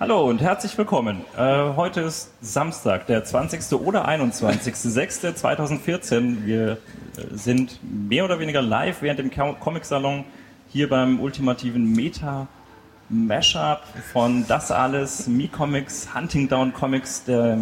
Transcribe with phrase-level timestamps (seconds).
[0.00, 1.26] Hallo und herzlich willkommen.
[1.36, 3.74] Äh, heute ist Samstag, der 20.
[3.74, 6.38] oder 21.06.2014.
[6.46, 6.76] Wir äh,
[7.32, 10.24] sind mehr oder weniger live während dem Comic-Salon
[10.70, 12.46] hier beim ultimativen Meta
[13.10, 17.58] Mashup von Das Alles, Me Comics, Hunting Down Comics, der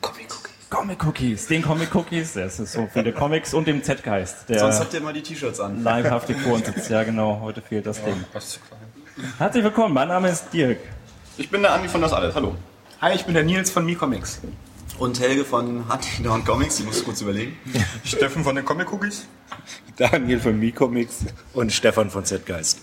[0.00, 0.70] Comic Cookies.
[0.70, 4.46] Comic Cookies, den Comic Cookies, es ist so viele Comics und dem Z-Geist.
[4.46, 5.82] Sonst habt ihr mal die T-Shirts an.
[5.82, 6.88] Livehaftig vor uns sitzt.
[6.88, 8.24] Ja, genau, heute fehlt das Ding.
[9.38, 10.78] Herzlich willkommen, mein Name ist Dirk.
[11.38, 12.54] Ich bin der Andi von Das Alles, hallo.
[13.02, 14.40] Hi, ich bin der Nils von MeComics.
[14.98, 17.58] Und Helge von Hunting Down Comics, ich muss kurz überlegen.
[18.04, 19.26] Steffen von den Comic Cookies.
[19.98, 22.80] Daniel von MeComics und Stefan von Z-Geist.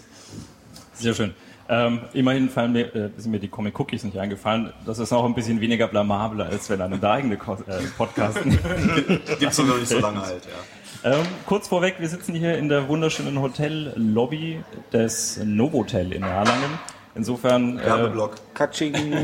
[0.94, 1.34] Sehr schön.
[1.68, 4.72] Ähm, immerhin fallen mir, äh, sind mir die Comic Cookies nicht eingefallen.
[4.86, 8.52] Das ist auch ein bisschen weniger blamabel, als wenn einem da eigene Ko äh, Podcasten.
[9.40, 10.44] Gibt's noch nicht so lange halt,
[11.04, 11.12] ja.
[11.12, 16.80] Ähm, kurz vorweg, wir sitzen hier in der wunderschönen Hotellobby des Novotel in Erlangen.
[17.16, 17.78] Insofern.
[17.80, 18.36] Äh, Werbeblock.
[18.54, 18.94] Katsching.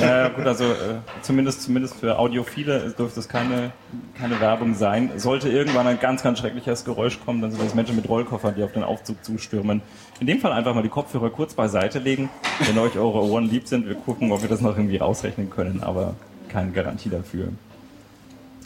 [0.00, 3.72] Ja, gut, also äh, zumindest, zumindest für Audiophile dürfte es keine,
[4.18, 5.12] keine Werbung sein.
[5.16, 8.62] Sollte irgendwann ein ganz, ganz schreckliches Geräusch kommen, dann sind das Menschen mit Rollkoffern, die
[8.64, 9.80] auf den Aufzug zustürmen.
[10.20, 13.68] In dem Fall einfach mal die Kopfhörer kurz beiseite legen, wenn euch eure Ohren lieb
[13.68, 13.86] sind.
[13.86, 16.14] Wir gucken, ob wir das noch irgendwie ausrechnen können, aber
[16.48, 17.48] keine Garantie dafür.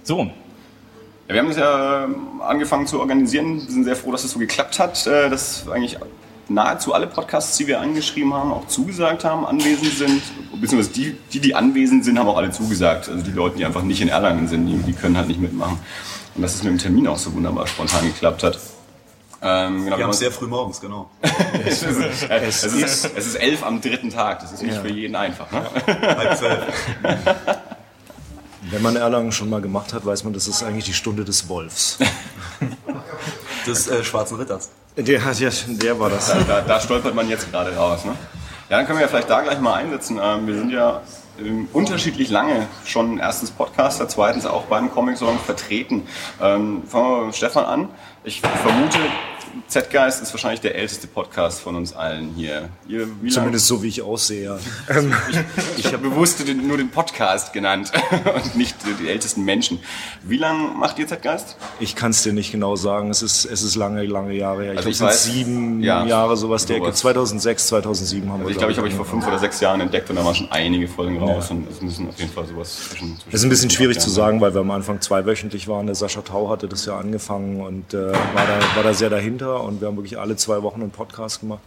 [0.03, 0.31] So,
[1.29, 3.57] Ja, wir haben das ja ähm, angefangen zu organisieren.
[3.57, 5.99] Wir sind sehr froh, dass es so geklappt hat, äh, dass eigentlich
[6.49, 10.23] nahezu alle Podcasts, die wir angeschrieben haben, auch zugesagt haben, anwesend sind.
[10.61, 13.09] Beziehungsweise die, die, die anwesend sind, haben auch alle zugesagt.
[13.09, 15.79] Also die Leute, die einfach nicht in Erlangen sind, die, die können halt nicht mitmachen.
[16.35, 18.59] Und dass es mit dem Termin auch so wunderbar spontan geklappt hat.
[19.43, 21.11] Ähm, genau, Wir haben es sehr früh morgens, genau.
[21.67, 24.41] es, ist, es, ist, es ist elf am dritten Tag.
[24.41, 25.51] Das ist nicht für jeden einfach.
[25.51, 25.63] Ne?
[25.87, 26.65] Halb zwölf.
[28.71, 31.49] Wenn man Erlangen schon mal gemacht hat, weiß man, das ist eigentlich die Stunde des
[31.49, 31.99] Wolfs.
[33.67, 34.71] Des äh, Schwarzen Ritters.
[34.97, 36.29] Der, der, der war das.
[36.29, 38.05] Da, da, da stolpert man jetzt gerade raus.
[38.05, 38.17] Ne?
[38.69, 40.19] Ja, dann können wir ja vielleicht da gleich mal einsetzen.
[40.23, 41.03] Ähm, wir sind ja
[41.39, 46.07] ähm, unterschiedlich lange schon erstens Podcaster, zweitens auch beim Comic Salon vertreten.
[46.41, 47.89] Ähm, fangen wir mit Stefan an.
[48.25, 48.99] Ich vermute,
[49.69, 52.69] Z-Geist ist wahrscheinlich der älteste Podcast von uns allen hier.
[52.89, 54.59] Ihr, Zumindest so, wie ich aussehe.
[54.89, 55.13] Ähm,
[55.77, 57.91] Ich habe bewusst den, nur den Podcast genannt
[58.35, 59.79] und nicht die ältesten Menschen.
[60.23, 61.57] Wie lange macht ihr Z-Geist?
[61.81, 63.11] ich kann es dir nicht genau sagen.
[63.11, 64.73] Es ist, es ist lange, lange Jahre her.
[64.75, 66.87] Ich Also glaube, ich es sind weiß- sieben ja, Jahre, sowas der Ecke.
[66.87, 66.99] sowas.
[67.01, 69.81] 2006, 2007 haben wir Also ich glaube, ich habe euch vor fünf oder sechs Jahren
[69.81, 72.77] entdeckt und da waren schon einige Folgen raus und es müssen auf jeden Fall sowas
[72.89, 73.17] zwischen.
[73.17, 74.03] zwischen Es ist ein bisschen schwierig ja.
[74.03, 75.87] zu sagen, weil wir am Anfang zweiwöchentlich waren.
[75.87, 78.13] Der Sascha Tau hatte das ja angefangen und äh, war,
[78.47, 81.61] da, war da sehr dahinter und wir haben wirklich alle zwei Wochen einen Podcast gemacht.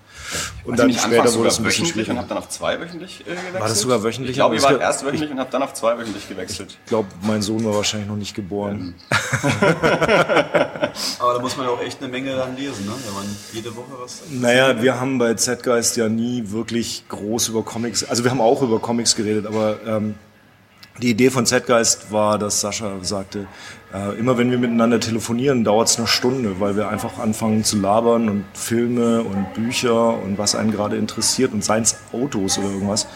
[0.64, 2.18] Und Also dann nicht später wurde es ein bisschen wöchentlich und schwieriger.
[2.18, 3.54] habe dann auf zweiwöchentlich äh, gewechselt.
[3.60, 4.32] War das sogar wöchentlich?
[4.32, 6.78] Ich glaube, wart es- erst wöchentlich und habt dann auf zweiwöchentlich gewechselt.
[6.84, 8.96] Ich glaube, mein Sohn war wahrscheinlich noch nicht geboren.
[11.20, 12.94] Aber da muss man ja auch echt eine Menge dann lesen, ne?
[13.06, 14.22] wenn man jede Woche was.
[14.30, 18.62] Naja, wir haben bei Z-Geist ja nie wirklich groß über Comics, also wir haben auch
[18.62, 20.16] über Comics geredet, aber ähm,
[21.02, 23.48] die Idee von Z-Geist war, dass Sascha sagte,
[23.94, 27.80] äh, immer wenn wir miteinander telefonieren, dauert es eine Stunde, weil wir einfach anfangen zu
[27.80, 32.70] labern und Filme und Bücher und was einen gerade interessiert und seien es Autos oder
[32.70, 33.08] irgendwas.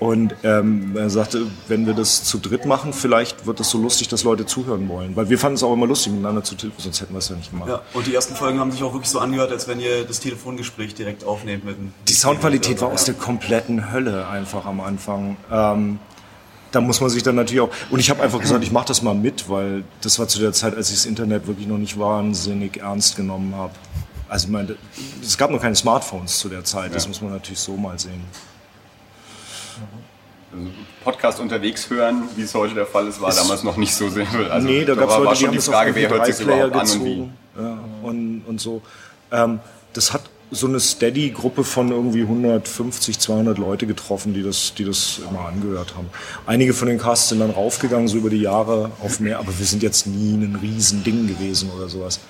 [0.00, 4.06] Und ähm, er sagte, wenn wir das zu dritt machen, vielleicht wird das so lustig,
[4.06, 5.16] dass Leute zuhören wollen.
[5.16, 7.36] Weil wir fanden es auch immer lustig, miteinander zu telefonieren, sonst hätten wir es ja
[7.36, 7.68] nicht gemacht.
[7.68, 10.20] Ja, und die ersten Folgen haben sich auch wirklich so angehört, als wenn ihr das
[10.20, 11.92] Telefongespräch direkt aufnehmt mit dem.
[12.06, 15.36] Die Soundqualität war aus der kompletten Hölle einfach am Anfang.
[15.50, 15.98] Ähm,
[16.72, 17.70] da muss man sich dann natürlich auch.
[17.90, 20.52] Und ich habe einfach gesagt, ich mache das mal mit, weil das war zu der
[20.52, 23.72] Zeit, als ich das Internet wirklich noch nicht wahnsinnig ernst genommen habe.
[24.28, 24.76] Also ich meine,
[25.22, 28.22] es gab noch keine Smartphones zu der Zeit, das muss man natürlich so mal sehen.
[30.52, 30.70] Also
[31.04, 34.26] Podcast unterwegs hören, wie es heute der Fall ist, war damals noch nicht so sehr.
[34.50, 36.90] Also, nee, da gab es Leute, die haben die Frage, wer hört sich MP3-Player überhaupt
[36.90, 37.10] an und wie.
[37.10, 37.32] gezogen.
[37.58, 38.82] Ja, und, und so.
[39.30, 39.60] Ähm,
[39.92, 45.20] das hat so eine Steady-Gruppe von irgendwie 150, 200 Leute getroffen, die das, die das
[45.28, 46.08] immer angehört haben.
[46.46, 49.66] Einige von den Casts sind dann raufgegangen, so über die Jahre auf mehr, aber wir
[49.66, 52.20] sind jetzt nie ein Riesending gewesen oder sowas.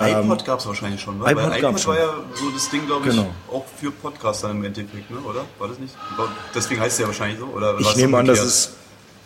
[0.00, 1.24] iPod gab es wahrscheinlich schon, ne?
[1.30, 3.28] iPod Weil gab's iPod war ja so das Ding, glaube ich, Genau.
[3.50, 5.18] auch für Podcaster im Endeffekt, ne?
[5.18, 5.44] oder?
[5.58, 5.94] War das nicht?
[6.54, 7.78] Deswegen heißt es ja wahrscheinlich so, oder?
[7.80, 8.70] Ich nehme an, dass es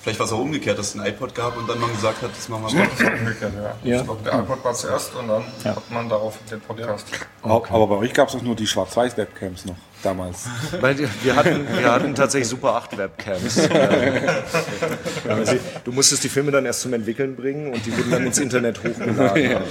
[0.03, 2.31] Vielleicht war es auch umgekehrt, dass es ein iPod gab und dann man gesagt hat,
[2.37, 3.13] das machen wir mal.
[3.21, 3.75] Umgekehrt, ja.
[3.89, 3.99] Ja.
[4.01, 7.07] Ich glaube, der iPod war zuerst und dann hat man darauf den Podcast.
[7.43, 10.47] Aber bei euch gab es auch nur die Schwarz-Weiß-Webcams noch damals.
[10.81, 13.69] Weil wir- hatten, wir hatten tatsächlich Super 8 Webcams.
[15.25, 15.39] Ja,
[15.85, 18.79] du musstest die Filme dann erst zum Entwickeln bringen und die wurden dann ins Internet
[18.83, 19.63] hochgeladen.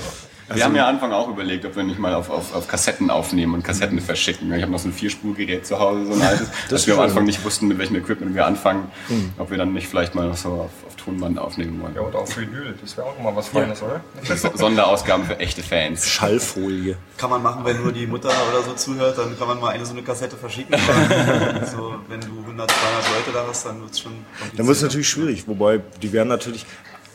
[0.56, 3.10] Wir haben ja am Anfang auch überlegt, ob wir nicht mal auf, auf, auf Kassetten
[3.10, 4.52] aufnehmen und Kassetten verschicken.
[4.54, 7.02] Ich habe noch so ein Vierspurgerät zu Hause, so ein altes, dass wir am.
[7.02, 8.92] Anfang nicht wussten, mit welchem Equipment wir anfangen,
[9.38, 11.96] ob wir dann nicht vielleicht mal so auf, auf Tonband aufnehmen wollen.
[11.96, 14.02] Ja, oder auf Vinyl, das wäre auch mal was Feines, oder?
[14.36, 16.08] So- Sonderausgaben für echte Fans.
[16.08, 16.96] Schallfolie.
[17.18, 19.86] Kann man machen, wenn nur die Mutter oder so zuhört, dann kann man mal eine
[19.86, 20.76] so eine Kassette verschicken.
[21.72, 24.14] So, wenn du 100, 200 Leute da hast, dann wird es schon.
[24.58, 26.66] Dann wird es natürlich schwierig, wobei die werden natürlich.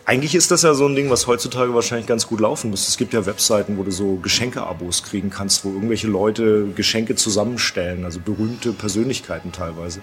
[0.08, 2.86] Eigentlich ist das ja so ein Ding, was heutzutage wahrscheinlich ganz gut laufen muss.
[2.86, 8.04] Es gibt ja Webseiten, wo du so Geschenke-Abos kriegen kannst, wo irgendwelche Leute Geschenke zusammenstellen,
[8.04, 10.00] also berühmte Persönlichkeiten teilweise.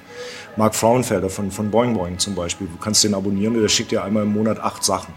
[0.57, 4.03] Mark Frauenfelder von, von Boing Boing zum Beispiel, du kannst den abonnieren, der schickt dir
[4.03, 5.13] einmal im Monat acht Sachen.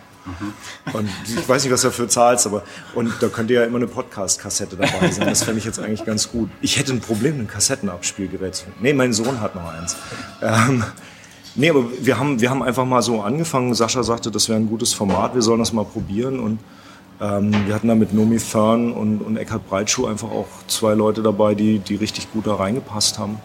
[0.92, 2.62] Und ich weiß nicht, was du dafür zahlst, aber
[2.94, 5.26] und da könnte ja immer eine Podcast-Kassette dabei sein.
[5.26, 6.48] Das fände ich jetzt eigentlich ganz gut.
[6.60, 8.78] Ich hätte ein Problem, ein Kassettenabspielgerät zu finden.
[8.82, 9.96] Nee, mein Sohn hat noch eins.
[10.42, 10.84] Ähm,
[11.56, 13.74] nee, aber wir haben, wir haben einfach mal so angefangen.
[13.74, 16.38] Sascha sagte, das wäre ein gutes Format, wir sollen das mal probieren.
[16.38, 16.58] Und
[17.20, 21.22] ähm, wir hatten da mit Nomi Fern und, und Eckhard Breitschuh einfach auch zwei Leute
[21.22, 23.38] dabei, die, die richtig gut da reingepasst haben.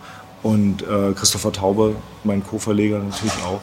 [0.44, 3.62] Und äh, Christopher Taube, mein Co-Verleger natürlich auch.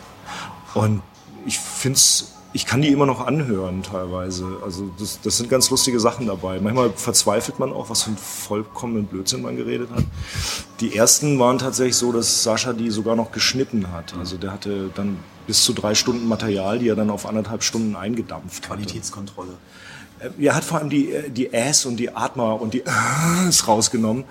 [0.74, 1.02] Und
[1.44, 4.46] ich find's, ich kann die immer noch anhören teilweise.
[4.64, 6.60] Also das, das sind ganz lustige Sachen dabei.
[6.60, 10.04] Manchmal verzweifelt man auch, was für einen vollkommenen Blödsinn man geredet hat.
[10.80, 14.14] Die ersten waren tatsächlich so, dass Sascha die sogar noch geschnitten hat.
[14.18, 17.96] Also der hatte dann bis zu drei Stunden Material, die er dann auf anderthalb Stunden
[17.96, 18.76] eingedampft hat.
[18.76, 19.52] Qualitätskontrolle.
[20.38, 22.82] Er hat vor allem die, äh, die Äs und die Atmer und die
[23.46, 24.24] Äs rausgenommen.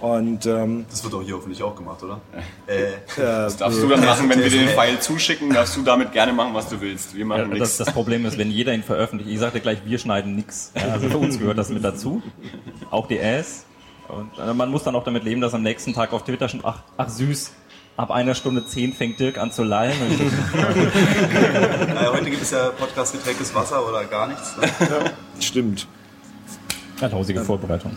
[0.00, 2.20] Und ähm, Das wird doch hier hoffentlich auch gemacht, oder?
[2.66, 6.12] Äh, Das darfst du dann machen, wenn wir dir den File zuschicken, darfst du damit
[6.12, 7.14] gerne machen, was du willst.
[7.14, 7.76] Wir machen Ja, das, nichts.
[7.76, 10.42] das Problem ist, wenn jeder ihn veröffentlicht, ich sagte gleich, wir schneiden.
[10.74, 12.22] Ja, also für uns gehört das mit dazu.
[12.90, 13.66] Auch die Äs.
[14.08, 16.60] Und äh, man muss dann auch damit leben, dass am nächsten Tag auf Twitter schon,
[16.64, 17.52] ach, ach süß,
[17.98, 19.92] ab einer Stunde zehn fängt Dirk an zu lallen.
[21.94, 24.56] Naja, heute gibt es ja Podcast getränktes Wasser oder gar nichts.
[24.56, 24.66] Ne?
[25.40, 25.86] stimmt.
[27.00, 27.96] ja, lausige Vorbereitung.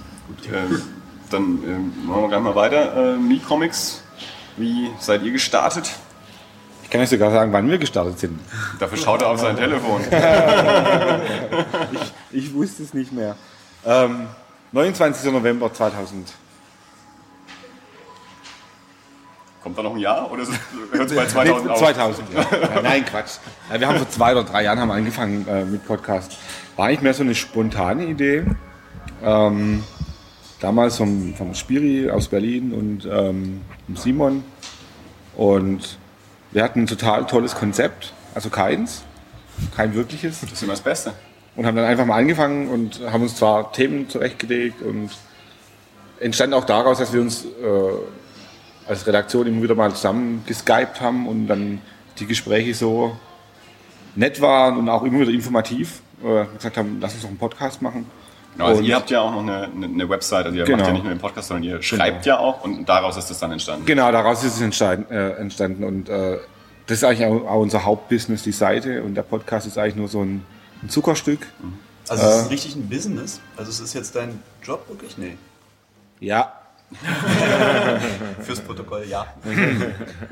[0.54, 0.82] Ähm,
[1.34, 3.14] dann ähm, machen wir gleich mal weiter.
[3.14, 4.04] Äh, Mi-Comics,
[4.58, 5.90] wie seid ihr gestartet?
[6.84, 8.40] Ich kann euch sogar sagen, wann wir gestartet sind.
[8.80, 10.02] Dafür schaut er auf sein Telefon.
[12.36, 13.36] Ich wusste es nicht mehr.
[13.86, 14.26] Ähm,
[14.72, 15.32] 29.
[15.32, 16.34] November 2000.
[19.62, 20.44] Kommt da noch ein Jahr oder
[20.92, 21.80] hört es bei 2000 Nee, auf?
[21.80, 22.82] 2000, ja.
[22.82, 23.38] Nein, Quatsch.
[23.72, 26.38] Ja, Wir haben vor zwei oder drei Jahren haben angefangen äh, mit Podcast.
[26.76, 28.46] War eigentlich mehr so eine spontane Idee.
[29.24, 29.84] Ähm,
[30.64, 33.62] damals vom, vom Spiri aus Berlin und ähm,
[33.96, 34.44] Simon.
[35.36, 35.98] Und
[36.52, 38.14] wir hatten ein total tolles Konzept.
[38.34, 39.04] Also keins.
[39.76, 40.42] Kein wirkliches.
[40.42, 41.14] Das ist immer das Beste.
[41.56, 45.10] und haben dann einfach mal angefangen und haben uns zwar Themen zurechtgelegt und
[46.20, 51.28] entstand auch daraus, dass wir uns äh, als Redaktion immer wieder mal zusammen geskypt haben
[51.28, 51.82] und dann
[52.20, 53.18] die Gespräche so
[54.16, 56.02] nett waren und auch immer wieder informativ.
[56.24, 58.06] Äh, gesagt haben, lass uns doch einen Podcast machen.
[58.54, 60.78] Genau, also Und- ihr habt ja auch noch eine, eine, Website, also ihr Genau.
[60.78, 63.40] macht ja nicht nur den Podcast, sondern ihr schreibt ja auch und daraus ist das
[63.40, 63.86] dann entstanden.
[63.86, 66.38] Genau, daraus ist es entstanden, äh, entstanden und äh,
[66.86, 70.08] das ist eigentlich auch, auch unser Hauptbusiness, die Seite und der Podcast ist eigentlich nur
[70.08, 70.46] so ein,
[70.82, 71.48] ein Zuckerstück.
[72.10, 73.40] Also es ist richtig ein Business.
[73.56, 75.18] Also es ist jetzt dein Job wirklich?
[75.18, 75.38] Nee.
[76.20, 76.52] Ja,
[78.42, 79.26] Fürs Protokoll, ja.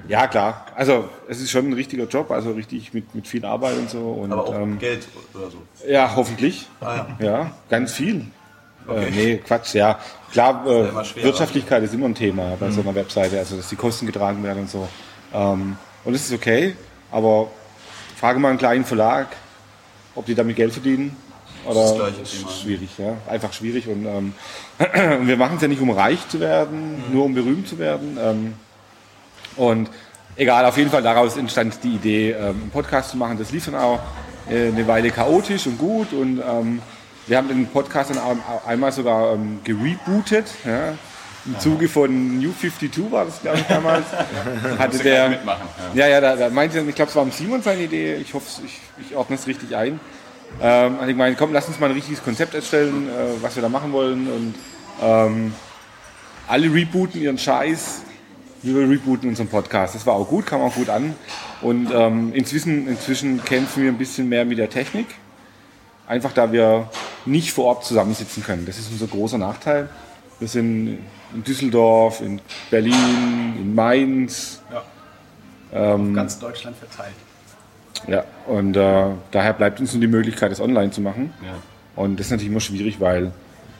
[0.08, 0.66] ja klar.
[0.76, 4.00] Also es ist schon ein richtiger Job, also richtig mit, mit viel Arbeit und so.
[4.00, 5.58] Und, Aber auch ähm, Geld oder so.
[5.88, 6.68] Ja, hoffentlich.
[6.80, 7.26] Ah, ja.
[7.26, 8.26] Ja, ganz viel.
[8.90, 10.00] Äh, nee, Quatsch, ja.
[10.32, 13.76] Klar, äh, schwer, Wirtschaftlichkeit ist immer ein Thema bei so einer Webseite, also dass die
[13.76, 14.88] Kosten getragen werden und so.
[15.34, 16.76] Ähm, und das ist okay,
[17.12, 17.50] aber
[18.16, 19.28] frage mal einen kleinen Verlag,
[20.16, 21.16] ob die damit Geld verdienen.
[21.68, 22.52] Das gleiche Thema.
[22.52, 23.18] schwierig, ja.
[23.30, 23.88] Einfach schwierig.
[23.88, 24.34] Und, ähm,
[25.28, 28.18] wir machen es ja nicht, um reich zu werden, nur um berühmt zu werden.
[28.22, 28.54] Ähm,
[29.56, 29.90] und
[30.36, 33.38] egal, auf jeden Fall daraus entstand die Idee, ähm, einen Podcast zu machen.
[33.38, 34.00] Das lief dann auch
[34.50, 36.14] äh, eine Weile chaotisch und gut.
[36.14, 36.82] Und ähm,
[37.28, 40.48] wir haben den Podcast dann auch einmal sogar ähm, gerebootet.
[40.66, 40.94] Ja.
[41.44, 44.06] Im Zuge von New 52 war das, glaube ich, damals.
[44.78, 47.82] Hatte der, mitmachen, ja, ja, da, da meinte ich glaube, es war am Simon seine
[47.82, 48.16] Idee.
[48.18, 50.00] Ich hoffe, ich, ich ordne es richtig ein.
[50.60, 53.62] Ähm, also ich meine, komm, lass uns mal ein richtiges Konzept erstellen, äh, was wir
[53.62, 54.28] da machen wollen.
[54.28, 54.56] Und
[55.02, 55.54] ähm,
[56.48, 58.02] alle rebooten ihren Scheiß.
[58.64, 59.96] Wir rebooten unseren Podcast.
[59.96, 61.16] Das war auch gut, kam auch gut an.
[61.62, 65.08] Und ähm, inzwischen, inzwischen kämpfen wir ein bisschen mehr mit der Technik.
[66.08, 66.90] Einfach da wir
[67.26, 68.66] nicht vor Ort zusammensitzen können.
[68.66, 69.90] Das ist unser großer Nachteil.
[70.40, 71.00] Wir sind
[71.34, 74.62] in Düsseldorf, in Berlin, in Mainz.
[75.72, 77.16] Ähm, Ganz Deutschland verteilt.
[78.08, 81.34] Ja, und äh, daher bleibt uns nur die Möglichkeit, das online zu machen.
[81.44, 81.54] Ja.
[81.96, 83.32] Und das ist natürlich immer schwierig, weil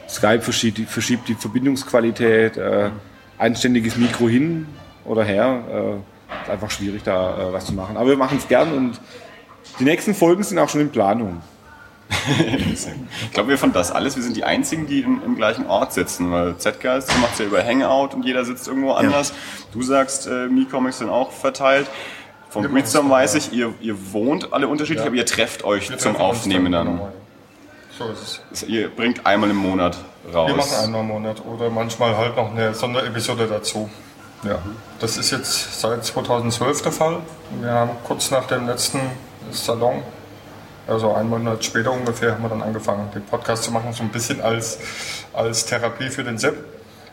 [0.08, 2.90] Skype verschiebt die, verschiebt die Verbindungsqualität, äh,
[3.38, 4.68] anständiges Mikro hin
[5.06, 5.64] oder her.
[5.70, 7.98] Äh, ist einfach schwierig, da äh, was zu machen.
[7.98, 9.00] Aber wir machen es gern und
[9.80, 11.42] die nächsten Folgen sind auch schon in Planung.
[12.74, 15.94] ich glaube, wir von das alles, wir sind die einzigen, die im, im gleichen Ort
[15.94, 19.34] sitzen, weil Z-Geist macht ja über Hangout und jeder sitzt irgendwo anders.
[19.72, 21.88] Du sagst, äh, Mi-Comics sind auch verteilt.
[22.52, 25.08] Vom Genau, weiß ich, ihr, ihr wohnt alle unterschiedlich, Ja.
[25.08, 26.88] aber ihr trefft euch Wir zum Aufnehmen dann.
[26.88, 27.12] genau.
[27.98, 28.64] So ist es.
[28.64, 29.98] Ihr bringt einmal im Monat
[30.34, 30.48] raus.
[30.50, 33.90] Wir machen einmal im Monat oder manchmal halt noch eine Sonderepisode dazu.
[34.44, 34.60] Ja,
[35.00, 37.18] das ist jetzt seit 2012 der Fall.
[37.62, 39.00] Wir haben kurz nach dem letzten
[39.52, 40.02] Salon,
[40.88, 44.10] also einen Monat später ungefähr, haben wir dann angefangen, den Podcast zu machen, so ein
[44.10, 44.80] bisschen als,
[45.34, 46.56] als Therapie für den Sepp.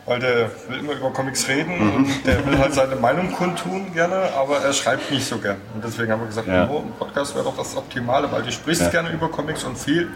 [0.09, 1.95] Weil der will immer über Comics reden Mhm.
[1.97, 5.59] und der will halt seine Meinung kundtun gerne, aber er schreibt nicht so gern.
[5.75, 6.67] Und deswegen haben wir gesagt, Ja.
[6.69, 8.89] oh, ein Podcast wäre doch das Optimale, weil du sprichst Ja.
[8.89, 10.09] gerne über Comics und viel.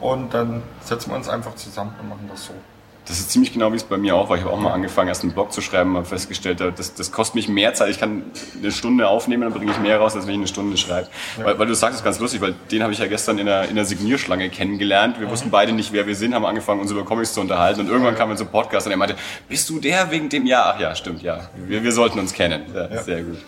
[0.00, 2.54] Und dann setzen wir uns einfach zusammen und machen das so.
[3.08, 4.36] Das ist ziemlich genau wie es bei mir auch war.
[4.36, 7.36] Ich habe auch mal angefangen, erst einen Blog zu schreiben, habe festgestellt, das, das kostet
[7.36, 7.88] mich mehr Zeit.
[7.88, 8.24] Ich kann
[8.58, 11.08] eine Stunde aufnehmen, dann bringe ich mehr raus, als wenn ich eine Stunde schreibe.
[11.42, 13.46] Weil, weil du sagst, das ist ganz lustig, weil den habe ich ja gestern in
[13.46, 15.18] der, in der Signierschlange kennengelernt.
[15.18, 17.80] Wir wussten beide nicht, wer wir sind, haben angefangen, uns über Comics zu unterhalten.
[17.80, 19.16] Und irgendwann kam wir zum Podcast und er meinte,
[19.48, 20.44] bist du der wegen dem?
[20.44, 21.48] Ja, ach ja, stimmt, ja.
[21.56, 22.62] Wir, wir sollten uns kennen.
[22.74, 23.38] Ja, Sehr gut.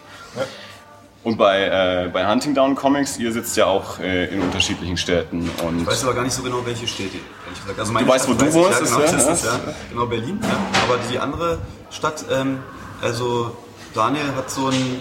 [1.23, 5.51] Und bei, äh, bei Hunting Down Comics, ihr sitzt ja auch äh, in unterschiedlichen Städten.
[5.63, 7.79] Und Ich weiß aber gar nicht so genau, welche Städte, ehrlich gesagt.
[7.79, 9.75] Also meine Du weißt, wo Stadt du weiß ich, wohnst, Ja, genau, ja, ja.
[9.91, 10.41] Genau, Berlin.
[10.43, 10.49] Ja.
[10.89, 11.59] Aber die andere
[11.91, 12.61] Stadt, ähm,
[13.03, 13.55] also
[13.93, 15.01] Daniel hat so ein,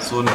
[0.00, 0.28] so ein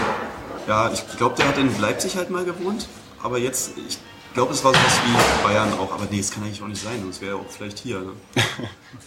[0.68, 2.88] ja, ich glaube, der hat in Leipzig halt mal gewohnt.
[3.22, 4.00] Aber jetzt, ich
[4.34, 5.92] glaube, es war sowas wie Bayern auch.
[5.94, 7.04] Aber nee, das kann eigentlich auch nicht sein.
[7.08, 8.00] Das wäre ja auch vielleicht hier.
[8.00, 8.12] Ne?
[8.36, 8.42] äh,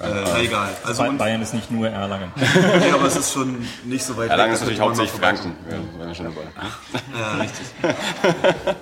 [0.01, 0.77] na egal.
[0.85, 2.33] Also Ba- man, Bayern ist nicht nur Erlangen.
[2.37, 5.57] nee, aber es ist schon nicht so weit Erlangen weg, ist natürlich hauptsächlich Franken.
[5.71, 7.19] Ja, wenn wir schon dabei sind.
[7.19, 7.67] Ja, richtig.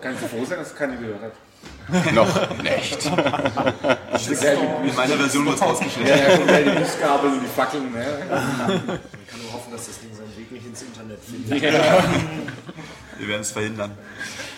[0.00, 1.32] Kannst du froh sein, dass es keine gehört hat?
[2.14, 3.06] Noch nicht.
[3.06, 6.08] In meiner Version wird es ausgeschnitten.
[6.08, 7.92] Ja, ja, die Mistgabel und die Fackeln.
[7.92, 8.06] Ne?
[8.28, 8.38] Man
[8.86, 11.62] kann nur hoffen, dass das Ding seinen Weg nicht ins Internet findet.
[13.18, 13.96] Wir werden es verhindern.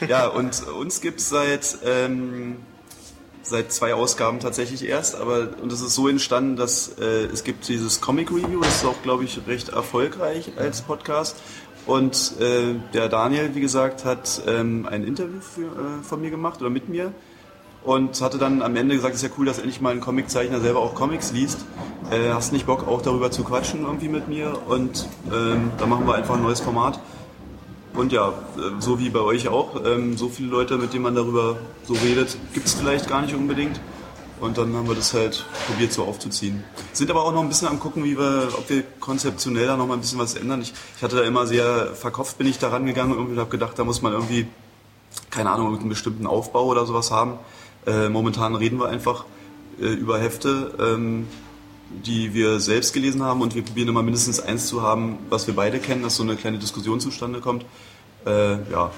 [0.09, 2.57] Ja, und uns gibt es seit, ähm,
[3.43, 7.69] seit zwei Ausgaben tatsächlich erst, aber und es ist so entstanden, dass äh, es gibt
[7.69, 11.37] dieses Comic Review, das ist auch, glaube ich, recht erfolgreich als Podcast.
[11.87, 16.61] Und äh, der Daniel, wie gesagt, hat ähm, ein Interview für, äh, von mir gemacht
[16.61, 17.13] oder mit mir
[17.83, 20.61] und hatte dann am Ende gesagt, es ist ja cool, dass endlich mal ein Comiczeichner
[20.61, 21.65] selber auch Comics liest.
[22.11, 26.07] Äh, hast nicht Bock auch darüber zu quatschen irgendwie mit mir und ähm, da machen
[26.07, 27.01] wir einfach ein neues Format.
[27.99, 28.33] Und ja,
[28.79, 32.39] so wie bei euch auch, ähm, so viele Leute, mit denen man darüber so redet,
[32.55, 33.81] gibt es vielleicht gar nicht unbedingt.
[34.39, 36.63] Und dann haben wir das halt probiert so aufzuziehen.
[36.93, 39.89] Sind aber auch noch ein bisschen am gucken, wie wir, ob wir konzeptionell da noch
[39.89, 40.63] mal ein bisschen was ändern.
[40.63, 43.83] Ich, ich hatte da immer sehr verkopft bin ich da rangegangen und habe gedacht, da
[43.83, 44.47] muss man irgendwie,
[45.31, 47.33] keine Ahnung, irgendeinen bestimmten Aufbau oder sowas haben.
[47.85, 49.25] Äh, momentan reden wir einfach
[49.81, 51.27] äh, über Hefte, ähm,
[51.91, 55.57] die wir selbst gelesen haben und wir probieren immer mindestens eins zu haben, was wir
[55.57, 57.65] beide kennen, dass so eine kleine Diskussion zustande kommt.
[58.29, 58.91] Äh, ja,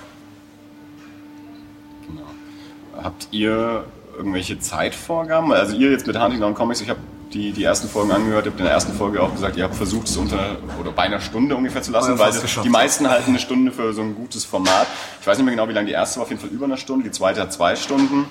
[3.02, 3.84] Habt ihr
[4.16, 5.52] irgendwelche Zeitvorgaben?
[5.52, 7.00] Also ihr jetzt mit Hunting Down Comics, ich habe
[7.32, 9.76] die, die ersten Folgen angehört, ihr habt in der ersten Folge auch gesagt, ihr habt
[9.76, 12.32] versucht, es unter oder bei einer Stunde ungefähr zu lassen, weil
[12.62, 14.87] die meisten halten eine Stunde für so ein gutes Format.
[15.20, 16.76] Ich weiß nicht mehr genau, wie lange die erste war, auf jeden Fall über eine
[16.76, 18.26] Stunde, die zweite hat zwei Stunden.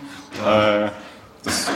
[0.45, 0.89] Äh,
[1.43, 1.67] das,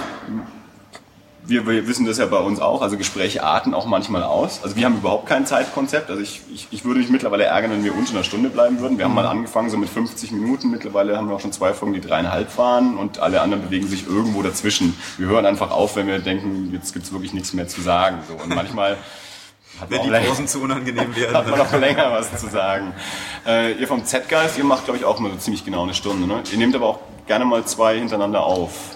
[1.45, 4.61] wir, wir wissen das ja bei uns auch, also Gespräche arten auch manchmal aus.
[4.63, 6.09] Also wir haben überhaupt kein Zeitkonzept.
[6.09, 8.97] Also ich, ich, ich würde mich mittlerweile ärgern, wenn wir unter einer Stunde bleiben würden.
[8.97, 10.71] Wir haben mal angefangen so mit 50 Minuten.
[10.71, 14.07] Mittlerweile haben wir auch schon zwei Folgen, die dreieinhalb waren und alle anderen bewegen sich
[14.07, 14.97] irgendwo dazwischen.
[15.17, 18.19] Wir hören einfach auf, wenn wir denken, jetzt gibt's wirklich nichts mehr zu sagen.
[18.27, 18.41] So.
[18.41, 18.97] Und manchmal
[19.81, 21.49] hat wenn die Pausen zu unangenehm hat werden.
[21.49, 22.93] man noch länger was zu sagen.
[23.45, 26.27] Äh, ihr vom Z-Geist, ihr macht glaube ich auch immer so ziemlich genau eine Stunde.
[26.27, 26.43] Ne?
[26.51, 28.92] Ihr nehmt aber auch gerne mal zwei hintereinander auf.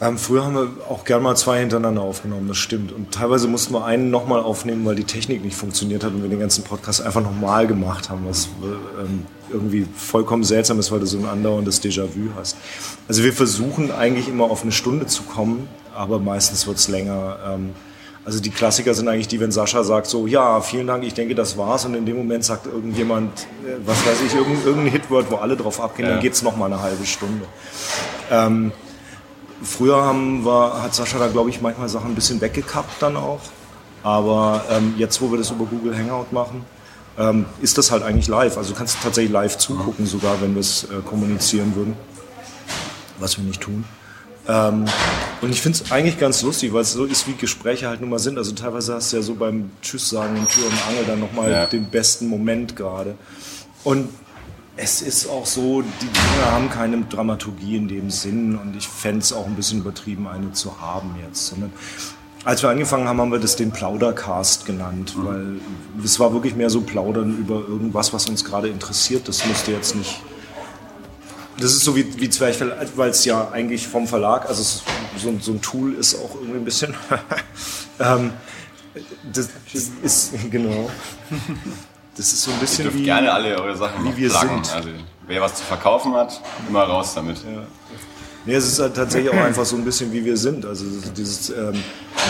[0.00, 2.92] Ähm, früher haben wir auch gern mal zwei hintereinander aufgenommen, das stimmt.
[2.92, 6.28] Und teilweise mussten wir einen nochmal aufnehmen, weil die Technik nicht funktioniert hat und wir
[6.28, 11.06] den ganzen Podcast einfach nochmal gemacht haben, was ähm, irgendwie vollkommen seltsam ist, weil du
[11.06, 12.56] so ein andauerndes Déjà-vu hast.
[13.08, 17.38] Also wir versuchen eigentlich immer auf eine Stunde zu kommen, aber meistens wird's länger.
[17.48, 17.70] Ähm,
[18.24, 21.34] also die Klassiker sind eigentlich die, wenn Sascha sagt so, ja, vielen Dank, ich denke,
[21.34, 21.86] das war's.
[21.86, 25.56] Und in dem Moment sagt irgendjemand, äh, was weiß ich, irgendein, irgendein Hitword, wo alle
[25.56, 26.14] drauf abgehen, Ja.
[26.14, 27.46] dann geht's noch mal eine halbe Stunde.
[28.30, 28.70] Ähm,
[29.62, 33.40] Früher haben wir, hat Sascha da, glaube ich, manchmal Sachen ein bisschen weggekappt dann auch.
[34.02, 36.64] Aber ähm, jetzt, wo wir das über Google Hangout machen,
[37.18, 38.56] ähm, ist das halt eigentlich live.
[38.56, 41.94] Also du kannst tatsächlich live zugucken, sogar wenn wir es äh, kommunizieren würden.
[43.18, 43.84] Was wir nicht tun.
[44.46, 44.84] Ähm,
[45.42, 48.10] und ich finde es eigentlich ganz lustig, weil es so ist, wie Gespräche halt nun
[48.10, 48.38] mal sind.
[48.38, 51.50] Also teilweise hast du ja so beim Tschüss sagen in Tür und Angel dann nochmal
[51.50, 51.66] Ja.
[51.66, 53.16] den besten Moment gerade.
[53.82, 54.08] Und
[54.78, 59.20] es ist auch so, die Dinge haben keine Dramaturgie in dem Sinn und ich fände
[59.20, 61.48] es auch ein bisschen übertrieben, eine zu haben jetzt.
[61.48, 61.72] Sondern
[62.44, 65.60] als wir angefangen haben, haben wir das den Plaudercast genannt, weil
[66.02, 69.26] es war wirklich mehr so Plaudern über irgendwas, was uns gerade interessiert.
[69.26, 70.20] Das musste jetzt nicht
[71.58, 74.84] Das ist so wie, wie Zwerchfell, weil es ja eigentlich vom Verlag, also es,
[75.16, 76.94] so, so ein Tool ist auch irgendwie ein bisschen.
[77.98, 78.30] ähm,
[79.32, 80.88] das, das ist, genau.
[82.18, 83.04] Das ist so ein Ihr bisschen dürft wie.
[83.04, 84.64] gerne alle eure Sachen wie wir pluggen.
[84.64, 84.74] sind.
[84.76, 84.88] Also,
[85.26, 87.38] wer was zu verkaufen hat, immer raus damit.
[88.44, 90.64] Nee, es ist halt tatsächlich auch einfach so ein bisschen wie wir sind.
[90.66, 90.84] Also
[91.16, 91.74] dieses, ähm,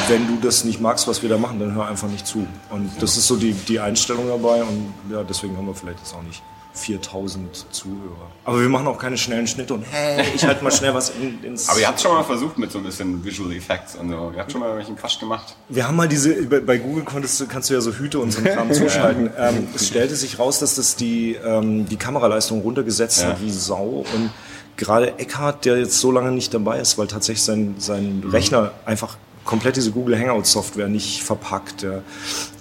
[0.08, 2.46] wenn du das nicht magst, was wir da machen, dann hör einfach nicht zu.
[2.70, 6.14] Und das ist so die, die Einstellung dabei und ja, deswegen haben wir vielleicht jetzt
[6.14, 6.42] auch nicht
[6.78, 8.30] 4000 Zuhörer.
[8.44, 11.42] Aber wir machen auch keine schnellen Schnitte und hey, ich halte mal schnell was in,
[11.44, 11.68] ins...
[11.68, 14.32] Aber ihr habt schon mal versucht mit so ein bisschen Visual Effects und so.
[14.34, 15.56] Ihr habt schon mal irgendwelchen Quatsch gemacht.
[15.68, 18.38] Wir haben mal diese, bei, Google konntest du, kannst du ja so Hüte und so
[18.38, 19.30] einen Kram zuschalten.
[19.36, 23.28] Ähm, es stellte sich raus, dass das die, ähm, die Kameraleistung runtergesetzt Ja.
[23.30, 24.04] hat wie Sau.
[24.14, 24.30] Und
[24.76, 29.16] gerade Eckhard, der jetzt so lange nicht dabei ist, weil tatsächlich sein, sein Rechner einfach
[29.48, 31.80] komplett diese Google Hangout Software nicht verpackt.
[31.80, 32.02] Der,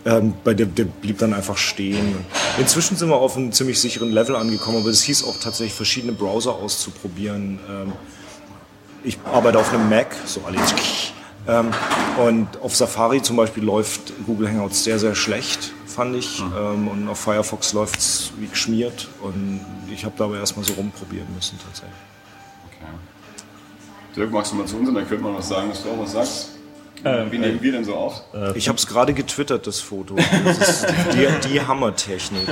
[0.05, 2.15] ähm, bei der, der blieb dann einfach stehen.
[2.57, 6.13] Inzwischen sind wir auf einem ziemlich sicheren Level angekommen, aber es hieß auch tatsächlich verschiedene
[6.13, 7.59] Browser auszuprobieren.
[7.69, 7.91] Ähm,
[9.03, 10.75] ich arbeite auf einem Mac, so alle jetzt.
[11.45, 11.71] Ähm,
[12.25, 16.41] und auf Safari zum Beispiel läuft Google Hangouts sehr, sehr schlecht, fand ich.
[16.57, 19.09] Ähm, und auf Firefox läuft es wie geschmiert.
[19.21, 19.59] Und
[19.93, 21.99] ich habe dabei erstmal so rumprobieren müssen tatsächlich.
[22.67, 22.91] Okay.
[24.15, 25.99] Dirk, magst du mal zu uns und dann könnte man was sagen, dass du auch
[25.99, 26.56] was sagst?
[27.05, 28.21] Ähm, Wie nehmen wir denn so auf?
[28.55, 30.15] Ich habe es gerade getwittert, das Foto.
[30.45, 32.47] Das ist die, die Hammertechnik.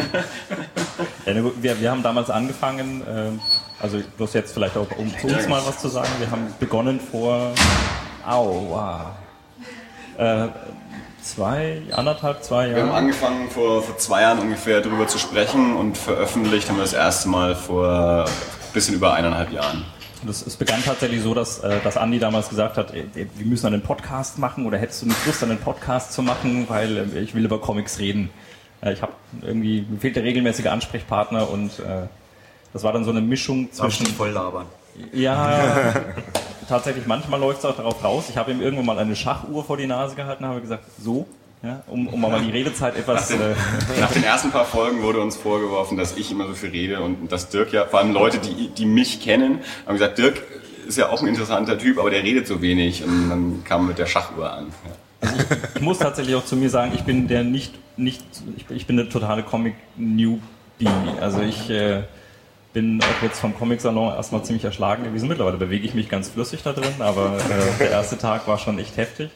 [1.25, 3.39] Ja, wir, wir haben damals angefangen, ähm,
[3.79, 6.99] also bloß jetzt vielleicht auch, um zu uns mal was zu sagen, wir haben begonnen
[6.99, 7.53] vor,
[8.27, 9.01] au, wow,
[10.17, 10.47] äh,
[11.21, 12.97] zwei, anderthalb, zwei Wir haben Jahren.
[13.05, 17.27] angefangen vor, vor zwei Jahren ungefähr darüber zu sprechen und veröffentlicht haben wir das erste
[17.29, 19.83] Mal vor ein bisschen über eineinhalb Jahren.
[20.25, 23.67] Und es, begann tatsächlich so, dass, äh, dass Andi damals gesagt hat, ey, wir müssen
[23.67, 27.35] einen Podcast machen oder hättest du nicht Lust, einen Podcast zu machen, weil äh, ich
[27.35, 28.31] will über Comics reden.
[28.81, 29.11] Äh, ich habe
[29.43, 32.07] irgendwie, mir fehlt der regelmäßige Ansprechpartner und äh,
[32.73, 34.07] das war dann so eine Mischung zwischen...
[34.07, 34.65] voll labern?
[35.13, 35.93] Ja,
[36.67, 38.25] tatsächlich, manchmal läuft es auch darauf raus.
[38.29, 41.27] Ich habe ihm irgendwann mal eine Schachuhr vor die Nase gehalten und habe gesagt, so,
[41.65, 43.31] ja, um, um mal die Redezeit etwas...
[43.31, 43.37] Äh,
[43.99, 47.31] Nach den ersten paar Folgen wurde uns vorgeworfen, dass ich immer so viel rede und
[47.31, 50.41] dass Dirk ja, vor allem Leute, die, die mich kennen, haben gesagt, Dirk
[50.87, 53.97] ist ja auch ein interessanter Typ, aber der redet so wenig und dann kam mit
[53.97, 54.67] der Schachuhr an.
[55.21, 55.29] Ja.
[55.75, 58.23] ich muss tatsächlich auch zu mir sagen, ich bin der nicht, nicht
[58.55, 60.39] ich, bin- ich der totale Comic-Newbie.
[61.19, 62.03] Also ich äh,
[62.73, 65.27] bin auch jetzt vom Comic-Salon erstmal ziemlich erschlagen gewesen.
[65.27, 68.77] Mittlerweile bewege ich mich ganz flüssig da drin, aber äh, der erste Tag war schon
[68.77, 69.31] echt heftig.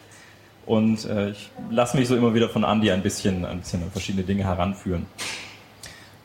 [0.69, 3.89] Und äh, ich lasse mich so immer wieder von Andy ein bisschen, ein bisschen an
[3.89, 5.07] verschiedene Dinge heranführen.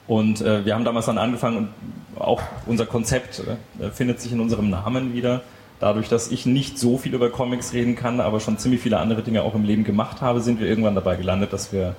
[0.07, 3.43] Und äh, wir haben damals dann angefangen und auch unser Konzept
[3.81, 5.41] äh, findet sich in unserem Namen wieder.
[5.81, 9.23] Dadurch, dass ich nicht so viel über Comics reden kann, aber schon ziemlich viele andere
[9.23, 11.97] Dinge auch im Leben gemacht habe, sind wir irgendwann dabei gelandet, dass wir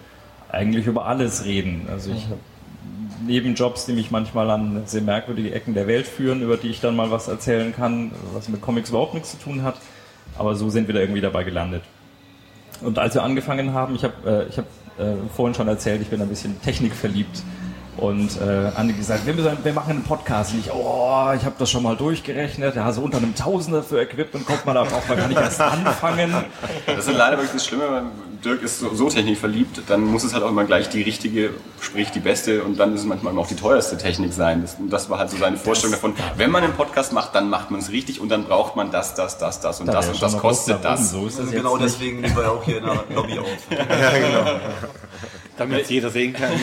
[0.52, 1.88] eigentlich über alles reden.
[1.92, 2.38] Also ich habe
[3.26, 6.96] Nebenjobs, die mich manchmal an sehr merkwürdige Ecken der Welt führen, über die ich dann
[6.96, 9.78] mal was erzählen kann, was mit Comics überhaupt nichts zu tun hat.
[10.38, 11.82] Aber so sind wir da irgendwie dabei gelandet.
[12.82, 14.66] Und als wir angefangen haben, ich habe äh, ich hab,
[14.98, 17.44] äh, vorhin schon erzählt, ich bin ein bisschen technikverliebt.
[17.98, 20.54] Und äh, Andi gesagt, wir, müssen, wir machen einen Podcast.
[20.54, 22.76] Und ich, oh, ich habe das schon mal durchgerechnet.
[22.76, 25.62] Ja, so unter einem Tausender für Equipment kommt man da braucht man gar nicht erst
[25.62, 26.34] anfangen.
[26.86, 28.04] Das ist leider wirklich das Schlimme,
[28.46, 31.50] Dirk ist so, so technikverliebt, dann muss es halt auch immer gleich die richtige,
[31.82, 34.62] sprich die beste und dann ist es manchmal auch die teuerste Technik sein.
[34.62, 36.14] Das, und das war halt so seine Vorstellung davon.
[36.38, 39.16] Wenn man einen Podcast macht, dann macht man es richtig und dann braucht man das,
[39.16, 41.12] das, das, das und Da das und das kostet das.
[41.12, 43.48] So ist das Also genau deswegen nehmen wir auch hier in der Lobby auf.
[45.58, 46.52] Damit es jeder sehen kann.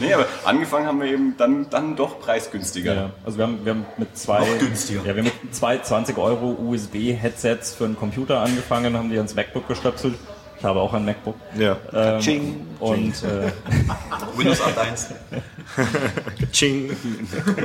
[0.00, 2.94] Nee, aber angefangen haben wir eben dann, dann doch preisgünstiger.
[2.94, 5.02] Ja, also wir haben, wir haben mit zwei, Noch günstiger.
[5.06, 9.36] Ja, wir haben mit zwei 20 Euro USB-Headsets für einen Computer angefangen, haben die ans
[9.36, 10.16] MacBook gestöpselt.
[10.58, 11.36] Ich habe auch ein MacBook.
[11.58, 11.76] Ja.
[11.92, 12.66] Ähm, Ching.
[12.80, 13.50] und, äh,
[14.36, 15.14] Windows 8.1.
[16.52, 16.96] Ching.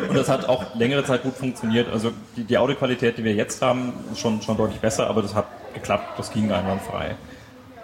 [0.10, 1.88] und das hat auch längere Zeit gut funktioniert.
[1.92, 5.36] Also die, die Audioqualität, die wir jetzt haben, ist schon, schon deutlich besser, aber das
[5.36, 7.16] hat geklappt, das ging einwandfrei.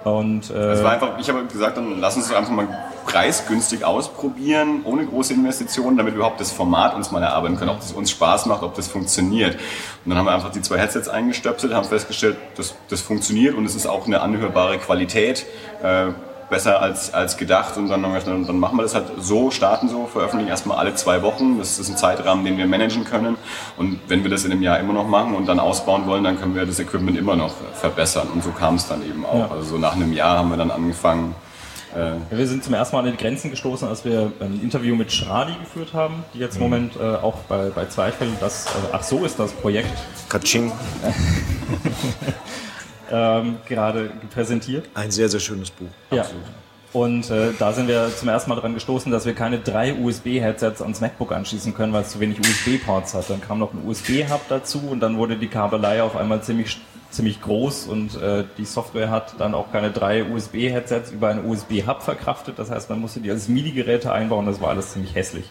[0.06, 2.68] Und äh, Es war einfach, ich habe gesagt, dann lass uns einfach mal
[3.08, 7.80] preisgünstig ausprobieren, ohne große Investitionen, damit wir überhaupt das Format uns mal erarbeiten können, ob
[7.80, 9.56] das uns Spaß macht, ob das funktioniert.
[9.56, 13.65] Und dann haben wir einfach die zwei Headsets eingestöpselt, haben festgestellt, das, das funktioniert und
[13.65, 15.48] es ist auch eine anhörbare Qualität.
[15.82, 16.10] Äh,
[16.49, 19.51] besser als, als gedacht und dann, haben wir gesagt, dann, machen wir das halt so,
[19.51, 21.58] starten so, veröffentlichen erstmal alle zwei Wochen.
[21.58, 23.38] Das ist ein Zeitrahmen, den wir managen können.
[23.77, 26.39] Und wenn wir das in einem Jahr immer noch machen und dann ausbauen wollen, dann
[26.39, 28.27] können wir das Equipment immer noch verbessern.
[28.34, 29.39] Und so kam es dann eben auch.
[29.39, 29.51] Ja.
[29.51, 31.36] Also so nach einem Jahr haben wir dann angefangen.
[31.95, 35.12] Äh, wir sind zum ersten Mal an die Grenzen gestoßen, als wir ein Interview mit
[35.12, 39.03] Schradi geführt haben, die jetzt im Moment äh, auch bei, bei Zweifel das, also, ach
[39.03, 39.93] so ist das Projekt,
[40.29, 40.71] Katsching.
[43.12, 44.88] ähm, gerade präsentiert.
[44.94, 45.88] Ein sehr, sehr schönes Buch.
[46.12, 46.26] Ja.
[46.94, 50.82] Und äh, da sind wir zum ersten Mal dran gestoßen, dass wir keine drei USB-Headsets
[50.82, 53.30] ans MacBook anschließen können, weil es zu wenig USB-Ports hat.
[53.30, 56.78] Dann kam noch ein USB-Hub dazu und dann wurde die Kabelei auf einmal ziemlich
[57.15, 62.04] ziemlich groß und äh, die Software hat dann auch keine drei USB-Headsets über einen USB-Hub
[62.04, 62.60] verkraftet.
[62.60, 64.46] Das heißt, man musste die als MIDI-Geräte einbauen.
[64.46, 65.50] Das war alles ziemlich hässlich.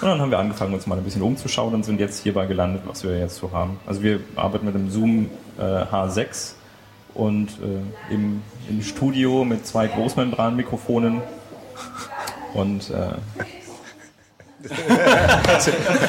[0.00, 2.82] Und dann haben wir angefangen, uns mal ein bisschen umzuschauen und sind jetzt hierbei gelandet,
[2.86, 3.78] was wir jetzt so haben.
[3.86, 6.54] Also wir arbeiten mit dem Zoom äh, H6
[7.14, 11.22] und äh, im, im Studio mit zwei Großmembranmikrofonen
[12.54, 13.14] und äh,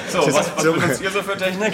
[0.09, 1.73] So, was, was benutzt ihr so für Technik?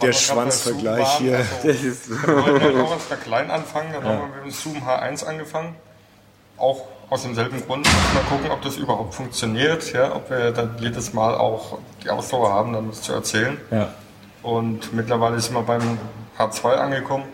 [0.00, 1.44] Der Schwanzvergleich hier.
[1.64, 4.76] Das ist wir wollten auch erst mal klein anfangen, dann haben wir mit dem Zoom
[4.76, 5.74] H1 angefangen.
[6.56, 7.84] Auch aus demselben Grund.
[8.14, 12.52] Mal gucken, ob das überhaupt funktioniert, ja, ob wir dann jedes Mal auch die Ausdauer
[12.52, 13.58] haben, dann was zu erzählen.
[13.70, 13.92] ja.
[14.42, 15.98] Und mittlerweile sind wir beim
[16.38, 17.24] H2 angekommen.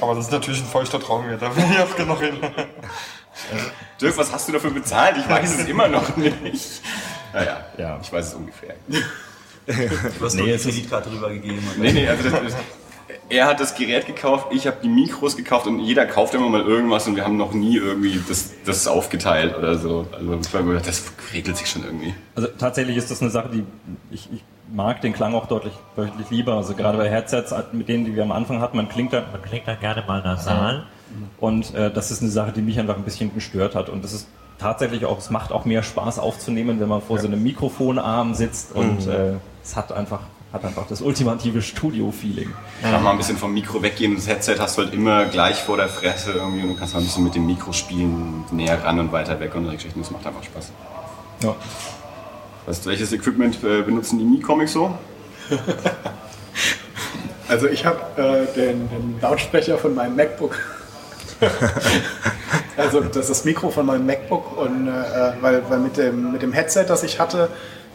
[0.00, 2.36] Aber das ist natürlich ein feuchter Traum hier, da bin ich jetzt genug hin.
[4.00, 5.16] Dirk, was hast du dafür bezahlt?
[5.16, 6.82] Ich weiß es immer noch nicht.
[7.32, 7.98] Naja, Ja.
[8.02, 8.74] ich weiß es ungefähr.
[9.64, 11.60] Du hast Nee, noch die Kreditkarte rübergegeben.
[11.78, 12.54] Nee, nee, also das, das,
[13.28, 16.62] er hat das Gerät gekauft, ich habe die Mikros gekauft und jeder kauft immer mal
[16.62, 20.08] irgendwas und wir haben noch nie irgendwie das, das aufgeteilt oder so.
[20.10, 22.12] Also das regelt sich schon irgendwie.
[22.34, 23.64] Also tatsächlich ist das eine Sache, die
[24.10, 26.54] ich, ich mag den Klang auch deutlich, deutlich lieber.
[26.54, 29.42] Also gerade bei Headsets, mit denen, die wir am Anfang hatten, man klingt dann, man
[29.42, 30.84] klingt dann gerne mal nasal.
[31.38, 33.88] Und äh, das ist eine Sache, die mich einfach ein bisschen gestört hat.
[33.90, 37.26] Und das ist tatsächlich auch, es macht auch mehr Spaß aufzunehmen, wenn man vor so
[37.26, 40.20] einem Mikrofonarm sitzt und äh, es hat einfach,
[40.52, 42.50] hat einfach das ultimative Studio-Feeling.
[42.80, 44.14] Kann mal ein bisschen vom Mikro weggehen.
[44.14, 47.00] Das Headset hast du halt immer gleich vor der Fresse irgendwie und du kannst mal
[47.00, 50.00] ein bisschen mit dem Mikro spielen, näher ran und weiter weg und solche Geschichten.
[50.00, 50.72] Das macht einfach Spaß.
[51.42, 51.54] Ja.
[52.66, 54.96] Weißt welches Equipment äh, benutzen die Mi-Comics so?
[57.52, 60.58] Also ich habe äh, den, den Lautsprecher von meinem MacBook.
[62.78, 66.40] also das ist das Mikro von meinem MacBook und äh, weil, weil mit, dem, mit
[66.40, 67.50] dem Headset, das ich hatte,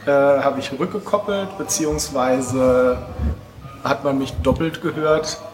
[0.05, 2.99] äh, habe ich rückgekoppelt, beziehungsweise
[3.83, 5.39] hat man mich doppelt gehört.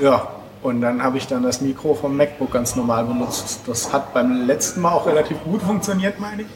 [0.00, 0.28] Ja,
[0.62, 3.60] und dann habe ich dann das Mikro vom MacBook ganz normal benutzt.
[3.66, 6.48] Das hat beim letzten Mal auch relativ gut funktioniert, meine ich.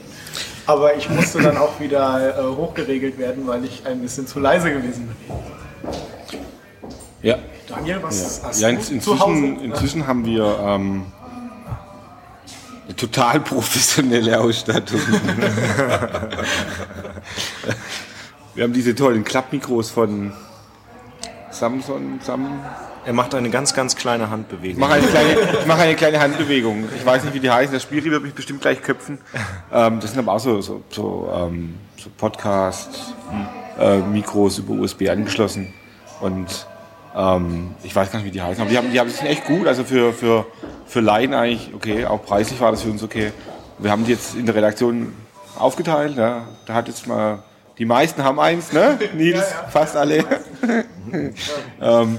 [0.66, 4.70] Aber ich musste dann auch wieder äh, hochgeregelt werden, weil ich ein bisschen zu leise
[4.72, 5.16] gewesen bin.
[7.22, 7.38] Ja.
[7.66, 9.32] Daniel, was hast Ja, du in, zu Hause?
[9.32, 11.06] inzwischen, inzwischen haben wir ähm,
[12.86, 15.00] eine total professionelle Ausstattung.
[18.54, 20.32] wir haben diese tollen Klappmikros von
[21.50, 22.20] Samsung.
[22.22, 22.60] Sam
[23.08, 24.80] Er macht eine ganz, ganz kleine Handbewegung.
[24.80, 26.84] mache eine, kleine, ich mache eine kleine Handbewegung.
[26.94, 27.72] Ich weiß nicht, wie die heißen.
[27.72, 29.16] Das Spiel wird mich bestimmt gleich köpfen.
[29.72, 35.72] Ähm, das sind aber auch so, so, so, ähm, so Podcast-Mikros über USB angeschlossen.
[36.20, 36.66] Und
[37.16, 38.60] ähm, ich weiß gar nicht, wie die heißen.
[38.60, 39.66] Aber die, haben, die haben, die sind echt gut.
[39.66, 40.44] Also für, für,
[40.84, 42.04] für Laien eigentlich okay.
[42.04, 43.32] Auch preislich war das für uns okay.
[43.78, 45.14] Wir haben die jetzt in der Redaktion
[45.56, 46.18] aufgeteilt.
[46.18, 46.46] Ja.
[46.66, 47.42] Da hat jetzt mal...
[47.78, 48.98] Die meisten haben eins, ne?
[49.14, 50.22] Nils, fast alle.
[51.80, 52.18] ähm,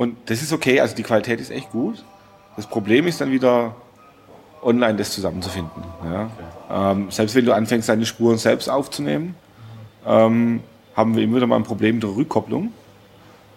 [0.00, 2.02] und das ist okay, also die Qualität ist echt gut.
[2.56, 3.76] Das Problem ist dann wieder,
[4.62, 5.82] online das zusammenzufinden.
[6.02, 6.92] Ja.
[6.92, 9.34] Ähm, selbst wenn du anfängst, deine Spuren selbst aufzunehmen,
[10.06, 10.60] ähm,
[10.96, 12.72] haben wir immer wieder mal ein Problem mit der Rückkopplung,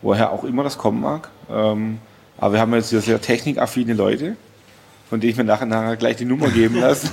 [0.02, 1.30] woher auch immer das kommen mag.
[1.50, 2.00] Ähm,
[2.38, 4.36] aber wir haben jetzt sehr, sehr technikaffine Leute,
[5.10, 7.08] von denen ich mir nachher, nachher gleich die Nummer geben lasse.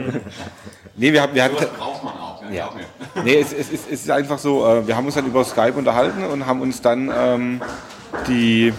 [0.96, 1.56] nee, wir, haben, wir hatten...
[1.76, 2.56] braucht man auch, ne?
[2.56, 2.70] Ja.
[3.22, 5.74] Nee, es, es, es, es ist einfach so, äh, wir haben uns dann über Skype
[5.74, 7.60] unterhalten und haben uns dann ähm,
[8.26, 8.72] die,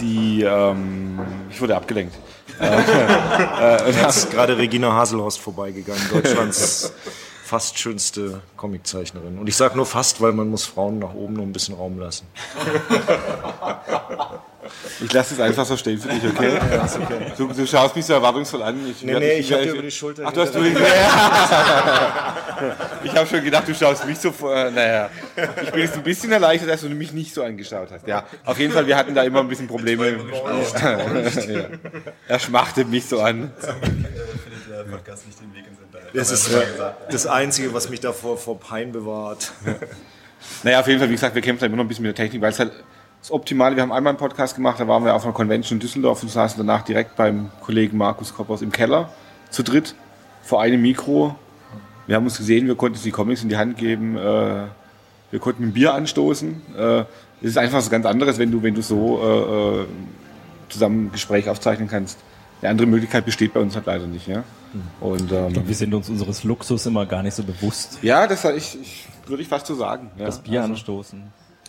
[0.00, 1.20] die, ähm,
[1.50, 2.14] ich wurde abgelenkt.
[3.86, 6.92] Jetzt ist gerade Regina Haselhorst vorbeigegangen, Deutschlands
[7.50, 9.36] fast schönste Comiczeichnerin.
[9.36, 11.98] Und ich sage nur fast, weil man muss Frauen nach oben noch ein bisschen Raum
[11.98, 12.28] lassen.
[15.00, 16.52] Ich lasse es einfach so stehen für dich, okay?
[17.36, 18.76] Du, du schaust mich so erwartungsvoll an.
[18.88, 20.60] Ich, Nee, nee, ich hab dir über die Schulter Ach, du hast du
[23.04, 24.54] Ich habe schon gedacht, du schaust mich so vor.
[24.54, 25.10] äh, Naja,
[25.62, 28.06] ich bin jetzt ein bisschen erleichtert, dass du mich nicht so angeschaut hast.
[28.06, 30.18] Ja, auf jeden Fall, wir hatten da immer ein bisschen Probleme.
[30.78, 30.98] ja.
[32.28, 33.50] Er schmachte mich so an.
[36.12, 36.62] Das ist äh,
[37.10, 39.52] das Einzige, was mich davor vor Pein bewahrt.
[40.62, 42.24] Naja, auf jeden Fall, wie gesagt, wir kämpfen da immer noch ein bisschen mit der
[42.24, 42.72] Technik, weil es halt
[43.20, 45.80] das Optimale, wir haben einmal einen Podcast gemacht, da waren wir auf einer Convention in
[45.80, 49.12] Düsseldorf und saßen danach direkt beim Kollegen Markus Koppers im Keller,
[49.50, 49.94] zu dritt,
[50.42, 51.34] vor einem Mikro.
[52.06, 54.64] Wir haben uns gesehen, wir konnten uns die Comics in die Hand geben, äh,
[55.30, 56.62] wir konnten ein Bier anstoßen.
[56.76, 57.00] Äh,
[57.42, 59.86] es ist einfach was ganz anderes, wenn du, wenn du so äh, äh,
[60.68, 62.18] zusammen ein Gespräch aufzeichnen kannst.
[62.62, 64.26] Eine andere Möglichkeit besteht bei uns halt leider nicht.
[64.26, 64.44] Ja?
[65.00, 67.98] Und, ähm, Wir sind uns unseres Luxus immer gar nicht so bewusst.
[68.02, 70.10] ja, das ich, ich, würde ich fast so sagen.
[70.18, 70.26] Ja.
[70.26, 71.22] Das Bier anstoßen.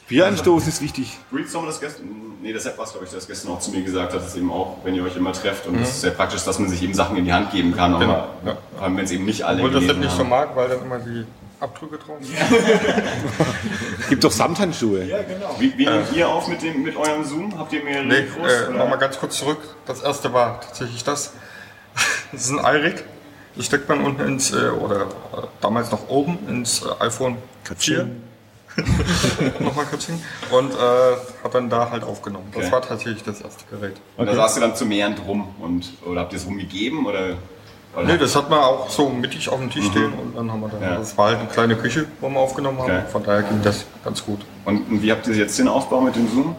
[0.08, 1.18] Bier anstoßen ist wichtig.
[1.32, 2.06] Breedstorm das gestern,
[2.42, 4.52] nee, das Sepp war glaube ich, das gestern auch zu mir gesagt hat, dass eben
[4.52, 6.94] auch, wenn ihr euch immer trefft und es ist sehr praktisch, dass man sich eben
[6.94, 8.58] Sachen in die Hand geben kann, aber Genau, ja.
[8.76, 11.00] vor allem wenn es eben nicht alle Obwohl das nicht so mag, weil dann immer
[11.00, 11.26] die
[11.62, 12.36] Abdrücke drauf sind.
[14.10, 15.08] Gibt doch Samthandschuhe.
[15.60, 17.58] Wie, wie nehmt ihr auf mit, dem, mit eurem Zoom?
[17.58, 18.52] Habt ihr mehrere Nee, Mikros?
[18.52, 19.60] äh, nochmal ganz kurz zurück.
[19.86, 21.34] Das erste war tatsächlich das.
[22.32, 23.04] Das ist ein iRig.
[23.58, 25.08] Das steckt man unten ins, äh, oder äh,
[25.60, 27.38] damals noch oben ins äh, iPhone
[27.78, 28.08] 4.
[29.60, 30.22] Nochmal Katsching.
[30.50, 30.76] Und äh,
[31.44, 32.48] hat dann da halt aufgenommen.
[32.54, 32.72] Das Okay.
[32.72, 33.98] war tatsächlich das erste Gerät.
[34.16, 37.06] Und da saßt ihr dann zu mehrend rum und, oder habt ihr es rumgegeben?
[37.06, 37.36] Oder,
[37.94, 40.62] oder Nee, das hat man auch so mittig auf dem Tisch stehen und dann haben
[40.62, 40.86] wir dann, Mhm.
[40.86, 40.98] Ja.
[40.98, 42.92] das war halt eine kleine Küche, wo wir aufgenommen haben.
[42.92, 43.04] Okay.
[43.12, 44.40] Von daher ging das ganz gut.
[44.64, 46.56] und, und wie habt ihr jetzt den Aufbau mit dem Zoom?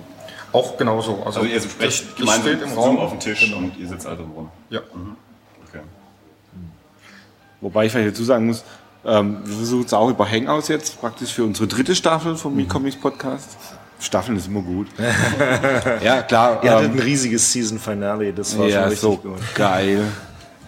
[0.52, 1.22] Auch genauso.
[1.24, 2.98] Also, Also ihr sprecht das, das gemeinsam steht im Zoom Raum.
[2.98, 3.58] auf dem Tisch Genau.
[3.58, 4.50] und ihr sitzt also rum.
[4.70, 4.80] Ja.
[5.68, 5.80] Okay.
[7.60, 8.64] Wobei ich vielleicht dazu sagen muss,
[9.04, 12.96] ähm, wir versuchen es auch über Hangouts jetzt, praktisch für unsere dritte Staffel vom MeComics
[12.96, 13.56] Podcast.
[13.98, 14.88] Staffeln ist immer gut.
[16.02, 16.62] ja, klar.
[16.64, 19.38] Ihr hattet ein ähm, riesiges Season Finale, das war ja, schon richtig so gut.
[19.54, 20.04] geil.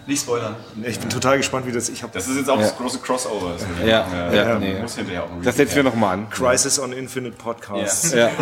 [0.07, 0.55] Nicht spoilern.
[0.83, 1.89] Ich bin total gespannt, wie das.
[1.89, 3.53] Ich habe Das ist jetzt auch das große Crossover.
[3.53, 4.79] Das Ja, ja, nee.
[4.79, 6.29] Muss hinterher auch Das setzen wir nochmal an.
[6.29, 8.13] Crisis on Infinite Podcast.
[8.13, 8.29] Ja.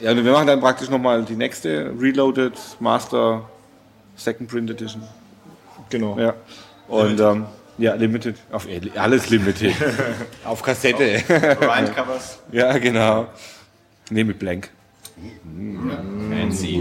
[0.00, 0.12] ja.
[0.12, 3.48] ja, wir machen dann praktisch nochmal die nächste Reloaded Master
[4.16, 5.02] Second Print Edition.
[5.90, 6.18] Genau.
[6.18, 6.34] Ja.
[6.88, 7.46] Und ähm,
[7.78, 8.36] ja, Limited.
[8.50, 9.74] Auf, alles Limited.
[10.44, 11.22] Auf Kassette.
[11.28, 12.38] Rind Covers.
[12.52, 13.26] ja, genau.
[14.10, 14.70] Nee, mit Blank.
[16.30, 16.80] Fancy.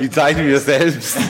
[0.00, 1.16] Die zeichnen wir selbst.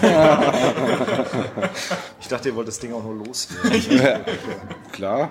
[2.26, 4.24] Ich dachte, ihr wollt das Ding auch nur loswerden.
[4.92, 5.30] Klar.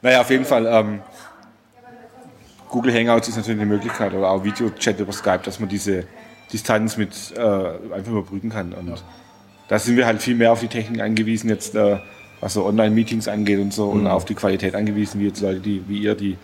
[0.00, 0.64] Naja, auf jeden Fall.
[0.64, 1.02] Ähm,
[2.74, 6.08] Google Hangouts ist natürlich eine Möglichkeit oder auch Videochat über Skype, dass man diese
[6.52, 8.72] Distanz mit äh, einfach überbrücken kann.
[8.72, 9.00] Und
[9.68, 11.98] da sind wir halt viel mehr auf die Technik angewiesen, jetzt äh,
[12.40, 15.84] was so Online-Meetings angeht und so, und auf die Qualität angewiesen, wie jetzt Leute, die
[15.86, 16.36] wie ihr, die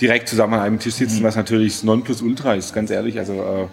[0.00, 3.18] direkt zusammen an einem Tisch sitzen, was natürlich Nonplusultra ist, ganz ehrlich.
[3.18, 3.68] Also äh,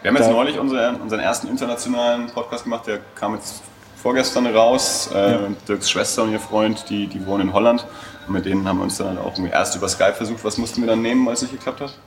[0.00, 3.60] Wir haben jetzt neulich unseren, unseren ersten internationalen Podcast gemacht, der kam jetzt
[4.02, 5.10] vorgestern raus.
[5.12, 7.86] Äh, Dirks Schwester und ihr Freund, die, die wohnen in Holland.
[8.26, 10.44] Und mit denen haben wir uns dann auch irgendwie erst über Skype versucht.
[10.44, 11.98] Was mussten wir dann nehmen, weil es nicht geklappt hat?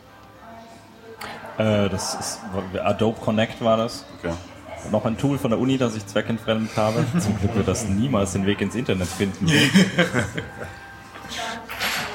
[1.58, 2.40] Äh, das ist
[2.84, 4.06] Adobe Connect war das.
[4.20, 4.34] Okay.
[4.92, 7.06] Noch ein Tool von der Uni, das ich zweckentfremdet habe.
[7.20, 9.46] Zum Glück wird das niemals den Weg ins Internet finden.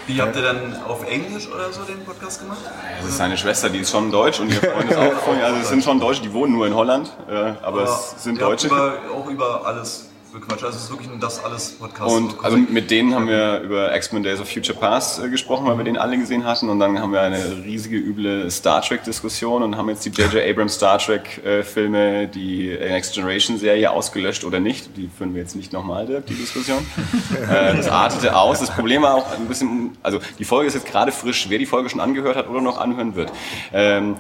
[0.07, 2.61] Wie habt ihr dann auf Englisch oder so den Podcast gemacht?
[3.01, 5.69] Das ist seine Schwester, die ist schon deutsch und ihr Freund ist auch also es
[5.69, 8.69] sind schon Deutsche, die wohnen nur in Holland, äh, aber es sind Deutsche.
[8.69, 10.09] Über, auch über alles
[10.41, 10.65] gequatscht.
[10.65, 12.15] Also es ist wirklich ein das alles Podcast.
[12.15, 15.77] Und also mit denen haben wir über X-Men Days of Future Past äh, gesprochen, weil
[15.79, 16.69] wir den alle gesehen hatten.
[16.69, 20.43] Und dann haben wir eine riesige, üble Star Trek-Diskussion und haben jetzt die J.J.
[20.49, 24.97] Abrams Star Trek-Filme, die Next Generation-Serie ausgelöscht oder nicht.
[24.97, 26.79] Die führen wir jetzt nicht nochmal, Dirk, die Diskussion.
[27.51, 28.61] äh, das artete aus.
[28.61, 31.47] Das Problem war auch ein bisschen, also die Folge ist jetzt gerade frisch.
[31.49, 33.33] Wer die Folge schon angehört hat oder noch anhören wird.
[33.73, 34.17] Ähm,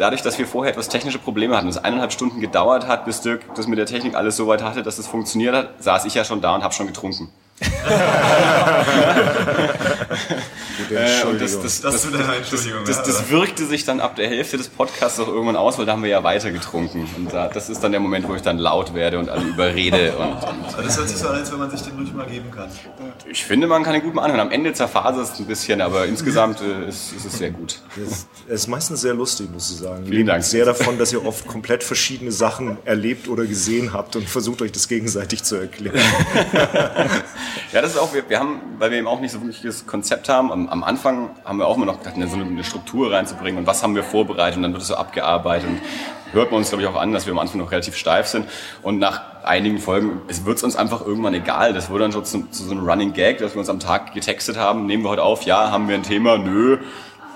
[0.00, 3.42] dadurch, dass wir vorher etwas technische Probleme hatten, es eineinhalb Stunden gedauert hat, bis Dirk
[3.54, 6.24] das mit der Technik alles so weit hatte, dass es funktioniert hat, saß ich ja
[6.24, 7.28] schon da und habe schon getrunken.
[10.90, 14.28] Äh, und das, das, Das das, Entschuldigung, das, ja, das wirkte sich dann ab der
[14.28, 17.08] Hälfte des Podcasts auch irgendwann aus, weil da haben wir ja weiter getrunken.
[17.16, 20.12] Und da, das ist dann der Moment, wo ich dann laut werde und alle überrede.
[20.16, 20.32] Und,
[20.76, 22.68] und das hört sich so an, als wenn man sich den ruhig mal geben kann.
[23.30, 24.40] ich finde, man kann ihn gut mal anhören.
[24.40, 27.80] Am Ende zerfasert es ein bisschen, aber insgesamt äh, ist, ist es sehr gut.
[28.48, 30.06] Es ist meistens sehr lustig, muss ich sagen.
[30.06, 30.44] Vielen Dank.
[30.44, 34.72] Sehr davon, dass ihr oft komplett verschiedene Sachen erlebt oder gesehen habt und versucht euch
[34.72, 36.00] das gegenseitig zu erklären.
[37.72, 39.86] Ja, das ist auch, wir, wir haben, weil wir eben auch nicht so wirklich das
[39.86, 43.58] Konzept haben, am, Anfang haben wir auch immer noch gedacht, so eine, eine Struktur reinzubringen
[43.58, 45.80] und was haben wir vorbereitet und dann wird es so abgearbeitet und
[46.32, 48.46] hört man uns, glaube ich, auch an, dass wir am Anfang noch relativ steif sind
[48.82, 52.50] und nach einigen Folgen, es wird uns einfach irgendwann egal, das wurde dann schon zu,
[52.50, 55.22] zu so einem Running Gag, dass wir uns am Tag getextet haben, nehmen wir heute
[55.22, 56.78] auf, ja, haben wir ein Thema, nö,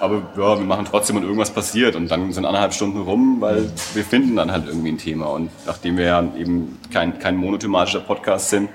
[0.00, 3.70] aber ja, wir machen trotzdem und irgendwas passiert und dann sind anderthalb Stunden rum, weil
[3.94, 5.26] wir finden dann halt irgendwie ein Thema.
[5.26, 8.68] Und nachdem wir ja eben kein, kein monothematischer Podcast sind,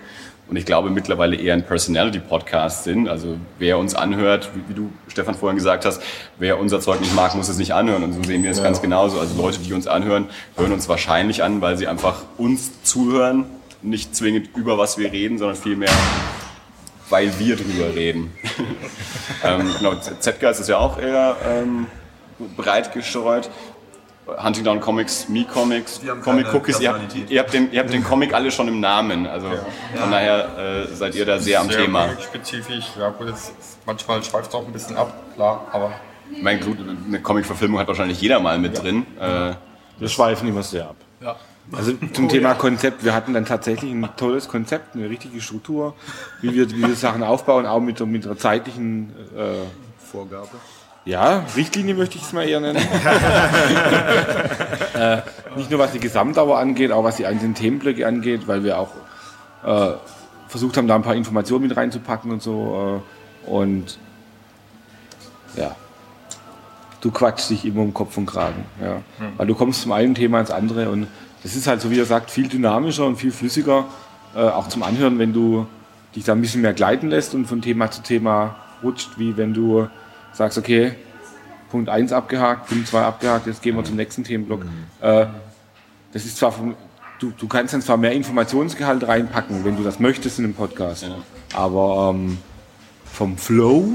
[0.49, 3.07] und ich glaube mittlerweile eher ein Personality-Podcast sind.
[3.07, 6.01] Also wer uns anhört, wie, wie, du, Stefan, vorhin gesagt hast,
[6.39, 8.03] wer unser Zeug nicht mag, muss es nicht anhören.
[8.03, 8.63] Und so sehen wir es ja.
[8.63, 9.19] ganz genauso.
[9.19, 13.45] Also Leute, die uns anhören, hören uns wahrscheinlich an, weil sie einfach uns zuhören.
[13.83, 15.91] Nicht zwingend über was wir reden, sondern vielmehr,
[17.09, 18.33] weil wir drüber reden.
[19.43, 21.85] ähm, genau, Z-Guys ist ja auch eher ähm,
[22.57, 23.51] breit gestreut.
[24.37, 26.79] Huntingdown Comics, Me Comics, Comic Cookies.
[26.79, 29.27] Ihr habt, ihr, habt den, ihr habt den Comic alle schon im Namen.
[29.27, 30.01] Also ja.
[30.01, 32.09] von daher äh, seid ihr da sehr am sehr Thema.
[32.21, 32.85] spezifisch.
[32.97, 33.53] Ja, gut, jetzt,
[33.85, 35.91] manchmal schweift es auch ein bisschen ab, klar, aber.
[36.31, 38.81] Ich meine, gut, eine Comic-Verfilmung hat wahrscheinlich jeder mal mit ja.
[38.83, 39.05] drin.
[39.19, 39.53] Äh,
[39.97, 40.95] wir schweifen immer sehr ab.
[41.21, 41.35] Ja.
[41.71, 42.55] Also zum oh, Thema ja.
[42.55, 45.93] Konzept, wir hatten dann tatsächlich ein tolles Konzept, eine richtige Struktur,
[46.41, 49.53] wie wir, wir Sachen aufbauen, auch mit, mit einer zeitlichen äh,
[50.11, 50.49] Vorgabe.
[51.09, 52.77] Ja, Richtlinie möchte ich es mal eher nennen.
[54.93, 55.17] äh,
[55.55, 58.91] nicht nur was die Gesamtdauer angeht, auch was die einzelnen Themenblöcke angeht, weil wir auch
[59.65, 59.93] äh,
[60.47, 63.01] versucht haben, da ein paar Informationen mit reinzupacken und so.
[63.47, 63.97] Äh, und
[65.55, 65.75] ja,
[67.01, 68.65] du quatschst dich immer um Kopf und Kragen.
[68.79, 68.97] Ja.
[68.97, 69.33] Mhm.
[69.37, 71.07] Weil du kommst zum einen Thema ins andere und
[71.41, 73.85] das ist halt so, wie er sagt, viel dynamischer und viel flüssiger,
[74.35, 75.65] äh, auch zum Anhören, wenn du
[76.15, 79.55] dich da ein bisschen mehr gleiten lässt und von Thema zu Thema rutscht, wie wenn
[79.55, 79.89] du
[80.33, 80.93] sagst, okay,
[81.69, 84.63] Punkt 1 abgehakt, Punkt 2 abgehakt, jetzt gehen wir zum nächsten Themenblock.
[84.63, 84.69] Mhm.
[85.01, 85.27] Äh,
[86.11, 86.75] das ist zwar vom,
[87.19, 91.03] du, du kannst dann zwar mehr Informationsgehalt reinpacken, wenn du das möchtest in einem Podcast,
[91.03, 91.15] ja.
[91.53, 92.39] aber ähm,
[93.05, 93.87] vom Flow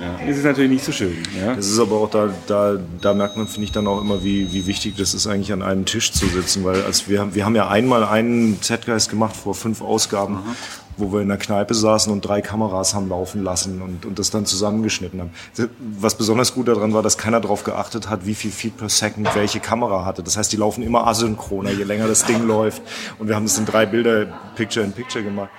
[0.00, 0.26] ja.
[0.26, 1.18] ist es natürlich nicht so schön.
[1.38, 1.54] Ja?
[1.54, 4.52] Das ist aber auch da, da, da merkt man, finde ich, dann auch immer, wie,
[4.52, 7.54] wie wichtig das ist, eigentlich an einem Tisch zu sitzen, weil als wir, wir haben
[7.54, 10.34] ja einmal einen Z-Geist gemacht vor fünf Ausgaben.
[10.34, 10.56] Mhm
[10.96, 14.30] wo wir in der Kneipe saßen und drei Kameras haben laufen lassen und, und das
[14.30, 15.30] dann zusammengeschnitten haben.
[15.78, 19.34] Was besonders gut daran war, dass keiner darauf geachtet hat, wie viel Feed per Second
[19.34, 20.22] welche Kamera hatte.
[20.22, 22.82] Das heißt, die laufen immer asynchroner, je länger das Ding läuft.
[23.18, 25.50] Und wir haben das in drei Bilder, Picture in Picture gemacht.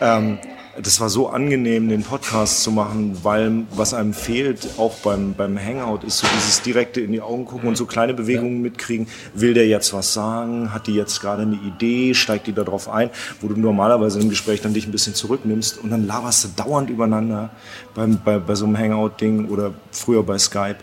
[0.00, 0.38] Ähm,
[0.82, 5.58] das war so angenehm, den Podcast zu machen, weil was einem fehlt, auch beim, beim
[5.58, 9.06] Hangout, ist so dieses direkte in die Augen gucken und so kleine Bewegungen mitkriegen.
[9.34, 10.72] Will der jetzt was sagen?
[10.72, 12.14] Hat die jetzt gerade eine Idee?
[12.14, 13.10] Steigt die da drauf ein?
[13.40, 16.90] Wo du normalerweise im Gespräch dann dich ein bisschen zurücknimmst und dann laberst du dauernd
[16.90, 17.50] übereinander
[17.94, 20.78] beim, bei, bei so einem Hangout-Ding oder früher bei Skype.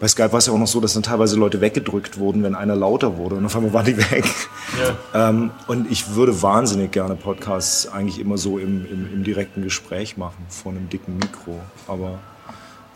[0.00, 2.54] Bei Skype war es ja auch noch so, dass dann teilweise Leute weggedrückt wurden, wenn
[2.54, 4.24] einer lauter wurde und auf einmal waren die weg.
[5.12, 5.28] Ja.
[5.28, 10.16] Ähm, und ich würde wahnsinnig gerne Podcasts eigentlich immer so im, im, im direkten Gespräch
[10.16, 11.58] machen, vor einem dicken Mikro.
[11.88, 12.18] Aber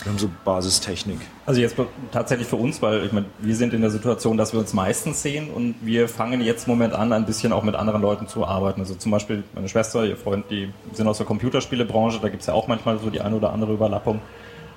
[0.02, 1.18] wir haben so Basistechnik.
[1.46, 1.76] Also jetzt
[2.10, 5.22] tatsächlich für uns, weil ich meine, wir sind in der Situation, dass wir uns meistens
[5.22, 8.44] sehen und wir fangen jetzt im Moment an, ein bisschen auch mit anderen Leuten zu
[8.44, 8.80] arbeiten.
[8.80, 12.48] Also zum Beispiel meine Schwester, ihr Freund, die sind aus der Computerspielebranche, da gibt es
[12.48, 14.20] ja auch manchmal so die eine oder andere Überlappung.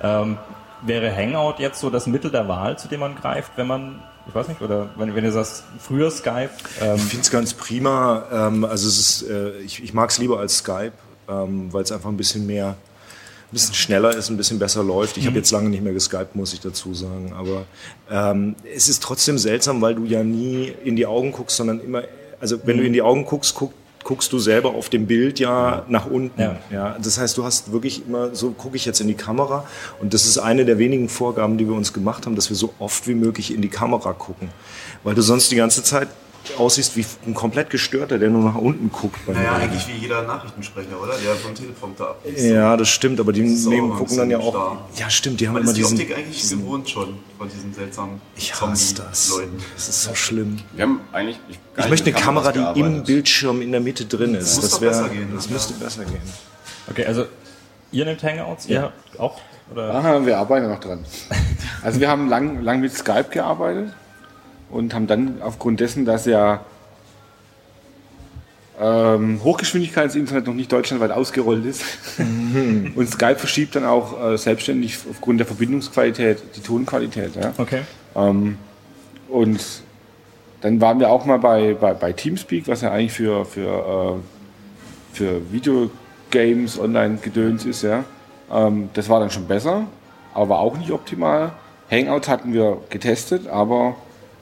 [0.01, 0.37] Ähm,
[0.81, 4.35] wäre Hangout jetzt so das Mittel der Wahl, zu dem man greift, wenn man, ich
[4.35, 6.49] weiß nicht, oder wenn, wenn du sagst, früher Skype?
[6.81, 8.23] Ähm ich finde es ganz prima.
[8.31, 10.93] Ähm, also es ist, äh, ich, ich mag es lieber als Skype,
[11.27, 15.17] ähm, weil es einfach ein bisschen mehr, ein bisschen schneller ist, ein bisschen besser läuft.
[15.17, 15.27] Ich mhm.
[15.27, 17.33] habe jetzt lange nicht mehr geskypt, muss ich dazu sagen.
[17.37, 17.65] Aber
[18.09, 22.03] ähm, es ist trotzdem seltsam, weil du ja nie in die Augen guckst, sondern immer,
[22.39, 22.81] also wenn mhm.
[22.81, 26.39] du in die Augen guckst, guckt guckst du selber auf dem Bild ja nach unten.
[26.39, 26.59] Ja.
[26.71, 26.97] ja.
[27.01, 29.65] Das heißt, du hast wirklich immer, so gucke ich jetzt in die Kamera
[29.99, 32.73] und das ist eine der wenigen Vorgaben, die wir uns gemacht haben, dass wir so
[32.79, 34.49] oft wie möglich in die Kamera gucken.
[35.03, 36.07] Weil du sonst die ganze Zeit
[36.57, 39.27] aussiehst wie ein komplett gestörter, der nur nach unten guckt.
[39.27, 41.13] naja, eigentlich wie jeder Nachrichtensprecher, oder?
[41.17, 42.45] Der vom Teleprompter abliest.
[42.45, 44.49] Ja, das stimmt, aber die nehmen, gucken dann ja auch.
[44.49, 44.89] Starr.
[44.95, 45.99] Ja, stimmt, die haben immer ist die diesen.
[45.99, 49.29] Optik eigentlich diesen, gewohnt schon von diesen seltsamen Ich hasse das.
[49.29, 49.63] Leuten.
[49.75, 50.59] Das ist so schlimm.
[50.73, 51.39] Wir haben eigentlich.
[51.49, 54.57] Ich, ich möchte eine Kamera, die im Bildschirm in der Mitte drin ist.
[54.57, 56.21] Das, das, wär, besser gehen, das müsste besser gehen.
[56.89, 57.25] Okay, also
[57.91, 58.91] ihr nehmt Hangouts, ja.
[59.13, 59.39] ihr auch?
[59.71, 59.95] Oder?
[59.95, 61.03] Aha, wir arbeiten noch dran.
[61.81, 63.93] Also wir haben lang, lang mit Skype gearbeitet
[64.75, 66.65] und haben dann aufgrund dessen, dass ja
[68.79, 71.83] ähm, Hochgeschwindigkeitsinternet noch nicht deutschlandweit ausgerollt ist
[72.17, 72.91] mhm.
[72.95, 77.35] und Skype verschiebt dann auch äh, selbstständig aufgrund der Verbindungsqualität die Tonqualität.
[77.35, 77.53] Ja?
[77.57, 77.81] Okay.
[78.15, 78.57] Ähm,
[79.29, 79.61] und
[80.59, 85.15] dann waren wir auch mal bei, bei, bei Teamspeak, was ja eigentlich für, für, äh,
[85.15, 87.83] für Videogames, Online-Gedöns ist.
[87.83, 88.03] Ja?
[88.51, 89.87] Ähm, das war dann schon besser,
[90.33, 91.53] aber war auch nicht optimal.
[91.89, 93.95] Hangout hatten wir getestet, aber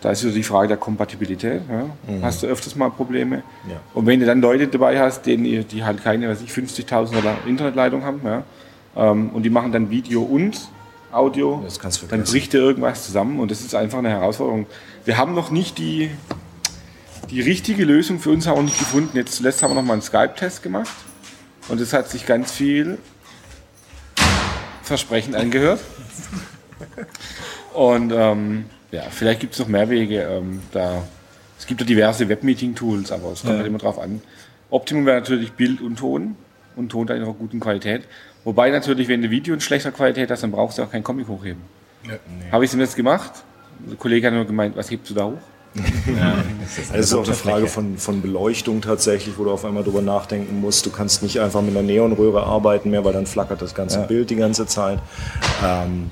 [0.03, 1.61] da ist wieder die Frage der Kompatibilität.
[1.69, 1.85] Ja?
[2.13, 2.21] Mhm.
[2.21, 3.37] Hast du öfters mal Probleme?
[3.69, 3.77] Ja.
[3.93, 7.37] Und wenn du dann Leute dabei hast, denen, die halt keine, weiß ich, 50.000 oder
[7.47, 8.43] Internetleitung haben, ja?
[8.97, 10.59] Ähm, und die machen dann Video und
[11.09, 11.63] Audio,
[12.09, 14.65] dann bricht dir irgendwas zusammen und das ist einfach eine Herausforderung.
[15.05, 16.11] Wir haben noch nicht die,
[17.29, 19.15] die richtige Lösung für uns auch nicht gefunden.
[19.15, 20.93] Jetzt zuletzt haben wir noch mal einen Skype-Test gemacht
[21.69, 22.97] und es hat sich ganz viel
[24.81, 25.79] versprechend angehört.
[27.73, 30.21] Und ähm, ja, vielleicht gibt es noch mehr Wege.
[30.21, 31.03] Ähm, da,
[31.57, 33.57] es gibt ja diverse Webmeeting-Tools, aber es kommt ja.
[33.57, 34.21] halt immer drauf an.
[34.69, 36.35] Optimum wäre natürlich Bild und Ton
[36.75, 38.03] und Ton dann in einer guten Qualität.
[38.43, 41.27] Wobei natürlich, wenn du Video in schlechter Qualität hast, dann brauchst du auch keinen Comic
[41.27, 41.61] hochheben.
[42.05, 42.51] Ja, nee.
[42.51, 43.31] Habe ich es jetzt gemacht?
[43.89, 45.37] Der Kollege hat nur gemeint, was hebst du da hoch?
[46.05, 49.65] Ja, das ist, das ist auch eine Frage von, von Beleuchtung tatsächlich, wo du auf
[49.65, 50.85] einmal drüber nachdenken musst.
[50.85, 54.05] Du kannst nicht einfach mit einer Neonröhre arbeiten mehr, weil dann flackert das ganze ja.
[54.05, 54.99] Bild die ganze Zeit.
[55.65, 56.11] Ähm,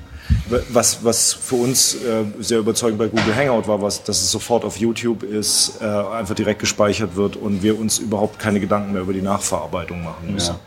[0.70, 4.66] was, was für uns äh, sehr überzeugend bei Google Hangout war, was, dass es sofort
[4.66, 9.02] auf YouTube ist, äh, einfach direkt gespeichert wird und wir uns überhaupt keine Gedanken mehr
[9.02, 10.56] über die Nachverarbeitung machen müssen.
[10.56, 10.60] Ja.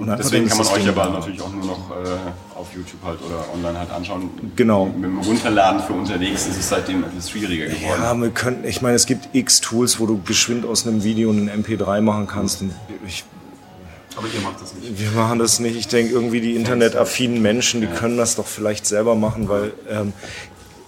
[0.00, 3.44] Und Deswegen kann man euch aber natürlich auch nur noch äh, auf YouTube halt oder
[3.52, 4.30] online halt anschauen.
[4.56, 4.86] Genau.
[4.86, 8.00] Mit dem Runterladen für unterwegs ist es seitdem etwas schwieriger geworden.
[8.02, 11.30] Ja, wir können, ich meine, es gibt x Tools, wo du geschwind aus einem Video
[11.30, 12.62] einen MP3 machen kannst.
[12.62, 12.72] Und
[13.06, 13.24] ich
[14.16, 14.98] Aber ihr macht das nicht.
[14.98, 15.76] Wir machen das nicht.
[15.76, 20.12] Ich denke, irgendwie die internetaffinen Menschen, die können das doch vielleicht selber machen, weil ähm,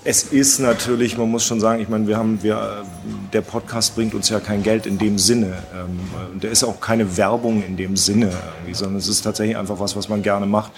[0.05, 2.85] es ist natürlich, man muss schon sagen, ich meine, wir haben, wir,
[3.33, 5.63] der Podcast bringt uns ja kein Geld in dem Sinne.
[5.73, 6.01] Ähm,
[6.33, 8.33] und der ist auch keine Werbung in dem Sinne,
[8.73, 10.73] sondern es ist tatsächlich einfach was, was man gerne macht.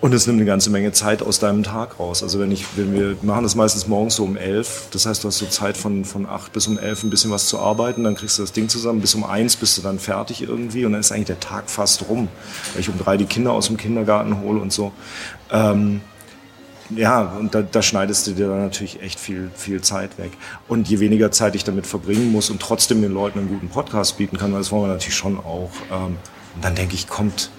[0.00, 2.22] Und es nimmt eine ganze Menge Zeit aus deinem Tag raus.
[2.22, 5.28] Also wenn ich, wenn wir machen das meistens morgens so um elf, das heißt, du
[5.28, 8.14] hast so Zeit von, von acht bis um elf ein bisschen was zu arbeiten, dann
[8.14, 11.00] kriegst du das Ding zusammen, bis um eins bist du dann fertig irgendwie und dann
[11.00, 12.28] ist eigentlich der Tag fast rum,
[12.74, 14.92] weil ich um drei die Kinder aus dem Kindergarten hole und so.
[15.50, 16.02] Ähm,
[16.90, 20.32] ja, und da, da schneidest du dir dann natürlich echt viel, viel Zeit weg.
[20.68, 24.18] Und je weniger Zeit ich damit verbringen muss und trotzdem den Leuten einen guten Podcast
[24.18, 25.70] bieten kann, das wollen wir natürlich schon auch.
[25.90, 26.16] Ähm,
[26.54, 27.50] und dann denke ich, kommt,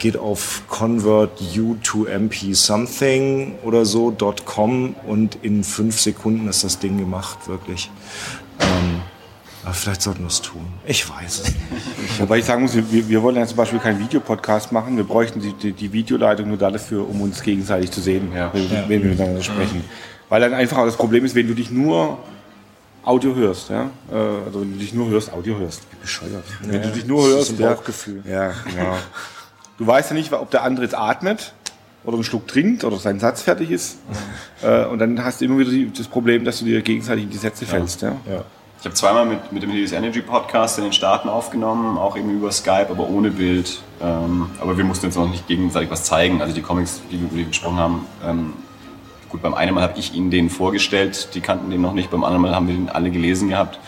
[0.00, 4.10] geht auf convert you to mp something oder so
[4.44, 7.90] .com und in fünf Sekunden ist das Ding gemacht, wirklich.
[8.58, 9.02] Ähm,
[9.62, 10.66] aber vielleicht sollten wir es tun.
[10.86, 11.56] Ich weiß es nicht.
[12.18, 14.96] Wobei ich sagen muss, wir, wir wollen ja zum Beispiel keinen Videopodcast machen.
[14.96, 18.50] Wir bräuchten die, die, die Videoleitung nur dafür, um uns gegenseitig zu sehen, Ja.
[18.54, 19.84] wenn, wenn wir miteinander sprechen.
[20.30, 22.18] Weil dann einfach auch das Problem ist, wenn du dich nur
[23.02, 24.14] Audio hörst, ja, äh,
[24.46, 26.44] also wenn du dich nur hörst, Audio hörst, wie bescheuert.
[26.62, 28.22] Wenn du dich nur Das hörst, ist ein ja, Bauchgefühl.
[28.26, 28.96] ja, genau.
[29.80, 31.54] Du weißt ja nicht, ob der andere jetzt atmet
[32.04, 33.98] oder einen Schluck trinkt oder sein Satz fertig ist.
[34.62, 37.30] Äh, und dann hast du immer wieder die, das Problem, dass du dir gegenseitig in
[37.30, 38.02] die Sätze fällst.
[38.02, 38.14] Ja.
[38.78, 42.30] Ich habe zweimal mit, mit dem Helios Energy Podcast in den Staaten aufgenommen, auch eben
[42.30, 43.80] über Skype, aber ohne Bild.
[44.02, 46.42] Ähm, aber wir mussten jetzt noch nicht gegenseitig was zeigen.
[46.42, 48.52] Also die Comics, die wir, über die gesprochen haben, ähm,
[49.30, 52.22] gut, beim einen Mal habe ich ihnen den vorgestellt, die kannten den noch nicht, beim
[52.22, 53.78] anderen Mal haben wir den alle gelesen gehabt.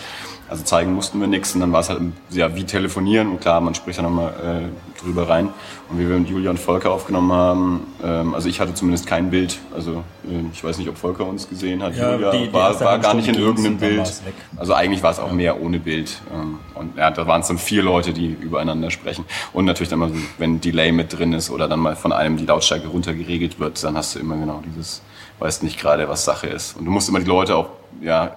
[0.53, 3.63] Also zeigen mussten wir nichts und dann war es halt ja, wie telefonieren und klar,
[3.63, 4.35] man spricht da nochmal
[4.69, 5.49] äh, drüber rein.
[5.89, 9.31] Und wie wir mit Julia und Volker aufgenommen haben, ähm, also ich hatte zumindest kein
[9.31, 12.53] Bild, also äh, ich weiß nicht, ob Volker uns gesehen hat, Ja, Julia die- die
[12.53, 14.13] war, war gar nicht in irgendeinem dann Bild.
[14.59, 16.21] Also eigentlich war es auch mehr ohne Bild.
[16.35, 19.25] ähm, Und ja, da waren es dann vier Leute, die übereinander sprechen.
[19.55, 22.45] Und natürlich dann mal, wenn Delay mit drin ist oder dann mal von einem die
[22.45, 25.01] Lautstärke runtergeregelt wird, dann hast du immer genau dieses,
[25.39, 26.77] weißt nicht gerade, was Sache ist.
[26.77, 27.69] Und du musst immer die Leute auch,
[28.03, 28.37] ja,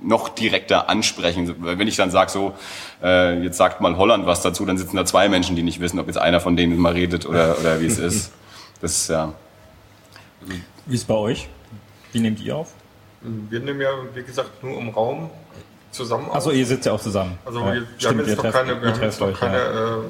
[0.00, 1.54] noch direkter ansprechen.
[1.58, 2.54] Weil Wenn ich dann sage so,
[3.02, 5.98] äh, jetzt sagt mal Holland was dazu, dann sitzen da zwei Menschen, die nicht wissen,
[5.98, 8.32] ob jetzt einer von denen mal redet oder, oder wie es ist.
[8.80, 9.32] Das ist ja.
[10.86, 11.48] Wie ist es bei euch?
[12.12, 12.72] Wie nehmt ihr auf?
[13.22, 15.30] Wir nehmen ja, wie gesagt, nur im Raum
[15.90, 16.36] zusammen auf.
[16.36, 17.38] Achso, ihr sitzt ja auch zusammen.
[17.44, 19.40] Also Ja, wir, wir stimmt, haben jetzt noch trefft- keine, wir haben jetzt noch euch,
[19.40, 19.96] keine ja.
[19.96, 20.00] äh,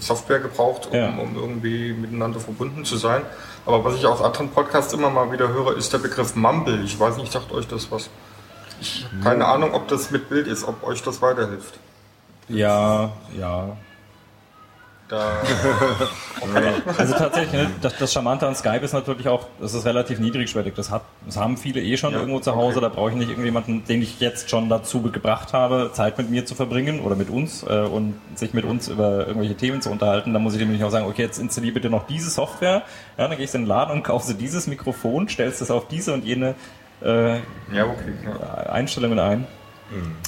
[0.00, 1.08] Software gebraucht, um, Ja.
[1.08, 3.22] um irgendwie miteinander verbunden zu sein.
[3.64, 6.82] Aber was ich aus anderen Podcasts immer mal wieder höre, ist der Begriff Mumble.
[6.84, 8.10] Ich weiß nicht, sagt euch das was?
[8.82, 11.78] Ich habe keine Ahnung, ob das mit Bild ist, ob euch das weiterhilft.
[12.48, 13.76] Ja, ja.
[15.08, 15.42] Da,
[16.96, 20.74] Also tatsächlich, ne, das, das Charmante an Skype ist natürlich auch, das ist relativ niedrigschwellig.
[20.74, 22.78] Das, hat, das haben viele eh schon Ja, irgendwo zu Hause.
[22.78, 22.86] okay.
[22.86, 26.46] Da brauche ich nicht irgendjemanden, den ich jetzt schon dazu gebracht habe, Zeit mit mir
[26.46, 30.32] zu verbringen oder mit uns äh, und sich mit uns über irgendwelche Themen zu unterhalten.
[30.32, 32.82] Da muss ich dem nicht auch sagen, okay, jetzt installier bitte noch diese Software.
[33.18, 35.88] Ja, dann gehst du in den Laden und kaufst du dieses Mikrofon, stellst es auf
[35.88, 36.54] diese und jene
[37.04, 37.36] äh,
[37.72, 38.14] ja, okay.
[38.24, 38.70] Ja.
[38.72, 39.46] Einstellungen ein.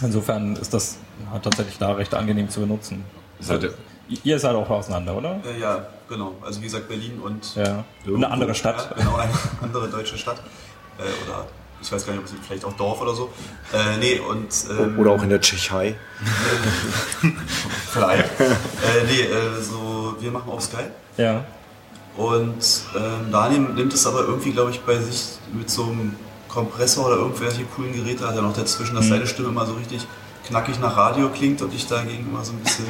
[0.03, 0.99] Insofern ist das
[1.33, 3.05] hat tatsächlich da recht angenehm zu benutzen.
[3.41, 3.75] Ist halt,
[4.23, 5.41] Ihr seid auch auseinander, oder?
[5.47, 6.35] Äh, ja, genau.
[6.43, 7.85] Also wie gesagt, Berlin und Ja.
[8.07, 8.91] Eine andere Stadt.
[8.91, 10.39] Ja, genau, eine andere deutsche Stadt.
[10.99, 11.47] Äh, oder
[11.81, 13.31] ich weiß gar nicht, ob es vielleicht auch Dorf oder so.
[13.73, 14.49] Äh, nee, und.
[14.71, 15.95] Ähm, Oder auch in der Tschechei.
[17.91, 18.41] Vielleicht.
[18.41, 20.93] äh, nee, äh, so, wir machen auch Skype.
[21.19, 21.45] Ja.
[22.17, 26.17] Und ähm, Daniel nimmt es aber irgendwie, glaube ich, bei sich mit so einem
[26.55, 30.07] Kompressor oder irgendwelche coolen Geräte hat er noch dazwischen, dass seine Stimme immer so richtig
[30.47, 32.87] knackig nach Radio klingt und ich dagegen immer so ein bisschen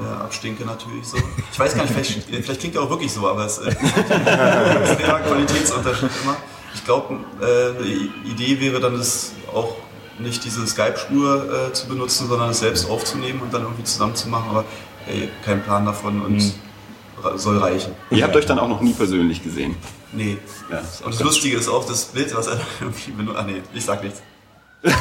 [0.00, 1.16] äh, abstinke natürlich so.
[1.52, 4.98] Ich weiß gar nicht, vielleicht, vielleicht klingt er auch wirklich so, aber es äh, ist
[5.00, 6.36] der Qualitätsunterschied immer.
[6.74, 7.86] Ich glaube, äh, eine
[8.30, 9.74] Idee wäre dann, das auch
[10.18, 14.28] nicht diese Skype-Spur äh, zu benutzen, sondern es selbst aufzunehmen und dann irgendwie zusammen zu
[14.28, 14.64] machen, aber
[15.08, 16.54] ey, kein Plan davon und
[17.22, 17.92] ra- soll reichen.
[18.10, 19.74] ihr habt euch dann auch noch nie persönlich gesehen.
[20.12, 20.38] Nee.
[20.70, 23.38] Ja, Und das Lustige ist auch das Bild, was er irgendwie benutzt.
[23.38, 24.20] Ah, nee, ich sag nichts.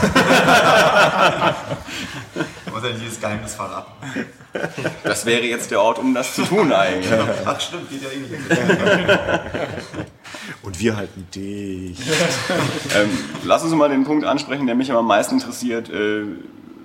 [2.71, 3.91] Muss ja nicht dieses Geheimnis verraten.
[5.03, 7.11] Das wäre jetzt der Ort, um das zu tun eigentlich.
[7.45, 8.31] Ach, stimmt, geht ja eh nicht.
[10.61, 11.97] Und wir halten dich.
[12.95, 13.09] Ähm,
[13.43, 15.89] lass uns mal den Punkt ansprechen, der mich am meisten interessiert.
[15.89, 16.25] Äh,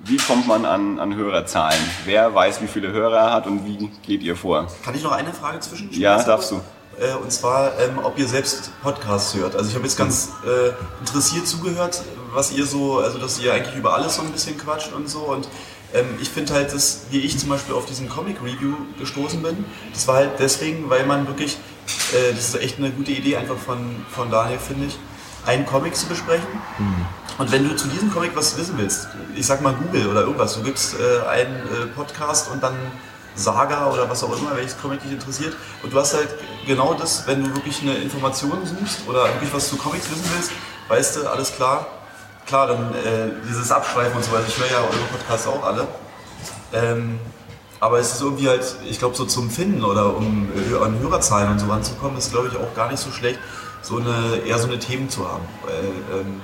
[0.04, 1.80] wie kommt man an, an Hörerzahlen?
[2.04, 4.68] Wer weiß, wie viele Hörer er hat und wie geht ihr vor?
[4.84, 5.90] Kann ich noch eine Frage zwischen?
[5.92, 6.60] Ja, darfst du.
[6.98, 9.54] Äh, und zwar, ähm, ob ihr selbst Podcasts hört.
[9.54, 10.70] Also ich habe jetzt ganz äh,
[11.00, 14.92] interessiert zugehört, was ihr so, also dass ihr eigentlich über alles so ein bisschen quatscht
[14.92, 15.20] und so.
[15.20, 15.48] Und
[15.92, 19.64] ähm, ich finde halt, dass, wie ich zum Beispiel auf diesen Comic Review gestoßen bin,
[19.92, 21.58] das war halt deswegen, weil man wirklich,
[22.12, 24.98] äh, das ist echt eine gute Idee einfach von, von Daniel, finde ich,
[25.44, 26.48] einen Comic zu besprechen.
[27.38, 30.54] Und wenn du zu diesem Comic was wissen willst, ich sag mal Google oder irgendwas,
[30.54, 32.74] du gibst äh, einen äh, Podcast und dann
[33.36, 35.54] Saga oder was auch immer, welches Comic dich interessiert.
[35.82, 36.28] Und du hast halt
[36.66, 40.50] genau das, wenn du wirklich eine Information suchst oder wirklich was zu Comics wissen willst,
[40.88, 41.86] weißt du, alles klar.
[42.46, 44.44] Klar, dann äh, dieses Abschweifen und so weiter.
[44.46, 45.86] Ich höre ja eure Podcasts auch alle.
[46.72, 47.18] Ähm,
[47.80, 51.50] aber es ist irgendwie halt, ich glaube, so zum Finden oder um äh, an Hörerzahlen
[51.50, 53.38] und so ranzukommen, ist glaube ich auch gar nicht so schlecht,
[53.82, 55.44] so eine eher so eine Themen zu haben.
[55.64, 56.40] Weil, ähm,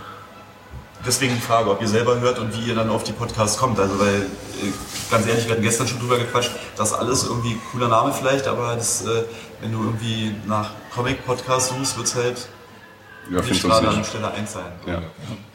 [1.06, 3.78] deswegen die Frage, ob ihr selber hört und wie ihr dann auf die Podcasts kommt.
[3.78, 4.72] Also weil, äh,
[5.10, 8.74] ganz ehrlich, wir hatten gestern schon drüber gequatscht, das alles irgendwie cooler Name vielleicht, aber
[8.76, 9.24] das, äh,
[9.60, 12.48] wenn du irgendwie nach Comic-Podcasts suchst, wird es halt
[13.30, 14.04] Ja, nicht gerade an.
[14.04, 14.72] Stelle 1 sein.
[14.86, 15.02] Ja.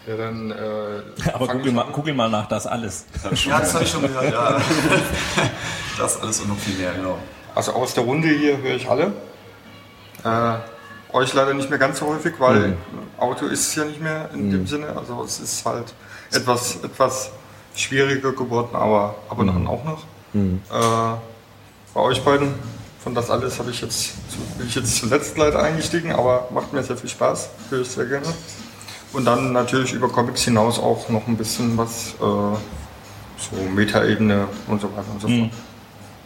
[0.08, 1.02] Ja, dann, äh,
[1.34, 3.06] Aber google mal, google mal nach das alles.
[3.46, 4.58] Ja, das habe ich schon gehört, ja.
[5.98, 7.18] Das alles und noch viel mehr, genau.
[7.56, 9.12] Also aus der Runde hier höre ich alle.
[10.24, 10.58] Äh,
[11.14, 12.78] euch leider nicht mehr ganz so häufig, weil
[13.18, 14.88] Auto ist es ja nicht mehr in dem Sinne.
[14.96, 15.94] Also es ist halt
[16.32, 17.32] etwas, etwas
[17.76, 20.04] schwieriger geworden, aber, aber dann auch noch.
[20.34, 21.18] Äh,
[21.94, 22.54] bei euch beiden,
[23.04, 24.14] von das alles habe ich jetzt,
[24.58, 28.06] bin ich jetzt zuletzt leider eingestiegen, aber macht mir sehr viel Spaß, höre ich sehr
[28.06, 28.28] gerne.
[29.14, 32.58] Und dann natürlich über Comics hinaus auch noch ein bisschen was, äh,
[33.40, 35.52] so Metaebene und so weiter und so fort.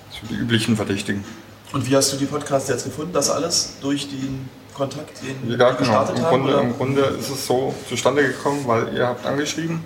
[0.09, 1.23] So die üblichen Verdächtigen.
[1.73, 3.13] Und wie hast du die Podcasts jetzt gefunden?
[3.13, 5.77] Das alles durch den Kontakt, den Ja, genau.
[5.77, 6.23] gestartet Im?
[6.23, 6.53] Grunde?
[6.53, 9.83] Im Grunde ist es so zustande gekommen, weil ihr habt angeschrieben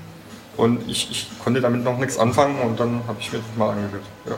[0.58, 3.72] und ich, ich konnte damit noch nichts anfangen und dann habe ich mir das mal
[3.72, 4.04] angehört.
[4.28, 4.36] Ja.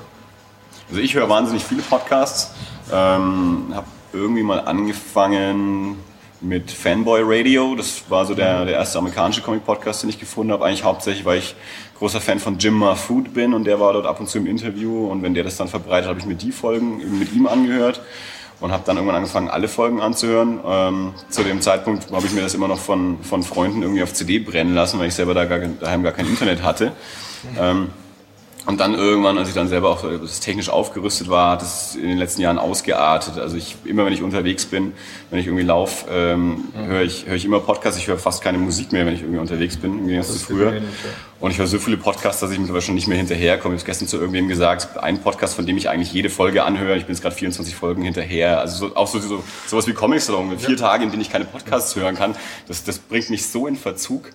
[0.90, 2.52] Also ich höre wahnsinnig viele Podcasts.
[2.92, 5.98] Ähm, habe irgendwie mal angefangen
[6.40, 7.76] mit Fanboy Radio.
[7.76, 10.66] Das war so der, der erste amerikanische Comic-Podcast, den ich gefunden habe.
[10.66, 11.56] Eigentlich hauptsächlich, weil ich
[11.98, 15.08] großer Fan von Jim Mahfood bin und der war dort ab und zu im Interview.
[15.08, 18.02] Und wenn der das dann verbreitet, habe ich mir die Folgen eben mit ihm angehört
[18.60, 20.60] und habe dann irgendwann angefangen, alle Folgen anzuhören.
[20.66, 24.14] Ähm, zu dem Zeitpunkt habe ich mir das immer noch von, von Freunden irgendwie auf
[24.14, 26.92] CD brennen lassen, weil ich selber da gar, daheim gar kein Internet hatte.
[27.60, 27.90] Ähm,
[28.68, 32.10] und dann irgendwann, als ich dann selber auch das technisch aufgerüstet war, hat es in
[32.10, 33.38] den letzten Jahren ausgeartet.
[33.38, 34.92] Also ich, immer wenn ich unterwegs bin,
[35.30, 37.98] wenn ich irgendwie laufe, ähm, höre ich, höre ich immer Podcasts.
[37.98, 40.82] Ich höre fast keine Musik mehr, wenn ich irgendwie unterwegs bin, im Gegensatz zu früher.
[41.40, 41.46] Ja.
[41.46, 43.76] Und ich höre so viele Podcasts, dass ich mittlerweile schon nicht mehr hinterherkomme.
[43.76, 46.98] Ich habe gestern zu irgendwem gesagt, einen Podcast, von dem ich eigentlich jede Folge anhöre.
[46.98, 48.60] Ich bin jetzt gerade 24 Folgen hinterher.
[48.60, 51.46] Also so, auch so, so sowas wie Comic Salon, vier Tage, in denen ich keine
[51.46, 52.36] Podcasts hören kann.
[52.68, 54.32] Das, das bringt mich so in Verzug,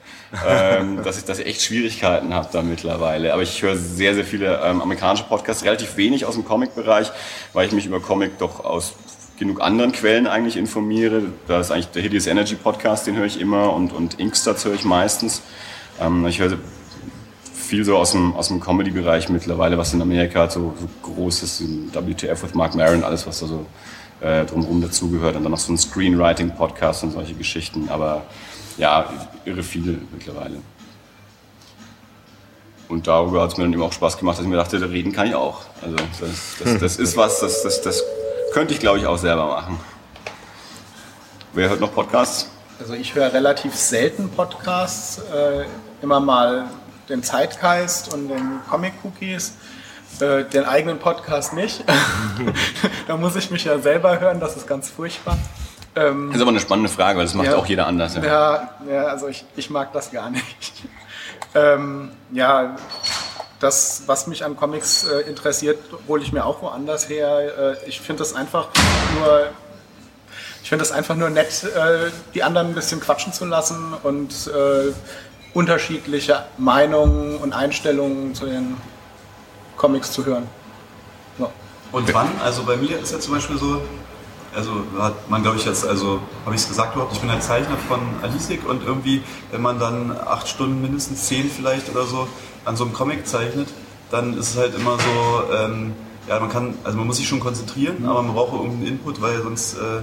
[0.46, 3.32] ähm, dass, ich, dass ich echt Schwierigkeiten habe da mittlerweile.
[3.32, 7.11] Aber ich höre sehr, sehr viele ähm, amerikanische Podcasts, relativ wenig aus dem Comic-Bereich,
[7.53, 8.94] weil ich mich über Comic doch aus
[9.38, 11.22] genug anderen Quellen eigentlich informiere.
[11.48, 14.74] Da ist eigentlich der Hideous Energy Podcast, den höre ich immer und, und Inkstats höre
[14.74, 15.42] ich meistens.
[16.00, 16.59] Ähm, ich höre
[17.73, 21.64] viel so aus dem, aus dem Comedy-Bereich mittlerweile, was in Amerika so, so groß ist,
[21.95, 23.64] WTF with Mark Maron, alles was da so
[24.20, 28.25] äh, drumherum dazugehört und dann noch so ein Screenwriting-Podcast und solche Geschichten, aber
[28.77, 29.11] ja,
[29.47, 30.57] irre viel mittlerweile.
[32.91, 34.85] Und darüber hat es mir dann eben auch Spaß gemacht, dass ich mir dachte, da
[34.85, 35.62] reden kann ich auch.
[35.81, 38.05] Also das, das, das ist was, das, das, das
[38.53, 39.81] könnte ich glaube ich auch selber machen.
[41.55, 42.51] Wer hört noch Podcasts?
[42.79, 45.64] Also ich höre relativ selten Podcasts, äh,
[46.03, 46.66] immer mal
[47.13, 49.53] den Zeitgeist und den Comic Cookies,
[50.21, 51.85] äh, den eigenen Podcast nicht.
[53.07, 55.39] da muss ich mich ja selber hören, das ist ganz furchtbar.
[55.95, 57.57] Ähm, Das ist aber eine spannende Frage, weil das macht Ja.
[57.57, 58.15] auch jeder anders.
[58.17, 58.25] Ja.
[58.25, 60.73] ja, ja, also ich, ich mag das gar nicht.
[61.55, 62.77] Ähm, ja,
[63.61, 67.77] das, was mich an Comics äh, interessiert, hole ich mir auch woanders her.
[67.85, 68.69] Äh, ich finde das einfach
[69.19, 69.49] nur,
[70.63, 74.33] ich finde das einfach nur nett, äh, die anderen ein bisschen quatschen zu lassen und
[74.49, 74.93] äh,
[75.55, 78.76] unterschiedliche Meinungen und Einstellungen zu den
[79.76, 80.48] Comics zu hören.
[81.38, 81.50] So.
[81.92, 82.28] Und wann?
[82.42, 83.82] Also bei mir ist ja zum Beispiel so,
[84.55, 87.42] also hat man glaube ich jetzt, also habe ich es gesagt überhaupt, ich bin ein
[87.42, 92.28] Zeichner von Alisik und irgendwie, wenn man dann acht Stunden, mindestens zehn vielleicht oder so
[92.64, 93.68] an so einem Comic zeichnet,
[94.11, 95.94] dann ist es halt immer so, ähm,
[96.28, 99.42] ja man kann, also man muss sich schon konzentrieren, aber man braucht irgendeinen Input, weil
[99.42, 100.03] sonst, äh,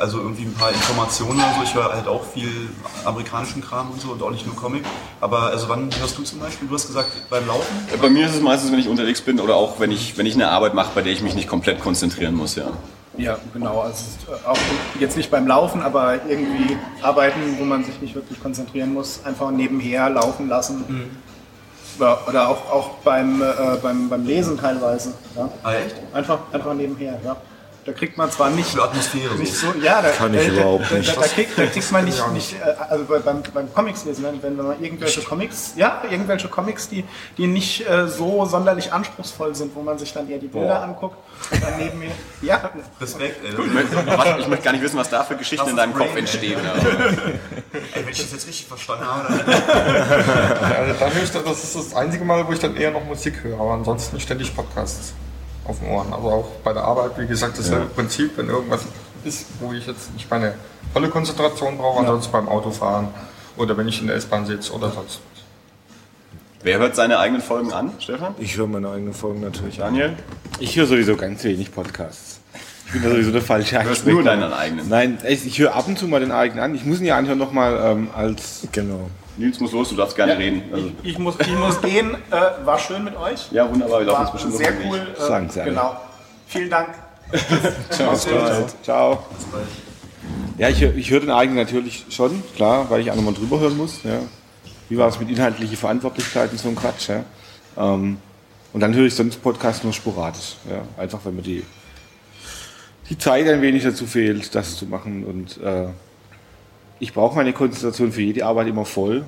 [0.00, 2.70] also irgendwie ein paar Informationen oder so, ich höre halt auch viel
[3.04, 4.84] amerikanischen Kram und so und auch nicht nur Comic,
[5.20, 7.66] aber also wann hörst du zum Beispiel, du hast gesagt beim Laufen?
[8.00, 10.34] Bei mir ist es meistens, wenn ich unterwegs bin oder auch wenn ich, wenn ich
[10.34, 12.68] eine Arbeit mache, bei der ich mich nicht komplett konzentrieren muss, ja.
[13.16, 13.80] Ja, genau.
[13.80, 14.56] Also äh, auch
[14.98, 19.50] jetzt nicht beim Laufen, aber irgendwie arbeiten, wo man sich nicht wirklich konzentrieren muss, einfach
[19.50, 20.84] nebenher laufen lassen.
[21.98, 23.46] Ja, oder auch, auch beim, äh,
[23.82, 25.12] beim, beim Lesen teilweise.
[25.36, 25.50] Ja.
[25.62, 25.96] Ah, echt?
[26.14, 27.36] Einfach, einfach nebenher, ja.
[27.86, 29.68] Da kriegt man zwar nicht, Für Atmosphäre nicht so.
[29.82, 31.16] ja, da, Kann ich da, überhaupt da, nicht.
[31.16, 34.22] Da, da, kriegt, da kriegt man nicht, nicht äh, also bei- beim, beim Comics lesen,
[34.24, 37.04] wenn, wenn man irgendwelche Comics, ja, irgendwelche Comics, die,
[37.38, 40.82] die nicht äh, so sonderlich anspruchsvoll sind, wo man sich dann eher die Bilder Boah.
[40.82, 41.16] anguckt
[41.50, 42.10] und dann neben mir,
[42.42, 42.70] ja,
[43.00, 43.50] Respekt, ey.
[43.52, 46.14] Ich möchte, was- ich möchte gar nicht wissen, was da für Geschichten in deinem Kopf
[46.14, 46.60] entstehen.
[47.94, 49.32] Ey, wenn ich das jetzt richtig verstanden habe.
[49.32, 53.04] Ja, also da höre ich, das ist das einzige Mal, wo ich dann eher noch
[53.04, 55.12] Musik höre, aber ansonsten ständig Podcasts.
[55.64, 56.12] Auf den Ohren.
[56.12, 58.82] Also auch bei der Arbeit, wie gesagt, dasselbe Prinzip, wenn irgendwas
[59.24, 60.54] ist, wo ich jetzt nicht meine
[60.92, 63.08] volle Konzentration brauche, ansonsten beim Autofahren
[63.56, 65.20] oder wenn ich in der S-Bahn sitze oder sonst.
[66.62, 68.34] Wer hört seine eigenen Folgen an, Stefan?
[68.38, 69.94] Ich höre meine eigenen Folgen natürlich an.
[69.94, 70.16] Daniel?
[70.58, 72.40] Ich höre sowieso ganz wenig Podcasts.
[72.86, 74.88] Ich bin da sowieso der falsche Du hörst nur deinen eigenen.
[74.88, 76.74] Nein, ich, ich höre ab und zu mal den eigenen an.
[76.74, 78.66] Ich muss ihn ja anhören nochmal ähm, als.
[78.72, 79.08] Genau.
[79.40, 80.62] Nils muss los, du darfst gerne reden.
[80.72, 82.16] Also, Ich, ich, muss, ich muss gehen.
[82.30, 83.50] Äh, war schön mit euch.
[83.50, 85.14] ja, wunderbar, wir laufen War bestimmt sehr noch cool.
[85.16, 85.70] Äh, Sagen Sie alle.
[85.70, 85.96] genau.
[86.46, 86.88] Vielen Dank.
[87.90, 88.14] Ciao.
[88.82, 89.24] Ciao.
[90.58, 93.58] Ja, ich, höre- ich höre den eigenen natürlich schon, klar, weil ich auch nochmal drüber
[93.60, 94.02] hören muss.
[94.04, 94.20] Ja.
[94.88, 97.08] Wie war es mit inhaltlicher Verantwortlichkeit und so ein Quatsch.
[97.08, 97.24] Ja.
[97.76, 98.18] Ähm,
[98.72, 100.56] und dann höre ich sonst Podcasts nur sporadisch.
[100.68, 100.82] Ja.
[101.02, 101.64] Einfach, wenn mir die,
[103.08, 105.24] die Zeit ein wenig dazu fehlt, das zu machen.
[105.24, 105.86] Und äh,
[107.00, 109.24] ich brauche meine Konzentration für jede Arbeit immer voll.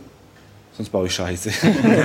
[0.76, 1.50] Sonst baue ich Scheiße.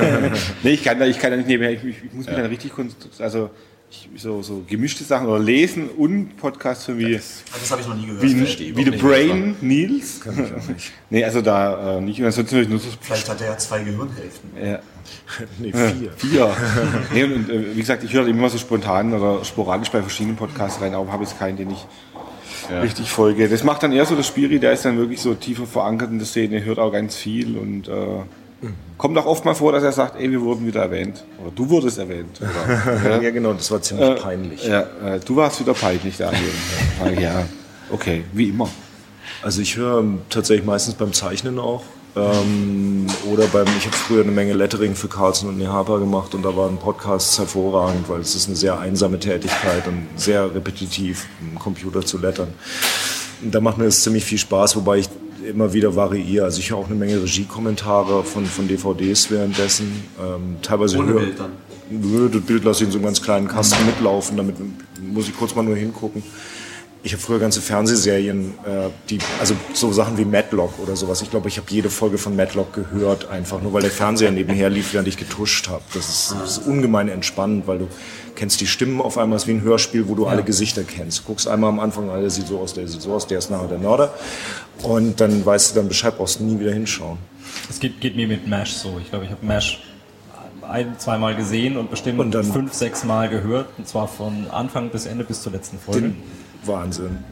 [0.64, 2.46] nee, ich kann da, ich kann da nicht nebenher, ich, ich, ich muss mich dann
[2.48, 3.14] richtig konzentrieren.
[3.20, 3.50] Also
[3.90, 7.96] ich, so, so gemischte Sachen oder lesen und Podcasts hören wie, Das habe ich noch
[7.96, 8.22] nie gehört.
[8.24, 9.02] wie, wie The nicht.
[9.02, 10.20] Brain Nils.
[11.10, 12.20] nee, also da äh, nicht.
[12.20, 14.50] Und ansonsten ich nur so Vielleicht hat er ja zwei Gehirnhälften.
[14.62, 14.80] ja,
[15.60, 16.12] Nee, vier.
[16.18, 16.58] vier.
[17.14, 20.36] nee, und, und äh, wie gesagt, ich höre immer so spontan oder sporadisch bei verschiedenen
[20.36, 21.86] Podcasts rein, aber habe jetzt keinen, den ich
[22.82, 23.48] richtig folge.
[23.50, 26.18] Das macht dann eher so das Spiri, der ist dann wirklich so tiefer verankert in
[26.20, 27.92] der Szene, hört auch ganz viel und äh,
[28.98, 31.24] kommt auch oft mal vor, dass er sagt, ey, wir wurden wieder erwähnt.
[31.42, 32.40] Oder du wurdest erwähnt.
[32.42, 34.66] Oder, Ja, genau, das war ziemlich peinlich.
[34.66, 36.42] ja, äh, du warst wieder peinlich, Daniel.
[37.22, 37.46] ja,
[37.92, 38.70] okay, wie immer.
[39.42, 41.84] Also ich höre tatsächlich meistens beim Zeichnen auch.
[42.18, 46.44] Ähm, oder beim, ich habe früher eine Menge Lettering für Carlson und Nehapa gemacht und
[46.44, 51.58] da waren Podcasts hervorragend, weil es ist eine sehr einsame Tätigkeit und sehr repetitiv, im
[51.60, 52.50] Computer zu lettern.
[53.44, 55.10] Und da macht mir das ziemlich viel Spaß, wobei ich
[55.48, 56.46] immer wieder variiere.
[56.46, 60.04] Also ich höre auch eine Menge Regiekommentare von, von DVDs währenddessen.
[60.20, 61.52] Ähm, teilweise Ohne höre- Bild dann.
[62.34, 64.56] Das Bild lasse ich in so einem ganz kleinen Kasten mitlaufen, damit
[65.02, 66.22] muss ich kurz mal nur hingucken.
[67.08, 71.22] Ich habe früher ganze Fernsehserien, äh, die, also so Sachen wie Matlock oder sowas.
[71.22, 74.70] Ich glaube, ich habe jede Folge von Matlock gehört, einfach nur weil der Fernseher nebenher
[74.70, 75.82] lief, während ich getuscht habe.
[75.94, 77.88] Das ist, das ist ungemein entspannend, weil du
[78.36, 81.20] kennst die Stimmen auf einmal, es ist wie ein Hörspiel, wo du alle Gesichter kennst.
[81.20, 83.38] Du guckst einmal am Anfang, ah, der sieht so aus, der sieht so aus, der
[83.38, 84.14] ist nachher der Mörder.
[84.84, 87.20] Und dann weißt du dann Bescheid, brauchst nie wieder hinschauen.
[87.70, 89.00] Es geht, geht mir mit MASH so.
[89.02, 89.80] Ich glaube, ich habe MASH
[90.62, 93.70] ein, zweimal gesehen und bestimmt Und fünf, sechs Mal gehört.
[93.78, 96.14] Und zwar von Anfang bis Ende bis zur letzten Folge.
[96.68, 97.24] Wahnsinn.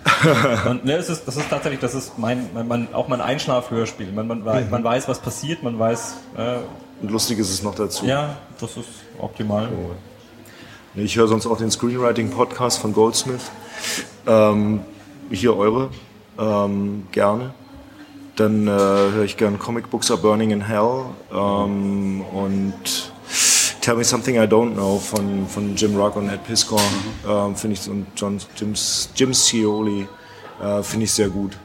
[0.69, 4.11] Und, ne, das, ist, das ist tatsächlich, das ist mein, mein, mein, auch mein Einschlafhörspiel.
[4.11, 6.57] Man, man, wei- man weiß, was passiert, man weiß, äh,
[7.01, 8.05] Und lustig ist es noch dazu.
[8.05, 8.87] ja, das ist
[9.19, 9.67] optimal.
[10.93, 13.51] Nee, Ich höre sonst auch den Screenwriting-Podcast von Goldsmith.
[14.27, 14.81] Ähm,
[15.29, 15.89] hier eure,
[16.39, 17.53] ähm, gerne.
[18.37, 23.11] Dann äh, höre ich gern Comic Books Are Burning in Hell ähm, und
[23.85, 26.81] Tell Me Something I Don't Know von, von Jim Rock und Ed Piscor.
[27.29, 30.07] Ähm, finde ich und John, Jim's, Jim Scioli
[30.59, 31.55] äh, finde ich sehr gut.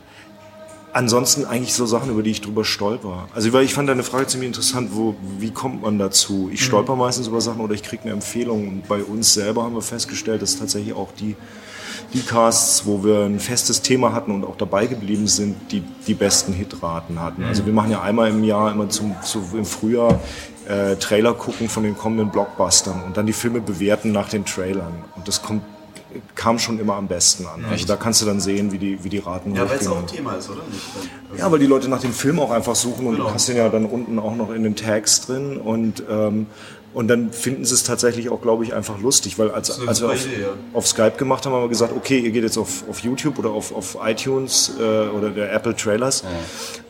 [0.93, 3.27] Ansonsten eigentlich so Sachen, über die ich drüber stolper.
[3.35, 6.51] Also weil ich fand deine Frage ziemlich interessant, wo, wie kommt man dazu?
[6.53, 8.69] Ich stolper meistens über Sachen oder ich kriege eine Empfehlung.
[8.69, 11.37] Und bei uns selber haben wir festgestellt, dass tatsächlich auch die,
[12.13, 16.15] die Casts, wo wir ein festes Thema hatten und auch dabei geblieben sind, die die
[16.15, 17.45] besten Hitraten hatten.
[17.45, 20.21] Also wir machen ja einmal im Jahr, immer zum, zu, im Frühjahr,
[20.71, 24.93] äh, Trailer gucken von den kommenden Blockbustern und dann die Filme bewerten nach den Trailern.
[25.17, 25.63] Und das kommt,
[26.35, 27.65] kam schon immer am besten an.
[27.71, 29.99] Also da kannst du dann sehen, wie die, wie die Raten Ja, weil es auch
[29.99, 30.63] ein Thema ist, oder?
[30.71, 30.83] Nicht?
[31.31, 33.29] Also, Ja, weil die Leute nach dem Film auch einfach suchen und Genau.
[33.29, 36.47] du hast den ja dann unten auch noch in den Tags drin und ähm,
[36.93, 40.09] und dann finden sie es tatsächlich auch, glaube ich, einfach lustig, weil als, als wir
[40.09, 40.49] auf, Idee, ja.
[40.73, 43.51] auf Skype gemacht haben, haben wir gesagt, okay, ihr geht jetzt auf, auf YouTube oder
[43.51, 46.25] auf, auf iTunes äh, oder der Apple Trailers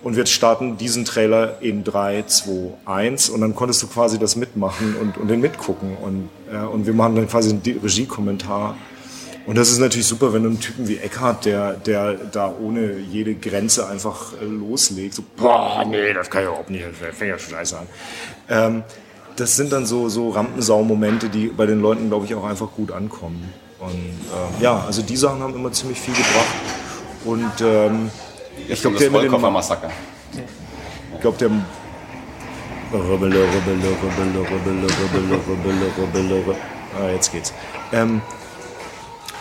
[0.02, 4.36] und wir starten diesen Trailer in 3, 2, 1 und dann konntest du quasi das
[4.36, 8.76] mitmachen und, und den mitgucken und, äh, und wir machen dann quasi einen Regiekommentar
[9.46, 12.98] und das ist natürlich super, wenn du einen Typen wie Eckhart, der, der da ohne
[12.98, 17.30] jede Grenze einfach äh, loslegt, so, boah, nee, das kann ich überhaupt nicht, das fängt
[17.30, 17.86] ja schon scheiße an.
[18.48, 18.82] Ähm,
[19.40, 22.92] das sind dann so, so Rampensau-Momente, die bei den Leuten, glaube ich, auch einfach gut
[22.92, 23.52] ankommen.
[23.78, 26.54] Und ähm, ja, also die Sachen haben immer ziemlich viel gebracht.
[27.24, 28.10] Und ähm,
[28.68, 29.90] ich glaube, der Rollkoffer-Massaker.
[31.14, 31.50] ich glaube, der
[32.92, 36.56] Rubbele, rubbele, rubbele, rubbele, rubbele, rubbele, rubbele, rubbele.
[36.98, 37.54] Ah, jetzt geht's.
[37.92, 38.20] Ähm,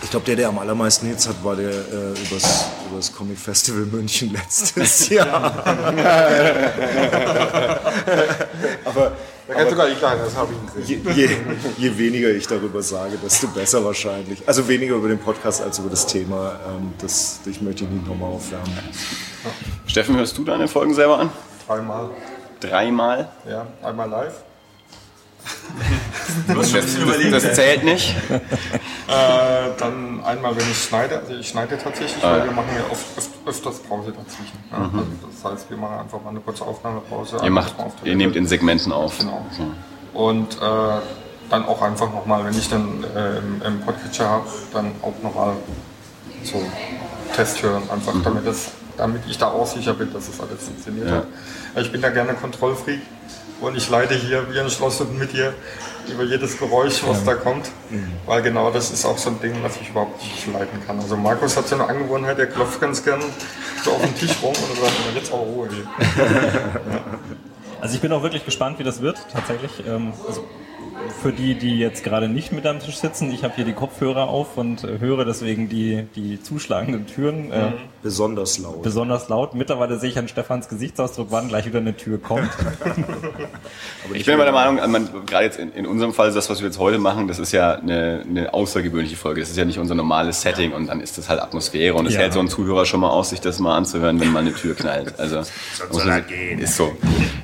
[0.02, 3.82] ich glaube, der, der am allermeisten Hits hat, war der äh, übers, übers Comic Festival
[3.82, 5.64] München letztes Jahr.
[8.84, 9.12] aber
[9.48, 11.02] Da kannst du gar nicht sagen, das habe ich gesehen.
[11.14, 11.36] je, je,
[11.78, 14.42] je weniger ich darüber sage, desto besser wahrscheinlich.
[14.46, 16.58] Also weniger über den Podcast als über das Thema.
[16.66, 18.78] Ähm, das, ich möchte ihn nicht nochmal aufwärmen.
[19.86, 21.30] Steffen, hörst du deine Folgen selber an?
[21.66, 22.10] Dreimal.
[22.60, 23.28] Dreimal?
[23.48, 24.34] Ja, einmal live.
[26.46, 26.86] Das, das,
[27.30, 28.14] das zählt nicht.
[28.30, 33.18] Äh, dann einmal, wenn ich schneide, also ich schneide tatsächlich, weil wir machen ja oft,
[33.18, 34.58] öf öfters Pause dazwischen.
[34.70, 35.06] Ja, also
[35.42, 37.38] das heißt, wir machen einfach mal eine kurze Aufnahmepause.
[37.42, 37.74] Ihr, macht,
[38.04, 39.18] ihr nehmt in Segmenten auf.
[39.18, 39.44] Genau.
[40.14, 40.58] Und äh,
[41.50, 45.54] dann auch einfach nochmal, wenn ich dann äh, im, im Podcatcher habe, dann auch nochmal
[46.44, 46.62] so
[47.34, 51.08] Test hören, einfach damit, das, damit ich da auch sicher bin, dass es alles funktioniert
[51.08, 51.14] Ja.
[51.16, 51.26] hat.
[51.76, 53.00] Ich bin da gerne Kontrollfreak
[53.60, 55.52] und ich leide hier wie ein Schlosshund mit dir
[56.12, 57.70] über jedes Geräusch, was da kommt,
[58.26, 60.98] weil genau das ist auch so ein Ding, was ich überhaupt nicht leiden kann.
[60.98, 63.22] Also Markus hat so eine Angewohnheit, der klopft ganz gern
[63.84, 65.86] so auf den Tisch rum und sagt, "Aber jetzt auch Ruhe hier.
[67.82, 69.70] Also ich bin auch wirklich gespannt, wie das wird, tatsächlich.
[69.86, 70.44] Ähm, also
[71.22, 74.28] für die, die jetzt gerade nicht mit am Tisch sitzen, ich habe hier die Kopfhörer
[74.28, 77.72] auf und äh, höre deswegen die, die zuschlagenden Türen äh,
[78.02, 78.82] Besonders laut.
[78.82, 79.54] besonders laut.
[79.54, 82.48] Mittlerweile sehe ich an Stefans Gesichtsausdruck, wann gleich wieder eine Tür kommt.
[84.12, 86.66] Ich bin aber der Meinung, man, gerade jetzt in, in unserem Fall, das, was wir
[86.66, 89.40] jetzt heute machen, das ist ja eine, eine außergewöhnliche Folge.
[89.40, 92.14] Das ist ja nicht unser normales Setting und dann ist das halt Atmosphäre und es
[92.14, 92.20] Ja.
[92.20, 94.74] hält so ein Zuhörer schon mal aus, sich das mal anzuhören, wenn mal eine Tür
[94.74, 95.18] knallt.
[95.20, 95.42] Also
[95.92, 96.24] muss man-
[96.58, 96.90] ist so.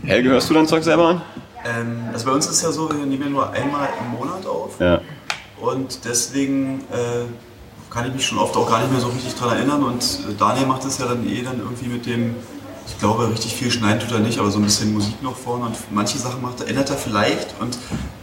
[0.04, 1.22] Helge, hörst du dein Zeug selber an?
[1.66, 4.46] Ähm, also bei uns ist es ja so, wir nehmen ja nur einmal im Monat
[4.46, 4.78] auf.
[4.80, 5.00] Ja.
[5.60, 7.24] Und deswegen äh,
[7.90, 9.82] kann ich mich schon oft auch gar nicht mehr so richtig dran erinnern.
[9.82, 10.04] Und
[10.38, 12.36] Daniel macht es ja dann eh dann irgendwie mit dem,
[12.86, 15.66] ich glaube, richtig viel schneiden tut er nicht, aber so ein bisschen Musik noch vorne.
[15.66, 17.54] Und manche Sachen macht er, ändert er vielleicht.
[17.60, 17.78] Und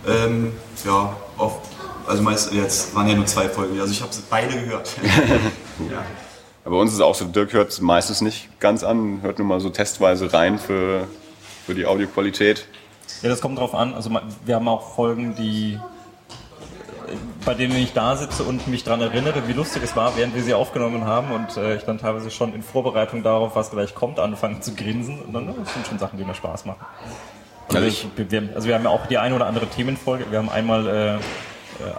[0.07, 0.53] ähm,
[0.85, 1.61] ja, oft,
[2.07, 4.89] also meist, jetzt waren ja nur zwei Folgen, also ich habe beide gehört.
[5.91, 6.03] ja.
[6.65, 9.37] Aber bei uns ist es auch so, Dirk hört es meistens nicht ganz an, hört
[9.37, 11.07] nur mal so testweise rein für,
[11.65, 12.67] für die Audioqualität.
[13.23, 13.93] Ja, das kommt drauf an.
[13.93, 14.11] Also
[14.45, 15.79] wir haben auch Folgen, die
[17.45, 20.43] bei denen ich da sitze und mich daran erinnere, wie lustig es war, während wir
[20.43, 24.19] sie aufgenommen haben und äh, ich dann teilweise schon in Vorbereitung darauf, was gleich kommt,
[24.19, 26.85] anfange zu grinsen und dann, äh, das sind schon Sachen, die mir Spaß machen.
[27.67, 30.25] Also, Also ich, wir, also wir haben ja auch die eine oder andere Themenfolge.
[30.29, 31.19] Wir haben einmal äh, äh,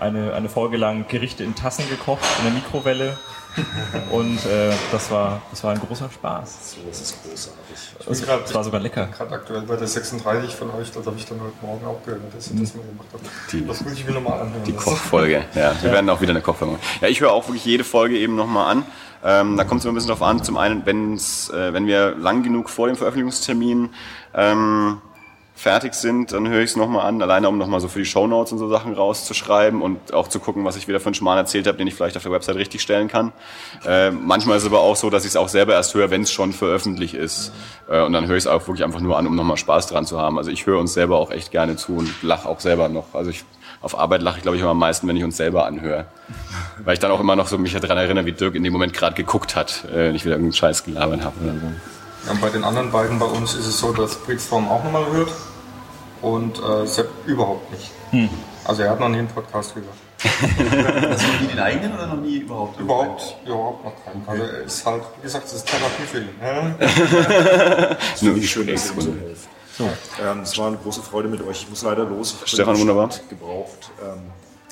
[0.01, 3.17] eine, eine Folge lang Gerichte in Tassen gekocht, in der Mikrowelle.
[4.11, 6.77] Und äh, das, war, das war ein großer Spaß.
[6.87, 7.61] Das ist großartig.
[8.09, 9.07] Es, es war sogar lecker.
[9.07, 12.23] Gerade aktuell bei der 36 von euch, das habe ich dann heute Morgen auch gehört,
[12.37, 13.69] dass ihr das mal gemacht habt.
[13.69, 14.65] das muss ich mir nochmal anhören.
[14.65, 15.75] Die Kochfolge, ja.
[15.81, 16.85] Wir werden auch wieder eine Kochfolge machen.
[17.01, 18.85] Ja, ich höre auch wirklich jede Folge eben nochmal an.
[19.25, 20.43] Ähm, da kommt es immer ein bisschen drauf an.
[20.43, 23.91] Zum einen, wenn's, äh, wenn wir lang genug vor dem Veröffentlichungstermin
[24.35, 25.01] ähm,
[25.57, 28.53] fertig sind, dann höre ich es nochmal an, alleine um nochmal so für die Shownotes
[28.53, 31.69] und so Sachen rauszuschreiben und auch zu gucken, was ich wieder für einen Schmarrn erzählt
[31.69, 33.33] habe, den ich vielleicht auf der Website richtig stellen kann.
[33.87, 36.23] Äh, manchmal ist es aber auch so, dass ich es auch selber erst höre, wenn
[36.23, 37.53] es schon veröffentlicht ist.
[37.89, 40.07] Äh, und dann höre ich es auch wirklich einfach nur an, um nochmal Spaß dran
[40.07, 40.39] zu haben.
[40.39, 43.15] Also ich höre uns selber auch echt gerne zu und lache auch selber noch.
[43.15, 43.45] Also ich,
[43.81, 46.07] auf Arbeit lache ich, glaube ich, immer am meisten, wenn ich uns selber anhöre.
[46.85, 48.93] Weil ich dann auch immer noch so mich daran erinnere, wie Dirk in dem Moment
[48.93, 51.73] gerade geguckt hat, äh, nicht wieder irgendeinen Scheiß gelabert habe oder so.
[52.27, 55.07] Ja, und bei den anderen beiden bei uns ist es so, dass Brixtorm auch nochmal
[55.13, 55.31] hört
[56.23, 57.91] und äh, Sepp überhaupt nicht.
[58.11, 58.29] Hm.
[58.65, 59.95] Also er hat noch nie einen Podcast gehört.
[61.11, 62.81] Also noch nie den eigenen oder noch nie überhaupt?
[62.81, 64.27] Überhaupt, überhaupt noch keinen.
[64.27, 66.29] Also er ist halt, wie gesagt, es ist Therapie für ihn.
[66.43, 67.97] Ja?
[68.23, 69.49] Nur Wie schön, dass ihr uns helft.
[70.23, 71.63] Ähm, es war eine große Freude mit euch.
[71.63, 72.37] Ich muss leider los.
[72.45, 73.11] Ich Stefan, wunderbar.
[73.29, 73.91] Gebraucht.
[74.03, 74.31] Ähm,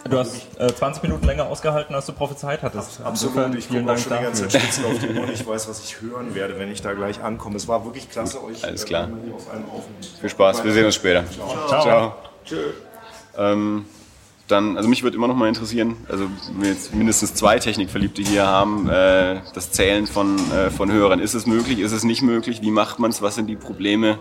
[0.08, 3.00] Du hast äh, 20 Minuten länger ausgehalten, als du prophezeit hattest.
[3.02, 3.36] absolut.
[3.36, 4.48] Insofern Ich gucke auch schon die ganze.
[4.48, 6.92] Zeit spitzen auf die Uhr und ich weiß, was ich hören werde, wenn ich da
[6.92, 7.56] gleich ankomme.
[7.56, 9.08] Es war wirklich klasse, euch Alles äh, klar.
[9.24, 9.98] hier auf einem Aufnehmen.
[10.20, 11.24] Viel Spaß, wir sehen uns später.
[11.68, 12.14] Ciao.
[13.38, 13.86] Ähm,
[14.48, 16.26] dann, also mich würde immer noch mal interessieren, also
[16.58, 21.20] wir jetzt mindestens zwei Technikverliebte hier haben, äh, das Zählen von, äh, von Hörern.
[21.20, 22.60] Ist es möglich, ist es nicht möglich?
[22.60, 23.22] Wie macht man es?
[23.22, 24.18] Was sind die Probleme?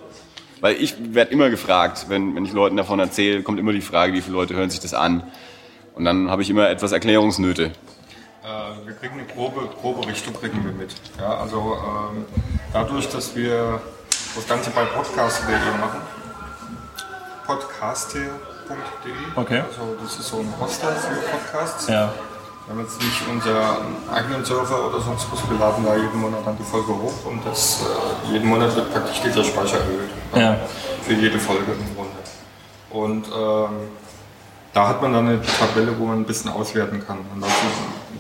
[0.62, 4.14] Weil ich werde immer gefragt, wenn, wenn ich Leuten davon erzähle, kommt immer die Frage,
[4.14, 5.24] wie viele Leute hören sich das an?
[5.96, 7.66] Und dann habe ich immer etwas Erklärungsnöte.
[7.66, 10.96] Äh, wir kriegen eine grobe, grobe Richtung kriegen wir mit.
[11.20, 12.26] Ja, also ähm,
[12.74, 13.80] dadurch, dass wir
[14.36, 16.02] das Ganze bei podcast.de machen,
[17.46, 18.30] podcast.de,
[19.36, 19.60] Okay.
[19.60, 21.88] also das ist so ein Hoster für Podcasts.
[21.88, 22.14] Ja.
[22.66, 26.40] Wir haben jetzt nicht unseren eigenen Server oder sonst was, wir laden da jeden Monat
[26.46, 27.82] dann die Folge hoch und das,
[28.30, 30.10] äh, jeden Monat wird praktisch dieser Speicher erhöht.
[30.36, 30.58] Ja.
[31.02, 32.12] Für jede Folge im Grunde.
[32.92, 33.90] Und ähm,
[34.74, 37.20] da hat man dann eine Tabelle, wo man ein bisschen auswerten kann.
[37.34, 37.52] Und dazu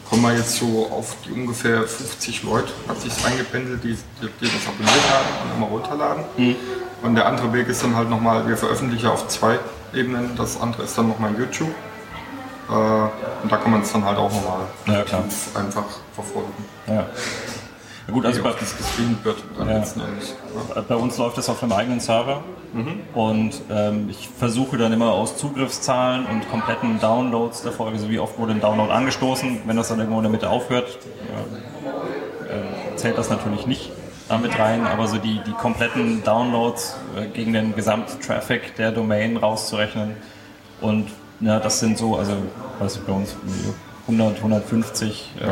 [0.09, 4.45] kommen wir jetzt so auf die ungefähr 50 Leute, hat sich eingependelt, die, die, die
[4.45, 6.23] das abonniert haben und immer runterladen.
[7.01, 9.59] Und der andere Weg ist dann halt nochmal, wir veröffentlichen auf zwei
[9.93, 11.73] Ebenen, das andere ist dann nochmal YouTube.
[12.69, 15.03] Äh, und da kann man es dann halt auch nochmal Ja,
[15.59, 16.53] einfach verfolgen.
[16.87, 17.05] Ja.
[18.07, 18.49] Ja, gut, also bei,
[19.23, 19.83] wird dann Ja.
[20.75, 20.81] Ja.
[20.81, 22.43] bei uns läuft das auf einem eigenen Server
[23.13, 28.19] und ähm, ich versuche dann immer aus Zugriffszahlen und kompletten Downloads der Folge, so wie
[28.19, 30.99] oft wurde ein Download angestoßen, wenn das dann irgendwo in der Mitte aufhört,
[32.49, 33.91] äh, äh, zählt das natürlich nicht
[34.29, 40.15] damit rein, aber so die, die kompletten Downloads äh, gegen den Gesamttraffic der Domain rauszurechnen
[40.79, 41.07] und
[41.41, 42.33] Ja, das sind so, also
[42.79, 43.35] weiß ich bei uns
[44.07, 45.47] 100, 150 äh,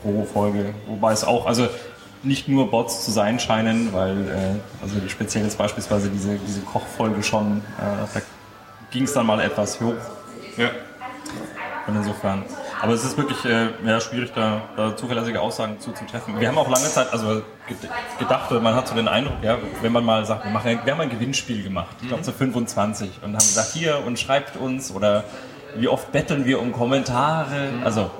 [0.00, 0.72] pro Folge.
[0.86, 1.68] Wobei es auch, also
[2.22, 7.22] nicht nur Bots zu sein scheinen, weil, äh, also speziell jetzt beispielsweise diese, diese Kochfolge
[7.22, 8.20] schon, äh, da
[8.90, 9.94] ging es dann mal etwas hoch.
[10.56, 10.70] Ja.
[11.86, 12.44] Und insofern.
[12.82, 16.38] Aber es ist wirklich äh, ja, schwierig, da, da zuverlässige Aussagen zu, zu treffen.
[16.40, 19.92] Wir haben auch lange Zeit also ged- gedacht, man hat so den Eindruck, ja, wenn
[19.92, 23.32] man mal sagt, wir, machen, wir haben ein Gewinnspiel gemacht, ich glaube zu 25, und
[23.32, 25.24] haben gesagt, hier und schreibt uns oder
[25.76, 27.68] wie oft betteln wir um Kommentare.
[27.84, 28.10] Also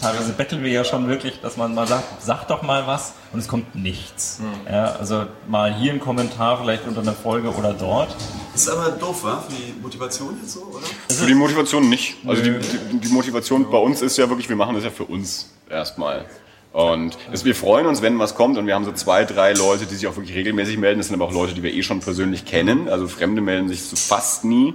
[0.00, 3.38] teilweise betteln wir ja schon wirklich, dass man mal sagt, sag doch mal was und
[3.38, 4.40] es kommt nichts.
[4.70, 8.14] Ja, also mal hier ein Kommentar vielleicht unter einer Folge oder dort.
[8.54, 9.44] Ist aber doof, wa?
[9.46, 10.86] Für die Motivation jetzt so, oder?
[11.14, 12.16] Für die Motivation nicht.
[12.26, 15.04] Also die, die, die Motivation bei uns ist ja wirklich, wir machen das ja für
[15.04, 16.26] uns erstmal.
[16.72, 19.86] Und es, wir freuen uns, wenn was kommt und wir haben so zwei, drei Leute,
[19.86, 20.98] die sich auch wirklich regelmäßig melden.
[20.98, 22.90] Das sind aber auch Leute, die wir eh schon persönlich kennen.
[22.90, 24.74] Also Fremde melden sich so fast nie.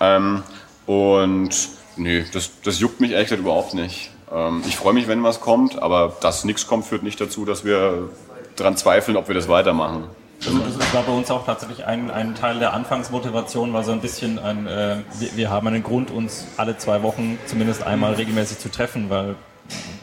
[0.00, 0.42] Ähm,
[0.84, 1.50] und
[1.96, 4.10] nee, das, das juckt mich ehrlich gesagt überhaupt nicht.
[4.32, 7.64] Ähm, ich freue mich, wenn was kommt, aber dass nichts kommt, führt nicht dazu, dass
[7.64, 8.08] wir
[8.56, 10.04] daran zweifeln, ob wir das weitermachen.
[10.46, 14.00] Also das war bei uns auch tatsächlich ein, ein Teil der Anfangsmotivation, war so ein
[14.00, 18.58] bisschen ein, äh, wir, wir haben einen Grund, uns alle zwei Wochen zumindest einmal regelmäßig
[18.58, 19.34] zu treffen, weil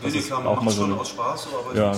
[0.04, 1.92] Das ist auch auch mal so schon eine- aus Spaß, so, aber ja,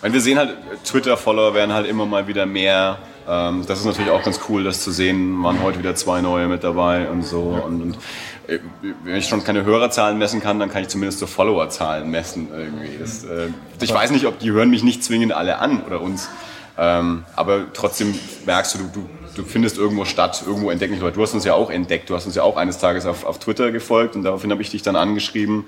[0.00, 2.98] Weil wir sehen halt, Twitter-Follower werden halt immer mal wieder mehr.
[3.28, 5.42] Ähm, das ist natürlich auch ganz cool, das zu sehen.
[5.44, 7.40] Waren heute wieder zwei neue mit dabei und so.
[7.40, 7.98] Und, und äh,
[9.04, 12.98] wenn ich schon keine Hörerzahlen messen kann, dann kann ich zumindest so Followerzahlen messen irgendwie.
[12.98, 13.48] Das, äh,
[13.80, 16.28] ich weiß nicht, ob die hören mich nicht zwingend alle an oder uns.
[16.78, 18.14] Ähm, aber trotzdem
[18.46, 21.16] merkst du, du, du, du findest irgendwo statt, irgendwo entdecken dich Leute.
[21.16, 23.38] Du hast uns ja auch entdeckt, du hast uns ja auch eines Tages auf, auf
[23.38, 25.64] Twitter gefolgt und daraufhin habe ich dich dann angeschrieben.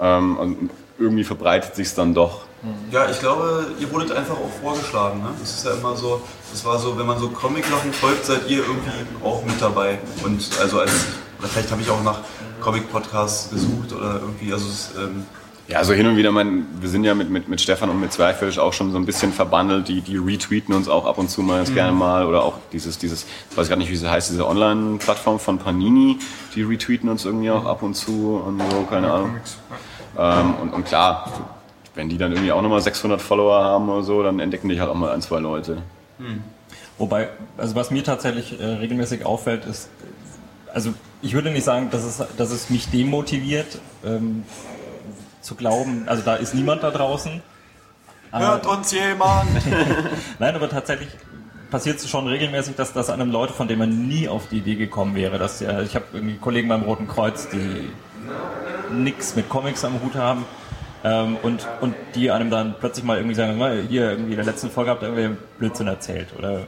[0.00, 2.42] Ähm, und irgendwie verbreitet sich dann doch.
[2.90, 5.20] Ja, ich glaube, ihr wurdet einfach auch vorgeschlagen.
[5.20, 5.28] Ne?
[5.38, 6.20] Das ist ja immer so,
[6.50, 8.90] das war so, wenn man so Comic-Sachen folgt, seid ihr irgendwie
[9.22, 9.98] auch mit dabei.
[10.24, 11.06] Und also als,
[11.38, 12.20] oder vielleicht habe ich auch nach
[12.60, 15.24] Comic-Podcasts gesucht oder irgendwie, also es, ähm,
[15.68, 18.12] Ja, also hin und wieder, mein, wir sind ja mit, mit, mit Stefan und mit
[18.12, 19.88] Zwergfällig auch schon so ein bisschen verbandelt.
[19.88, 22.26] Die, die retweeten uns auch ab und zu mal ganz gerne mal.
[22.26, 26.18] Oder auch dieses, dieses, ich weiß gar nicht, wie sie heißt, diese Online-Plattform von Panini.
[26.54, 29.36] Die retweeten uns irgendwie auch ab und zu und so, keine Ahnung.
[30.18, 31.30] Ähm, und, und klar,
[31.94, 34.90] wenn die dann irgendwie auch nochmal 600 Follower haben oder so, dann entdecken dich halt
[34.90, 35.82] auch mal ein, zwei Leute.
[36.96, 39.88] Wobei, also was mir tatsächlich äh, regelmäßig auffällt, ist,
[40.72, 44.44] also ich würde nicht sagen, dass es, dass es mich demotiviert, ähm,
[45.40, 47.42] zu glauben, also da ist niemand da draußen.
[48.32, 49.48] hört uns jemand!
[50.38, 51.08] Nein, aber tatsächlich
[51.70, 54.76] passiert es schon regelmäßig, dass das einem Leute, von denen man nie auf die Idee
[54.76, 57.90] gekommen wäre, dass ja, ich habe irgendwie Kollegen beim Roten Kreuz, die
[58.92, 60.44] nix mit Comics am Hut haben
[61.04, 64.46] ähm, und, und die einem dann plötzlich mal irgendwie sagen, "Mal, hier irgendwie in der
[64.46, 66.62] letzten Folge habt ihr irgendwie Blödsinn erzählt oder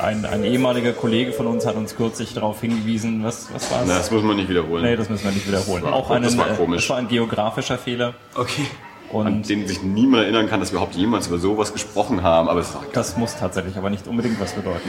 [0.00, 3.94] ein, ein ehemaliger Kollege von uns hat uns kürzlich darauf hingewiesen, was, was war Na,
[3.94, 3.98] es?
[4.00, 4.82] das muss man nicht wiederholen.
[4.84, 5.84] Nee, das müssen wir nicht wiederholen.
[5.84, 6.82] Auch das einen, war äh, komisch.
[6.82, 8.66] das war ein geografischer Fehler Okay.
[9.12, 12.48] An und den sich niemand erinnern kann, dass wir überhaupt jemals über sowas gesprochen haben.
[12.48, 14.88] Aber auch Das muss tatsächlich aber nicht unbedingt was bedeuten.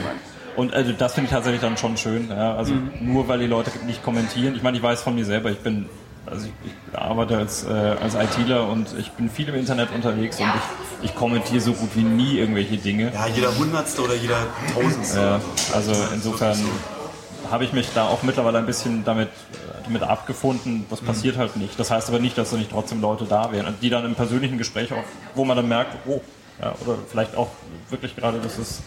[0.56, 2.28] Und also das finde ich tatsächlich dann schon schön.
[2.30, 2.54] Ja?
[2.54, 4.54] Also nur weil die Leute nicht kommentieren.
[4.56, 5.86] Ich meine, ich weiß von mir selber, ich bin,
[6.26, 10.40] also ich, ich arbeite als, äh, als ITler und ich bin viel im Internet unterwegs
[10.40, 13.12] und ich, ich kommentiere so gut wie nie irgendwelche Dinge.
[13.12, 15.18] Ja, jeder Hundertste oder jeder Tausendste.
[15.18, 15.40] Ja,
[15.74, 16.56] also insofern
[17.50, 19.28] habe ich mich da auch mittlerweile ein bisschen damit,
[19.84, 20.86] damit abgefunden.
[20.90, 21.78] Das passiert halt nicht.
[21.78, 24.14] Das heißt aber nicht, dass da nicht trotzdem Leute da wären, und die dann im
[24.14, 25.04] persönlichen Gespräch auch,
[25.34, 26.20] wo man dann merkt, oh,
[26.60, 27.48] ja, oder vielleicht auch
[27.90, 28.82] wirklich gerade, das ist,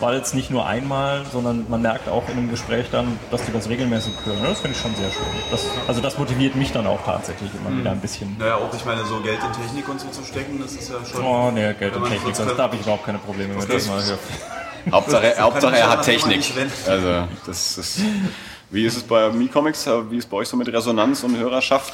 [0.00, 3.52] war jetzt nicht nur einmal, sondern man merkt auch in einem Gespräch dann, dass die
[3.52, 4.38] das regelmäßig hören.
[4.42, 5.22] Das finde ich schon sehr schön.
[5.50, 8.36] Das, also das motiviert mich dann auch tatsächlich immer wieder ein bisschen.
[8.38, 10.96] Naja, auch ich meine, so Geld in Technik und so zu stecken, das ist ja
[11.04, 11.24] schon.
[11.24, 13.72] Oh, nee, Geld man Technik, das, kann- da habe ich überhaupt keine Probleme mit.
[13.72, 14.18] Das mal hier.
[14.92, 16.42] Hauptsache, Hauptsache er hat Technik.
[16.86, 18.00] Also, das ist.
[18.70, 19.86] Wie ist es bei Mi-Comics?
[20.08, 21.92] Wie ist es bei euch so mit Resonanz und Hörerschaft?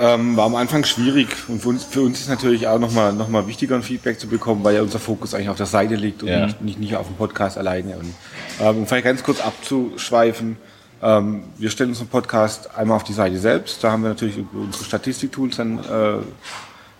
[0.00, 3.28] Ähm, war am Anfang schwierig und für uns, für uns ist natürlich auch nochmal noch
[3.28, 6.22] mal wichtiger, ein Feedback zu bekommen, weil ja unser Fokus eigentlich auf der Seite liegt
[6.22, 6.46] und Ja.
[6.46, 7.96] nicht, nicht, nicht auf dem Podcast alleine.
[7.96, 8.14] Und,
[8.60, 10.56] ähm, um vielleicht ganz kurz abzuschweifen,
[11.02, 14.84] ähm, wir stellen unseren Podcast einmal auf die Seite selbst, da haben wir natürlich unsere
[14.84, 16.18] Statistiktools, dann äh,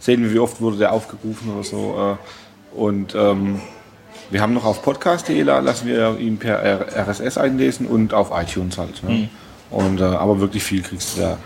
[0.00, 2.16] sehen wir, wie oft wurde der aufgerufen oder so.
[2.74, 3.60] Äh, und ähm,
[4.30, 8.76] wir haben noch auf podcast.de, la- lassen wir ihn per RSS einlesen und auf iTunes
[8.76, 9.02] halt.
[9.04, 9.28] Ne?
[9.70, 11.38] Und, äh, aber wirklich viel kriegst du da.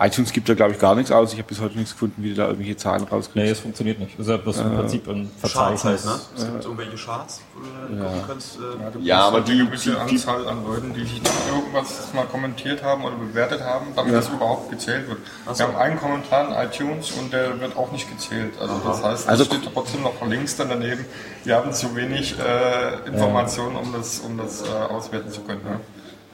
[0.00, 1.32] iTunes gibt da, glaube ich, gar nichts aus.
[1.32, 3.36] Ich habe bis heute nichts gefunden, wie du da irgendwelche Zahlen rauskriegst.
[3.36, 4.18] Nee, es funktioniert nicht.
[4.18, 6.04] Das ist ja bloß im Prinzip ein Charts halt, Verzeichnis.
[6.04, 6.20] ne?
[6.36, 8.58] Es gibt irgendwelche Charts, wo du dann gucken kannst.
[8.58, 12.12] Äh, Ja, aber die, eine die, gewisse die, Anzahl an Leuten, die sich dann irgendwas
[12.14, 15.18] mal kommentiert haben oder bewertet haben, damit das überhaupt gezählt wird.
[15.58, 18.52] Wir haben einen Kommentar in iTunes und der wird auch nicht gezählt.
[18.60, 21.04] Also das heißt, Also- es steht trotzdem noch links dann daneben.
[21.44, 25.62] Wir haben zu wenig äh, Informationen, um das, um das äh, auswerten zu können.
[25.64, 25.80] Ne?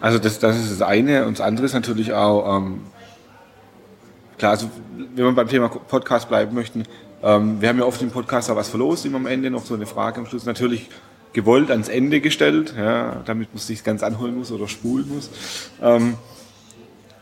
[0.01, 1.25] Also das, das ist das eine.
[1.25, 2.83] Und das andere ist natürlich auch, ähm,
[4.45, 4.71] klar, also
[5.15, 6.85] wenn wir beim Thema Podcast bleiben möchten,
[7.23, 9.73] ähm, wir haben ja oft im Podcast auch was verlost, immer am Ende noch so
[9.75, 10.45] eine Frage am Schluss.
[10.45, 10.91] Natürlich
[11.33, 15.31] gewollt ans Ende gestellt, ja, damit man es sich ganz anholen muss oder spulen muss.
[15.83, 16.15] Ähm,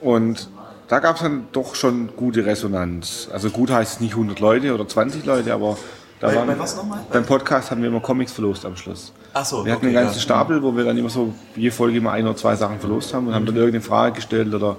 [0.00, 0.48] und
[0.88, 3.28] da gab es dann doch schon gute Resonanz.
[3.32, 5.78] Also gut heißt es nicht 100 Leute oder 20 Leute, aber
[6.18, 7.00] da Bei- waren, bei was nochmal?
[7.12, 9.12] Beim Podcast haben wir immer Comics verlost am Schluss.
[9.32, 10.22] Ach so, Wir hatten okay, einen ganzen ja.
[10.22, 13.28] Stapel, wo wir dann immer so je Folge immer ein oder zwei Sachen verlost haben
[13.28, 14.76] und haben dann irgendeine Frage gestellt oder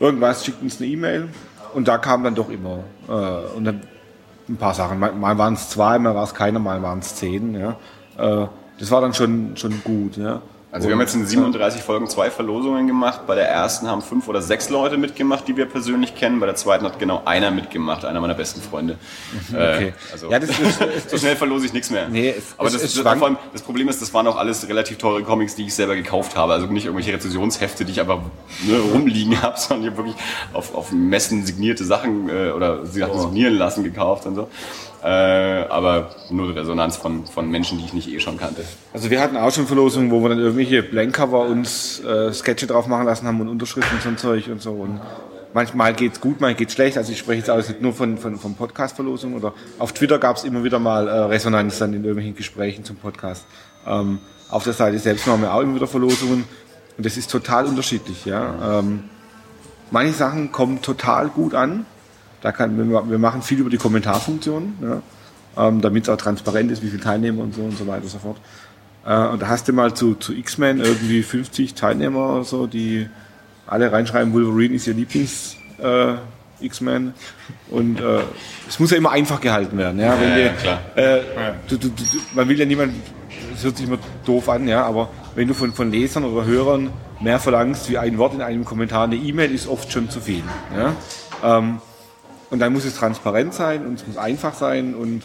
[0.00, 1.28] irgendwas, schickt uns eine E-Mail
[1.74, 3.82] und da kam dann doch immer äh, und dann
[4.48, 4.98] ein paar Sachen.
[4.98, 7.54] Mal, mal waren es zwei, mal war es keiner, mal waren es zehn.
[7.54, 7.76] Ja.
[8.18, 8.46] Äh,
[8.78, 10.16] das war dann schon, schon gut.
[10.16, 10.42] Ja.
[10.72, 13.22] Also wir haben jetzt in 37 Folgen zwei Verlosungen gemacht.
[13.26, 16.38] Bei der ersten haben fünf oder sechs Leute mitgemacht, die wir persönlich kennen.
[16.38, 18.96] Bei der zweiten hat genau einer mitgemacht, einer meiner besten Freunde.
[19.52, 19.88] Okay.
[19.88, 20.78] Äh, also Ja, das ist-
[21.10, 22.08] so schnell verlose ich nichts mehr.
[22.08, 25.24] Nee, es- Aber das, das, allem, das Problem ist, das waren auch alles relativ teure
[25.24, 26.52] Comics, die ich selber gekauft habe.
[26.52, 28.20] Also nicht irgendwelche Rezensionshefte, die ich einfach
[28.64, 33.02] ne, rumliegen habe, sondern ich habe wirklich auf, auf Messen signierte Sachen äh, oder sie
[33.02, 34.48] hatten signieren lassen gekauft und so.
[35.02, 38.64] Äh, aber nur Resonanz von, von Menschen, die ich nicht eh schon kannte.
[38.92, 42.86] Also wir hatten auch schon Verlosungen, wo wir dann irgendwelche Blankcover uns äh, Sketche drauf
[42.86, 44.72] machen lassen haben und Unterschriften und so ein Zeug und so.
[44.72, 45.00] Und
[45.54, 46.98] manchmal geht's gut, manchmal geht's schlecht.
[46.98, 50.44] Also ich spreche jetzt alles nicht nur von, von, von Podcast-Verlosungen oder auf Twitter gab's
[50.44, 53.46] immer wieder mal äh, Resonanz dann in irgendwelchen Gesprächen zum Podcast.
[53.86, 54.18] Ähm,
[54.50, 56.44] auf der Seite selbst machen wir auch immer wieder Verlosungen
[56.96, 58.26] und das ist total unterschiedlich.
[58.26, 58.80] Ja.
[58.80, 59.04] Ähm,
[59.90, 61.86] manche Sachen kommen total gut an.
[62.40, 65.02] Da kann, wir machen viel über die Kommentarfunktion, ja,
[65.68, 68.08] ähm, damit es auch transparent ist, wie viele Teilnehmer und so und so weiter und
[68.08, 68.38] so fort.
[69.04, 73.08] Äh, und da hast du mal zu, zu X-Men irgendwie 50 Teilnehmer oder so, die
[73.66, 76.14] alle reinschreiben, Wolverine ist ihr Lieblings äh,
[76.60, 77.14] X-Men.
[77.70, 78.20] Und äh,
[78.68, 80.00] es muss ja immer einfach gehalten werden.
[80.00, 80.80] Ja, Ja, wir, ja, klar.
[80.94, 81.20] Äh,
[81.68, 82.94] du, du, du, man will ja niemand,
[83.54, 86.90] es hört sich immer doof an, ja, aber wenn du von, von Lesern oder Hörern
[87.20, 90.42] mehr verlangst wie ein Wort in einem Kommentar, eine E-Mail ist oft schon zu viel.
[90.76, 91.58] Ja?
[91.58, 91.80] Ähm,
[92.50, 95.22] und dann muss es transparent sein und es muss einfach sein und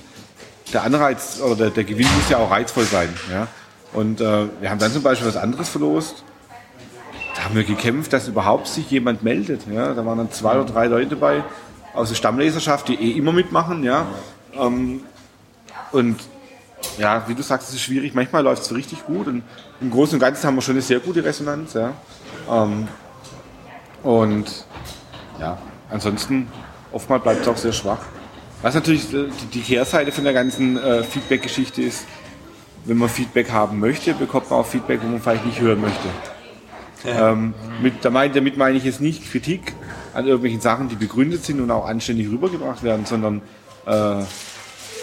[0.73, 3.09] der Anreiz oder der, der Gewinn muss ja auch reizvoll sein.
[3.31, 3.47] Ja?
[3.93, 6.23] Und äh, wir haben dann zum Beispiel was anderes verlost.
[7.35, 9.61] Da haben wir gekämpft, dass überhaupt sich jemand meldet.
[9.71, 9.93] Ja?
[9.93, 11.43] Da waren dann zwei oder drei Leute dabei
[11.93, 13.83] aus der Stammleserschaft, die eh immer mitmachen.
[13.83, 14.05] Ja?
[14.59, 15.01] Ähm,
[15.91, 16.19] und
[16.97, 18.13] ja, wie du sagst, es ist schwierig.
[18.13, 19.27] Manchmal läuft es richtig gut.
[19.27, 19.43] Und
[19.81, 21.73] im Großen und Ganzen haben wir schon eine sehr gute Resonanz.
[21.73, 21.93] Ja?
[22.49, 22.87] Ähm,
[24.03, 24.65] und
[25.39, 25.57] ja,
[25.89, 26.47] ansonsten
[26.95, 27.99] oftmals bleibt es auch sehr schwach.
[28.61, 32.05] Was natürlich äh, die, Kehrseite von der ganzen äh, Feedback-Geschichte ist,
[32.85, 36.07] wenn man Feedback haben möchte, bekommt man auch Feedback, wo man vielleicht nicht hören möchte.
[37.07, 39.73] Ähm, mit, damit meine ich jetzt nicht Kritik
[40.13, 43.41] an irgendwelchen Sachen, die begründet sind und auch anständig rübergebracht werden, sondern,
[43.85, 44.23] äh,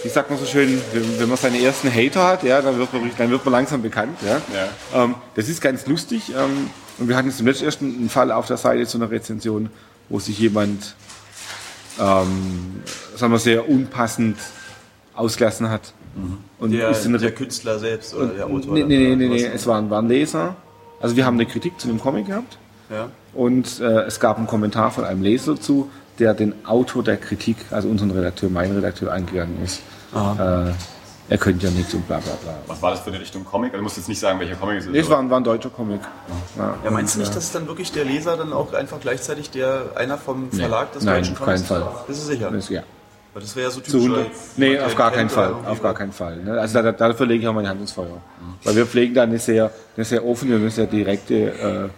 [0.03, 2.93] wie sagt man so schön, wenn, wenn man seine ersten Hater hat, ja, dann, wird
[2.93, 4.18] man, dann wird man langsam bekannt.
[4.22, 4.40] Ja?
[4.53, 5.05] Ja.
[5.05, 6.30] Ähm, das ist ganz lustig.
[6.30, 9.70] Ähm, und wir hatten jetzt im letzten einen Fall auf der Seite zu einer Rezension,
[10.09, 10.97] wo sich jemand,
[12.01, 12.82] ähm,
[13.16, 14.36] sagen wir, sehr unpassend
[15.14, 15.93] ausgelassen hat.
[16.59, 18.74] Und Der, der Künstler selbst oder der Autor.
[18.74, 20.57] Nee, nee, nee, nee, es waren, waren Leser.
[21.01, 22.59] Also wir haben eine Kritik zu dem Comic gehabt
[22.90, 23.09] Ja.
[23.34, 27.57] und äh, es gab einen Kommentar von einem Leser dazu, der den Autor der Kritik,
[27.70, 29.80] also unseren Redakteur, meinen Redakteur, angegangen ist.
[30.14, 30.72] Äh,
[31.33, 32.55] er könnte ja nichts und bla bla bla.
[32.66, 33.70] Was war das für eine Richtung Comic?
[33.72, 34.93] Also, du musst jetzt nicht sagen, welcher Comic es ist.
[34.93, 36.01] Nee, es war, ein- war ein deutscher Comic.
[36.59, 39.51] Ja, Ja, meinst du nicht, äh, dass dann wirklich der Leser dann auch einfach gleichzeitig
[39.51, 40.61] der einer vom Nee.
[40.61, 41.80] Verlag des Nein, deutschen auf keinen Comics Fall.
[42.01, 42.07] ist?
[42.07, 42.51] Bist du sicher?
[42.51, 42.83] das, ja.
[43.33, 44.05] Weil das wäre ja so Zu typisch.
[44.09, 44.26] 100?
[44.26, 45.72] weil Nee, auf gar kennt keinen oder Fall.
[45.72, 46.59] Auf gar keinen Fall.
[46.59, 48.20] Also da, dafür lege ich auch meine Hand ins Feuer.
[48.62, 51.89] Weil wir pflegen da eine sehr, eine sehr offene und eine sehr direkte äh,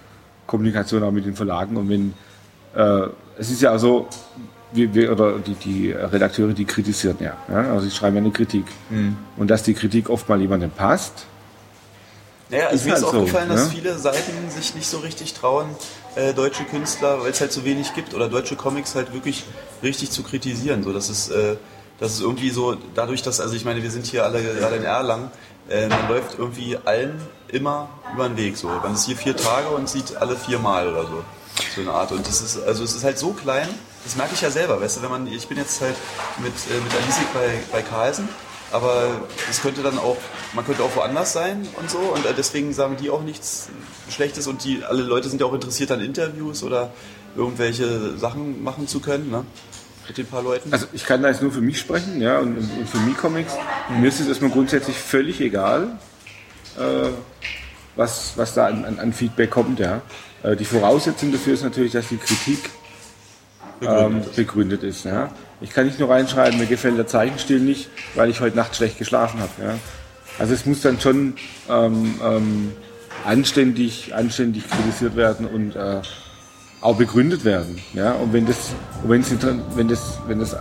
[0.46, 1.76] Kommunikation auch mit den Verlagen.
[1.76, 2.14] Und wenn
[2.76, 4.06] äh, es ist ja auch so,
[4.74, 7.36] wir, wir, oder die, die Redakteure, die kritisieren ja.
[7.48, 7.72] ja?
[7.72, 8.66] Also sie schreiben ja eine Kritik.
[8.90, 9.16] Mhm.
[9.36, 11.26] Und dass die Kritik oft mal jemandem passt,
[12.50, 13.70] Naja, also Ist mir ist halt so, aufgefallen, dass ne?
[13.70, 15.66] viele Seiten sich nicht so richtig trauen,
[16.14, 19.44] äh, deutsche Künstler, weil es halt so wenig gibt, oder deutsche Comics halt wirklich
[19.82, 20.82] richtig zu kritisieren.
[20.84, 21.56] So, das ist, äh,
[21.98, 24.84] das ist irgendwie so, dadurch, dass, also ich meine, wir sind hier alle gerade in
[24.84, 25.30] Erlangen,
[25.68, 28.56] äh, man läuft irgendwie allen immer über den Weg.
[28.56, 28.68] So.
[28.68, 31.24] Man ist hier vier Tage und sieht alle viermal oder so.
[31.74, 32.12] So eine Art.
[32.12, 33.68] Und das ist, also es ist halt so klein,
[34.04, 35.96] das merke ich ja selber, weißt du, wenn man, ich bin jetzt halt
[36.38, 38.28] mit, äh, mit Alisik bei, bei Carlsen,
[38.70, 40.16] aber es könnte dann auch,
[40.52, 43.68] man könnte auch woanders sein und so und äh, deswegen sagen die auch nichts
[44.10, 46.92] Schlechtes und die, alle Leute sind ja auch interessiert an Interviews oder
[47.36, 49.44] irgendwelche Sachen machen zu können, ne?
[50.06, 50.70] Mit den paar Leuten.
[50.70, 53.54] Also ich kann da jetzt nur für mich sprechen, ja, und, und für Mi-Comics.
[53.88, 55.98] Mir ist es erstmal grundsätzlich völlig egal,
[56.78, 57.08] äh,
[57.96, 60.02] was, was da an, an, an Feedback kommt, ja.
[60.42, 62.68] Äh, die Voraussetzung dafür ist natürlich, dass die Kritik
[63.82, 65.30] ähm, begründet ist, ja.
[65.60, 68.98] Ich kann nicht nur reinschreiben, mir gefällt der Zeichenstil nicht, weil ich heute Nacht schlecht
[68.98, 69.74] geschlafen habe, ja.
[70.38, 71.34] Also es muss dann schon
[71.70, 72.72] ähm, ähm,
[73.24, 76.00] anständig, anständig kritisiert werden und äh,
[76.80, 77.78] auch begründet werden.
[77.94, 78.12] Ja?
[78.12, 78.72] Und wenn das,
[79.06, 80.56] nicht, tran- wenn das, wenn das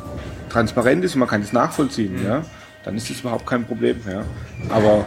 [0.49, 2.43] transparent ist und man kann es nachvollziehen, ja,
[2.85, 3.99] dann ist das überhaupt kein Problem.
[4.07, 4.23] Ja?
[4.69, 5.05] Aber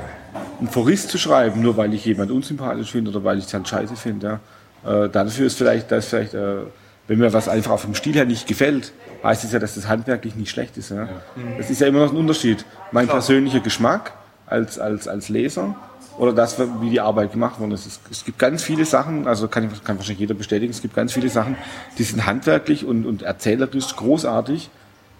[0.61, 3.69] ein Forist zu schreiben, nur weil ich jemand unsympathisch finde oder weil ich es halt
[3.69, 4.41] scheiße finde,
[4.85, 6.57] ja, äh, dafür ist vielleicht, ist vielleicht, äh,
[7.09, 8.93] wenn mir was einfach auf dem Stil her nicht gefällt,
[9.23, 10.91] heißt es ja, dass das handwerklich nicht schlecht ist.
[10.91, 11.09] Ja?
[11.57, 12.65] Das ist ja immer noch ein Unterschied.
[12.93, 14.13] Mein persönlicher Geschmack
[14.47, 15.77] als, als, als Leser
[16.19, 17.87] oder das, wie die Arbeit gemacht worden ist.
[17.87, 20.95] Es, es gibt ganz viele Sachen, also kann, ich, kann wahrscheinlich jeder bestätigen, es gibt
[20.95, 21.57] ganz viele Sachen,
[21.99, 24.71] die sind handwerklich und, und erzählerisch großartig,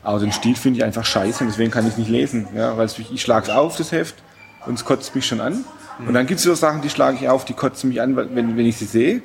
[0.03, 2.49] aber den Stil finde ich einfach scheiße und deswegen kann ich es nicht lesen.
[2.57, 2.77] Ja?
[2.77, 4.17] Weil es, ich schlage es auf, das Heft,
[4.67, 5.65] und es kotzt mich schon an.
[6.07, 8.57] Und dann gibt es wieder Sachen, die schlage ich auf, die kotzen mich an, wenn,
[8.57, 9.23] wenn ich sie sehe.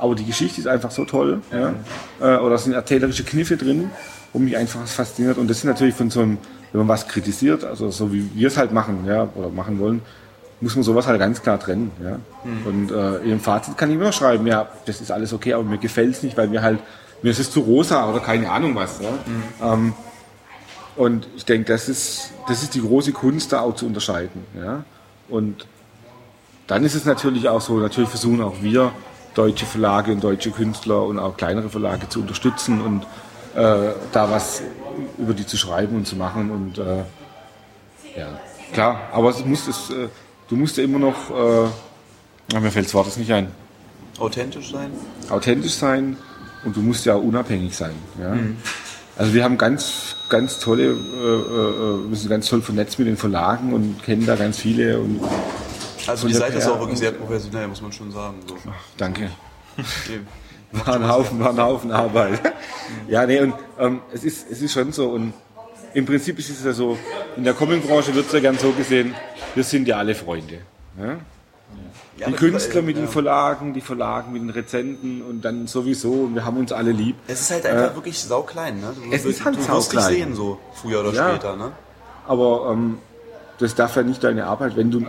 [0.00, 1.40] Aber die Geschichte ist einfach so toll.
[1.52, 1.74] Ja?
[2.20, 3.90] Äh, Oder es sind erzählerische Kniffe drin,
[4.32, 5.38] wo mich einfach fasziniert.
[5.38, 6.38] Und das sind natürlich von so einem,
[6.72, 10.02] wenn man was kritisiert, also so wie wir es halt machen, ja, oder machen wollen,
[10.60, 11.90] muss man sowas halt ganz klar trennen.
[12.02, 12.18] Ja?
[12.64, 15.78] Und äh, im Fazit kann ich immer schreiben, ja, das ist alles okay, aber mir
[15.78, 16.78] gefällt es nicht, weil mir halt,
[17.22, 19.00] mir ist es zu rosa oder keine Ahnung was.
[19.00, 19.72] Ja?
[19.72, 19.94] Ähm,
[20.96, 24.44] und ich denke, das ist, das ist die große Kunst, da auch zu unterscheiden.
[24.56, 24.84] Ja?
[25.28, 25.66] Und
[26.66, 28.92] dann ist es natürlich auch so, natürlich versuchen auch wir,
[29.34, 33.02] deutsche Verlage und deutsche Künstler und auch kleinere Verlage zu unterstützen und
[33.54, 34.62] äh, da was
[35.18, 36.50] über die zu schreiben und zu machen.
[36.50, 36.98] Und äh,
[38.18, 38.40] ja,
[38.72, 40.08] klar, aber es muss es, äh,
[40.48, 43.48] du musst ja immer noch, äh, mir fällt das Wort jetzt nicht ein,
[44.18, 44.90] Authentisch sein?
[45.30, 46.16] authentisch sein
[46.64, 47.94] und du musst ja auch unabhängig sein.
[48.20, 48.36] Ja?
[49.16, 53.16] Also wir haben ganz, ganz tolle, äh, äh, wir sind ganz toll vernetzt mit den
[53.16, 55.20] Verlagen und kennen da ganz viele und
[56.10, 58.36] Also die Seite ist auch wirklich sehr professionell, muss man schon sagen.
[58.46, 58.56] So.
[58.96, 59.30] danke.
[59.76, 60.20] Nee.
[60.84, 62.40] War ein Haufen, war ein Haufen Arbeit.
[63.08, 65.10] Ja, nee, und ähm, es, ist, es ist schon so.
[65.10, 65.32] Und
[65.94, 66.96] im Prinzip ist es ja so,
[67.36, 69.14] in der Comic-Branche wird es ja gern so gesehen,
[69.54, 70.58] wir sind ja alle Freunde.
[70.98, 71.16] Ja?
[72.16, 73.02] Ja, Die Künstler mit ja.
[73.02, 76.92] den Verlagen, die Verlagen mit den Rezenten und dann sowieso, und wir haben uns alle
[76.92, 77.16] lieb.
[77.26, 78.92] Es ist halt einfach wirklich sauklein, ne?
[78.94, 80.04] Du, es ist halt du sauklein.
[80.12, 81.72] sehen, so früher oder später, ne?
[82.26, 82.98] Aber ähm,
[83.58, 85.06] das darf ja nicht deine Arbeit, wenn du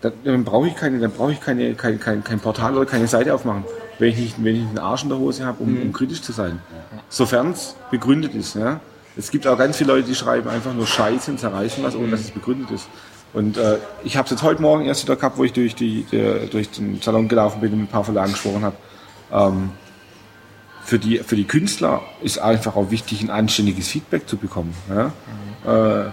[0.00, 3.34] dann, brauche ich keine, dann brauche ich keine, kein, kein, kein Portal oder keine Seite
[3.34, 3.64] aufmachen,
[3.98, 6.32] wenn ich nicht, wenn ich einen Arsch in der Hose habe, um, um kritisch zu
[6.32, 6.60] sein.
[7.08, 8.54] Sofern es begründet ist.
[8.54, 8.80] Ja?
[9.16, 12.10] Es gibt auch ganz viele Leute, die schreiben einfach nur Scheiße und zerreißen was, ohne
[12.10, 12.88] dass es begründet ist.
[13.32, 16.04] Und äh, ich habe es jetzt heute Morgen erst wieder gehabt, wo ich durch, die,
[16.10, 18.76] der, durch den Salon gelaufen bin und mit ein paar Verlagen gesprochen habe.
[19.32, 19.70] Ähm,
[20.84, 24.72] für die, für die Künstler ist einfach auch wichtig, ein anständiges Feedback zu bekommen.
[24.88, 25.12] Ja?
[25.66, 26.10] Äh,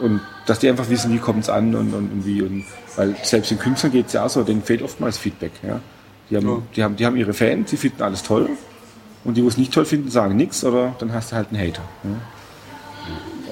[0.00, 2.42] und dass die einfach wissen, wie kommt es an und, und, und wie.
[2.42, 2.64] Und,
[2.96, 5.52] weil selbst den Künstlern geht es ja auch so, denen fehlt oftmals Feedback.
[5.62, 5.80] Ja?
[6.30, 8.50] Die, haben, die, haben, die haben ihre Fans, die finden alles toll.
[9.24, 11.58] Und die, die es nicht toll finden, sagen nichts oder dann hast du halt einen
[11.58, 11.82] Hater.
[12.02, 12.10] Ja?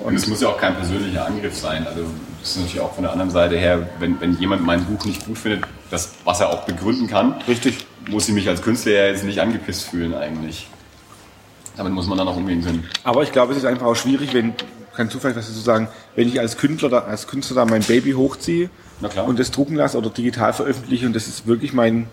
[0.04, 1.86] Und es muss ja auch kein persönlicher Angriff sein.
[1.86, 2.04] Also
[2.40, 5.24] das ist natürlich auch von der anderen Seite her, wenn, wenn jemand mein Buch nicht
[5.26, 7.86] gut findet, das, was er auch begründen kann, Richtig.
[8.08, 10.68] muss ich mich als Künstler ja jetzt nicht angepisst fühlen eigentlich.
[11.76, 12.88] Damit muss man dann auch umgehen können.
[13.04, 14.54] Aber ich glaube, es ist einfach auch schwierig, wenn,
[14.94, 18.12] kein Zufall, was dazu sagen, wenn ich als Künstler da, als Künstler da mein Baby
[18.12, 18.70] hochziehe
[19.26, 22.08] und das drucken lasse oder digital veröffentliche und das ist wirklich mein,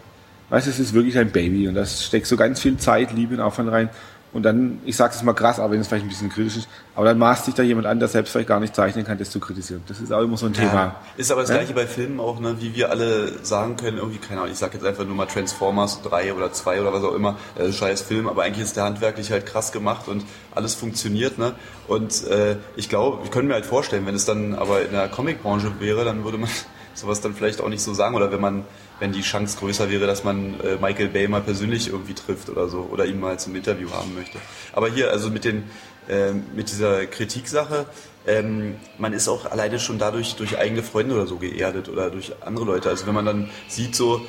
[0.49, 3.35] weißt du, es ist wirklich ein Baby und das steckt so ganz viel Zeit, Liebe
[3.35, 3.89] und Aufwand rein.
[4.31, 6.69] Und dann, ich sage es mal krass, aber wenn es vielleicht ein bisschen kritisch ist,
[6.95, 9.31] aber dann maßt sich da jemand an, der selbst vielleicht gar nicht zeichnen kann, das
[9.31, 9.81] zu kritisieren.
[9.87, 10.97] Das ist auch immer so ein Thema.
[11.17, 11.55] Ist aber das Ja?
[11.57, 12.55] gleiche bei Filmen auch, ne?
[12.59, 16.03] wie wir alle sagen können, irgendwie, keine Ahnung, ich sag jetzt einfach nur mal Transformers
[16.03, 19.31] 3 oder 2 oder was auch immer, äh, scheiß Film, aber eigentlich ist der handwerklich
[19.31, 20.23] halt krass gemacht und
[20.53, 21.39] alles funktioniert.
[21.39, 21.53] Ne?
[21.87, 25.07] Und äh, ich glaube, ich könnte mir halt vorstellen, wenn es dann aber in der
[25.07, 26.49] Comicbranche wäre, dann würde man
[26.93, 28.63] sowas dann vielleicht auch nicht so sagen oder wenn man
[28.99, 32.67] wenn die Chance größer wäre, dass man äh, Michael Bay mal persönlich irgendwie trifft oder
[32.67, 34.37] so oder ihn mal zum Interview haben möchte.
[34.73, 35.63] Aber hier, also mit den
[36.09, 37.85] ähm, mit dieser Kritiksache,
[38.25, 42.33] ähm, man ist auch alleine schon dadurch durch eigene Freunde oder so geerdet oder durch
[42.41, 42.89] andere Leute.
[42.89, 44.21] Also wenn man dann sieht so,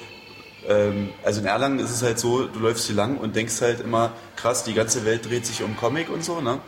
[0.68, 3.80] ähm, also in Erlangen ist es halt so, du läufst hier lang und denkst halt
[3.80, 6.60] immer, krass, die ganze Welt dreht sich um Comic und so, ne?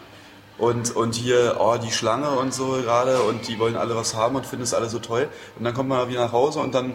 [0.58, 4.36] Und, und hier, oh, die Schlange und so gerade und die wollen alle was haben
[4.36, 5.28] und finden es alle so toll.
[5.58, 6.94] Und dann kommt man wieder nach Hause und dann,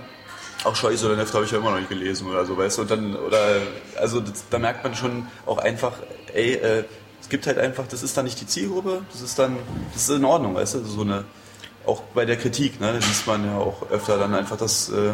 [0.67, 2.81] ach scheiße, den Heft habe ich ja immer noch nicht gelesen oder so, weißt du?
[2.83, 3.61] Und dann, oder,
[3.97, 5.93] also das, da merkt man schon auch einfach,
[6.33, 6.83] ey, äh,
[7.21, 9.57] es gibt halt einfach, das ist dann nicht die Zielgruppe, das ist dann,
[9.93, 10.83] das ist in Ordnung, weißt du?
[10.83, 11.25] So eine,
[11.85, 15.13] auch bei der Kritik, ne, da liest man ja auch öfter dann einfach, dass, äh,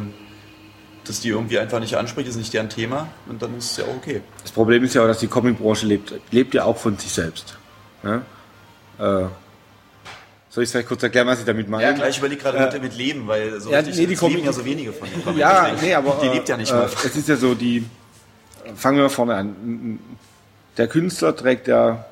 [1.05, 3.85] dass die irgendwie einfach nicht anspricht, ist nicht deren Thema und dann ist es ja
[3.85, 4.21] auch okay.
[4.41, 7.57] Das Problem ist ja auch, dass die Comicbranche lebt, lebt ja auch von sich selbst.
[8.03, 8.21] Ja?
[8.99, 9.27] Äh,
[10.53, 11.83] soll ich vielleicht kurz erklären, was ich damit meine?
[11.83, 14.21] Ja, klar, ich überlege gerade Äh, mit, Leben, weil so ja, richtig, nee, die es
[14.21, 15.37] leben ja so wenige von den.
[15.37, 16.85] Ja, nee, aber Die äh, lebt ja nicht äh, mal.
[16.85, 17.83] Es ist ja so, die
[18.75, 19.97] fangen wir mal vorne an.
[20.77, 22.05] Der Künstler trägt ja,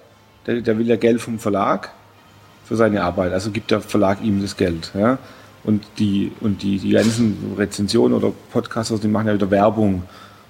[0.47, 1.91] der, der will ja Geld vom Verlag
[2.65, 4.91] für seine Arbeit, also gibt der Verlag ihm das Geld.
[4.95, 5.19] Ja?
[5.63, 10.01] Und die, und die, die ganzen Rezensionen oder Podcaster, die machen ja wieder Werbung.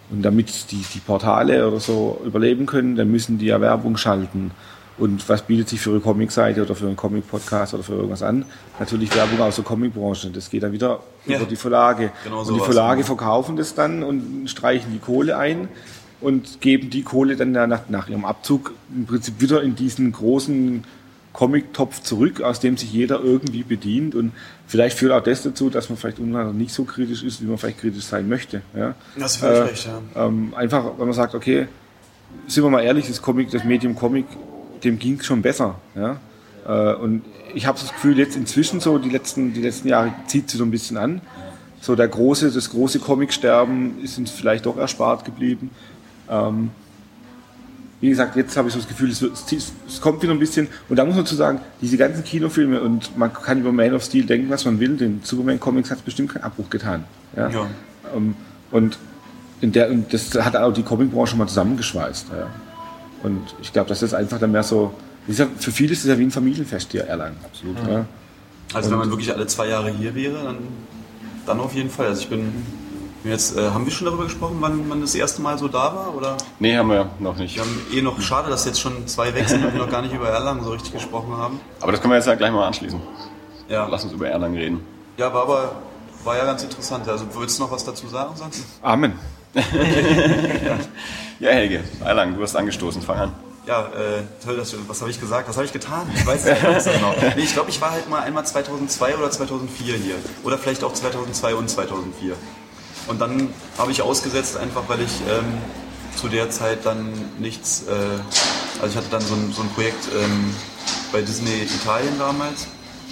[0.09, 4.51] Und damit die, die Portale oder so überleben können, dann müssen die ja Werbung schalten.
[5.01, 8.45] Und was bietet sich für eine Comicseite oder für einen Comic-Podcast oder für irgendwas an?
[8.79, 10.29] Natürlich Werbung aus der Comicbranche.
[10.29, 11.37] Das geht dann wieder Ja.
[11.37, 12.11] über die Verlage.
[12.23, 12.59] Genau und die.
[12.59, 15.69] Verlage verkaufen das dann und streichen die Kohle ein
[16.21, 20.83] und geben die Kohle dann nach, nach ihrem Abzug im Prinzip wieder in diesen großen
[21.33, 24.13] Comic-Topf zurück, aus dem sich jeder irgendwie bedient.
[24.13, 24.33] Und
[24.67, 27.57] vielleicht führt auch das dazu, dass man vielleicht untereinander nicht so kritisch ist, wie man
[27.57, 28.61] vielleicht kritisch sein möchte.
[28.75, 28.93] Ja?
[29.17, 30.27] Das ist völlig Äh, recht, ja.
[30.27, 31.67] Ähm, einfach, wenn man sagt, okay,
[32.47, 34.25] sind wir mal ehrlich, das Comic, das Medium Comic,
[34.83, 35.75] dem ging es schon besser.
[35.95, 36.17] Ja?
[36.67, 40.49] Äh, und ich habe das Gefühl, jetzt inzwischen so, die letzten, die letzten Jahre zieht
[40.49, 41.21] sie so ein bisschen an.
[41.81, 45.71] So der große, das große Comic-Sterben ist uns vielleicht doch erspart geblieben.
[46.29, 46.69] Ähm,
[48.01, 50.67] wie gesagt, jetzt habe ich so das Gefühl, es, es, es kommt wieder ein bisschen.
[50.89, 54.03] Und da muss man zu sagen, diese ganzen Kinofilme und man kann über Man of
[54.03, 54.97] Steel denken, was man will.
[54.97, 57.03] Den Superman Comics hat es bestimmt keinen Abbruch getan.
[57.35, 57.49] Ja?
[57.49, 57.67] Ja.
[58.15, 58.35] Ähm,
[58.71, 58.97] und,
[59.61, 62.27] der, und das hat auch die Comicbranche mal zusammengeschweißt.
[62.29, 62.47] Ja.
[63.23, 64.93] Und ich glaube, das ist einfach dann mehr so.
[65.27, 67.37] gesagt, Für viele ist es ja wie ein Familienfest hier, Erlangen.
[67.43, 67.77] Absolut.
[67.87, 68.05] Ja.
[68.73, 70.57] Also wenn man wirklich alle zwei Jahre hier wäre, dann,
[71.45, 72.07] dann auf jeden Fall.
[72.07, 72.51] Also ich bin
[73.23, 75.93] bin jetzt, äh, haben wir schon darüber gesprochen, wann man das erste Mal so da
[75.95, 76.15] war?
[76.15, 76.37] Oder?
[76.59, 77.55] Nee, haben wir noch nicht.
[77.55, 80.01] Wir haben eh noch, schade, dass jetzt schon zwei weg sind und wir noch gar
[80.01, 81.59] nicht über Erlangen so richtig gesprochen haben.
[81.81, 82.99] Aber das können wir jetzt ja gleich mal anschließen.
[83.69, 84.79] Ja, Lass uns über Erlangen reden.
[85.17, 85.75] ja war aber
[86.23, 87.07] war ja ganz interessant.
[87.07, 88.63] Also willst du noch was dazu sagen sonst?
[88.81, 89.13] Amen.
[91.39, 93.33] Ja, Helge, Erlangen, du hast angestoßen, fang an.
[93.65, 95.47] Ja, äh, toll, dass du, was habe ich gesagt?
[95.49, 96.09] Was habe ich getan?
[96.15, 97.15] Ich weiß nicht so genau.
[97.35, 100.15] Nee, ich glaube, ich war halt mal einmal 2002 oder 2004 hier.
[100.43, 102.35] Oder vielleicht auch 2002 und 2004.
[103.07, 105.57] Und dann habe ich ausgesetzt, einfach weil ich ähm,
[106.15, 107.93] zu der Zeit dann nichts, äh,
[108.81, 110.53] also ich hatte dann so ein, so ein Projekt ähm,
[111.11, 112.67] bei Disney Italien damals,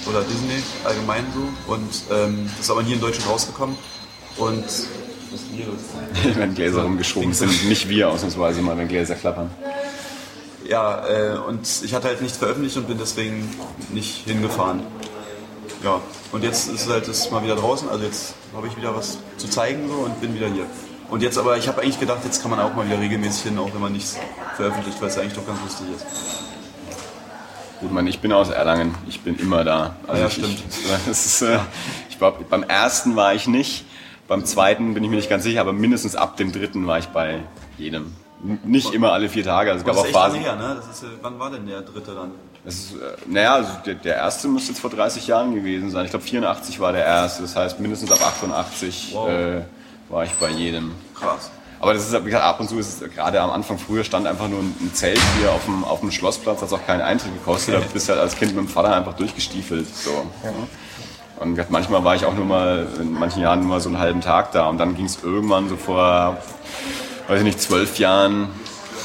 [0.08, 3.76] oder Disney allgemein so, und ähm, das ist aber nie in Deutschland rausgekommen.
[4.38, 4.66] Und
[6.36, 9.50] Wenn Gläser rumgeschoben sind, nicht wir ausnahmsweise mal, wenn Gläser klappern.
[10.68, 13.50] Ja, äh, und ich hatte halt nichts veröffentlicht und bin deswegen
[13.92, 14.82] nicht hingefahren.
[15.84, 16.02] Ja,
[16.32, 19.48] und jetzt ist halt das mal wieder draußen, also jetzt habe ich wieder was zu
[19.48, 20.66] zeigen so und bin wieder hier.
[21.10, 23.58] Und jetzt aber, ich habe eigentlich gedacht, jetzt kann man auch mal wieder regelmäßig hin,
[23.58, 24.18] auch wenn man nichts
[24.56, 26.06] veröffentlicht, weil es eigentlich doch ganz lustig ist.
[27.80, 29.96] Gut, man, ich bin aus Erlangen, ich bin immer da.
[30.06, 30.64] Also Ja, ich, stimmt.
[30.70, 31.60] Ich, das ist, äh,
[32.10, 33.86] ich war, beim ersten war ich nicht,
[34.30, 37.08] beim zweiten bin ich mir nicht ganz sicher, aber mindestens ab dem dritten war ich
[37.08, 37.40] bei
[37.78, 38.14] jedem.
[38.64, 40.40] Nicht immer alle vier Tage, also es Das gab ist auch Phasen.
[40.40, 40.78] her, ne?
[40.80, 42.32] Das ist, äh, wann war denn der dritte dann?
[42.64, 42.98] Das ist, äh,
[43.28, 46.06] naja, also der, der erste müsste jetzt vor 30 Jahren gewesen sein.
[46.06, 49.30] Ich glaube 84 war der erste, das heißt mindestens ab 88 Wow.
[49.30, 49.62] äh,
[50.08, 50.94] war ich bei jedem.
[51.16, 51.52] Krass.
[51.82, 54.26] Aber das ist, wie gesagt, ab und zu ist es, gerade am Anfang früher stand
[54.28, 57.76] einfach nur ein Zelt hier auf dem, auf dem Schlossplatz, hat auch keinen Eintritt gekostet,
[57.76, 59.88] da bist du halt als Kind mit dem Vater einfach durchgestiefelt.
[59.94, 60.26] So.
[61.40, 64.22] Und manchmal war ich auch nur mal, in manchen Jahren nur mal so einen halben
[64.22, 66.38] Tag da und dann ging es irgendwann so vor,
[67.28, 68.50] weiß ich nicht, zwölf Jahren,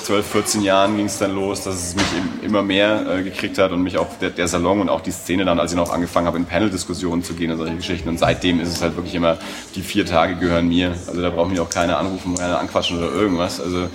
[0.02, 3.56] 12, 14 Jahren ging es dann los, dass es mich im- immer mehr äh, gekriegt
[3.56, 5.90] hat und mich auch der, der Salon und auch die Szene dann, als ich noch
[5.93, 8.09] angefangen habe, in Panel-Diskussionen zu gehen und solche Geschichten.
[8.11, 9.39] Und seitdem ist es halt wirklich immer,
[9.77, 10.93] die vier Tage gehören mir.
[11.06, 13.61] Also da braucht mich auch keiner anrufen, keiner anquatschen oder irgendwas.
[13.61, 13.89] Also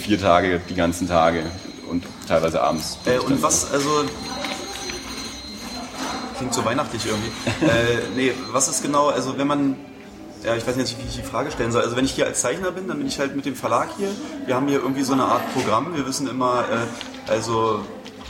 [0.00, 1.42] vier Tage, die ganzen Tage
[1.88, 2.98] und teilweise abends.
[3.04, 3.90] Äh, und was, also.
[6.38, 7.30] Klingt so weihnachtlich irgendwie.
[7.66, 9.76] äh, nee, was ist genau, also wenn man.
[10.44, 11.82] Ja, ich weiß nicht, wie ich die Frage stellen soll.
[11.82, 14.08] Also wenn ich hier als Zeichner bin, dann bin ich halt mit dem Verlag hier.
[14.46, 15.96] Wir haben hier irgendwie so eine Art Programm.
[15.96, 17.80] Wir wissen immer, äh, also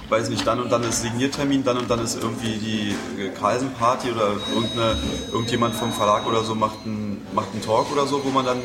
[0.08, 4.10] weiß nicht, dann und dann ist Signiertermin, dann und dann ist irgendwie die äh, Carlsen-Party
[4.10, 4.96] oder irgendeine,
[5.30, 8.62] irgendjemand vom Verlag oder so macht einen, macht einen Talk oder so, wo man dann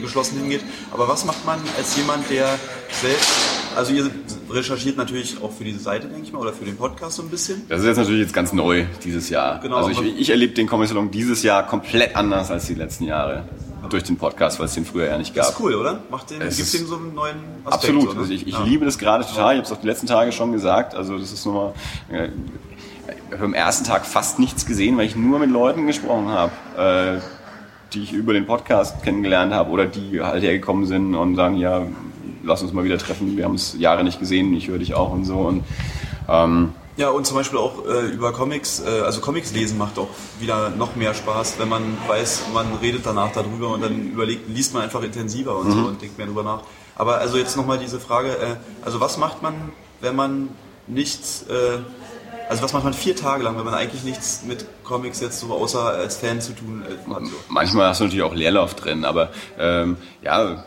[0.00, 0.62] geschlossen hingeht.
[0.92, 2.58] Aber was macht man als jemand, der
[3.02, 3.32] selbst,
[3.76, 4.10] also ihr
[4.50, 7.28] recherchiert natürlich auch für diese Seite, denke ich mal, oder für den Podcast so ein
[7.28, 7.62] bisschen.
[7.68, 9.60] Das ist jetzt natürlich jetzt ganz neu dieses Jahr.
[9.60, 13.04] Genau, also ich, ich erlebe den Comic Salon dieses Jahr komplett anders als die letzten
[13.04, 13.44] Jahre.
[13.90, 15.44] Durch den Podcast, weil es den früher ja nicht gab.
[15.44, 16.00] Das ist cool, oder?
[16.10, 17.74] Macht den, Es gibt dem so einen neuen Aspekt.
[17.74, 18.02] Absolut.
[18.08, 18.20] So, ne?
[18.20, 18.62] also ich ich Ja.
[18.64, 19.52] liebe das gerade total.
[19.52, 20.94] Ich habe es auch die letzten Tage schon gesagt.
[20.94, 21.74] Also das ist nochmal.
[22.10, 22.28] Äh,
[23.28, 26.52] ich habe am ersten Tag fast nichts gesehen, weil ich nur mit Leuten gesprochen habe,
[26.78, 27.20] äh,
[27.92, 31.82] die ich über den Podcast kennengelernt habe oder die halt hergekommen sind und sagen, ja,
[32.44, 33.36] lass uns mal wieder treffen.
[33.36, 34.54] Wir haben es Jahre nicht gesehen.
[34.54, 35.36] Ich höre dich auch und so.
[35.38, 35.64] Und
[36.28, 40.08] ähm, Ja, und zum Beispiel auch äh, über Comics, äh, also Comics lesen macht auch
[40.38, 44.74] wieder noch mehr Spaß, wenn man weiß, man redet danach darüber und dann überlegt, liest
[44.74, 46.62] man einfach intensiver und so und denkt mehr drüber nach.
[46.96, 49.54] Aber also jetzt nochmal diese Frage, äh, also was macht man,
[50.00, 50.48] wenn man
[50.86, 51.78] nichts, äh,
[52.48, 55.52] also was macht man vier Tage lang, wenn man eigentlich nichts mit Comics jetzt so
[55.52, 57.26] außer als Fan zu tun äh, hat?
[57.26, 57.32] So?
[57.48, 60.64] manchmal hast du natürlich auch Leerlauf drin, aber ähm, ja,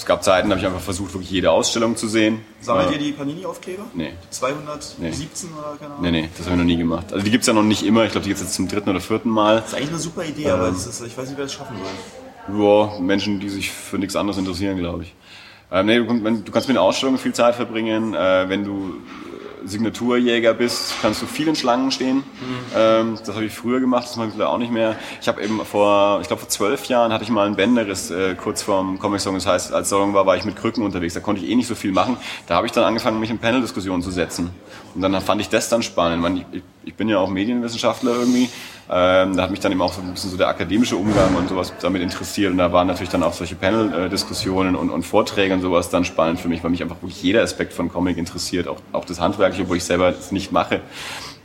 [0.00, 2.40] es gab Zeiten, da habe ich einfach versucht, wirklich jede Ausstellung zu sehen.
[2.62, 3.82] Sammelt ihr die Panini-Aufkleber?
[3.92, 4.14] Nee.
[4.30, 6.02] 217 oder keine Ahnung?
[6.02, 7.12] Nee, nee, das habe ich noch nie gemacht.
[7.12, 8.04] Also die gibt's ja noch nicht immer.
[8.06, 9.56] Ich glaube, die gibt's jetzt zum dritten oder vierten Mal.
[9.56, 11.76] Das ist eigentlich eine super Idee, aber das ist, ich weiß nicht, wer das schaffen
[11.76, 12.58] soll.
[12.58, 15.14] Ja, Menschen, die sich für nichts anderes interessieren, glaube ich.
[15.70, 18.14] Ähm, nee, du, du kannst mit den Ausstellungen viel Zeit verbringen.
[18.14, 18.94] Äh, wenn du
[19.64, 22.22] Signaturjäger bist, kannst du viel in Schlangen stehen.
[22.76, 24.96] Ähm, das habe ich früher gemacht, das mache ich leider auch nicht mehr.
[25.20, 28.34] Ich habe eben vor, ich glaube vor zwölf Jahren hatte ich mal einen Bänderriss äh,
[28.34, 29.34] kurz vorm Comic Song.
[29.34, 31.14] Das heißt, als Salon war, war ich mit Krücken unterwegs.
[31.14, 32.16] Da konnte ich eh nicht so viel machen.
[32.46, 34.50] Da habe ich dann angefangen, mich in Panel-Diskussionen zu setzen.
[34.94, 36.44] Und dann fand ich das dann spannend.
[36.52, 38.48] Ich, ich bin ja auch Medienwissenschaftler irgendwie.
[38.92, 41.48] Ähm, da hat mich dann eben auch so ein bisschen so der akademische Umgang und
[41.48, 42.50] sowas damit interessiert.
[42.50, 46.40] Und da waren natürlich dann auch solche Panel-Diskussionen und, und Vorträge und sowas dann spannend
[46.40, 49.62] für mich, weil mich einfach wirklich jeder Aspekt von Comic interessiert, auch, auch das Handwerkliche,
[49.62, 50.80] obwohl ich selber das nicht mache.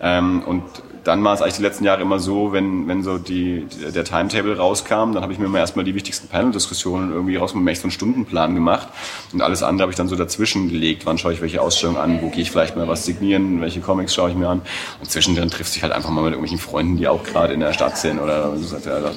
[0.01, 0.63] Ähm, und
[1.05, 4.57] dann war es eigentlich die letzten Jahre immer so, wenn, wenn so die, der Timetable
[4.57, 7.85] rauskam, dann habe ich mir immer erstmal die wichtigsten Panel-Diskussionen irgendwie raus mit echt so
[7.85, 8.87] einen Stundenplan gemacht.
[9.31, 11.05] Und alles andere habe ich dann so dazwischen gelegt.
[11.05, 12.21] Wann schaue ich welche Ausstellungen an?
[12.23, 13.61] Wo gehe ich vielleicht mal was signieren?
[13.61, 14.61] Welche Comics schaue ich mir an?
[14.99, 17.73] Und zwischendrin trifft sich halt einfach mal mit irgendwelchen Freunden, die auch gerade in der
[17.73, 18.19] Stadt sind.
[18.19, 19.11] Oder du sagst, ja, da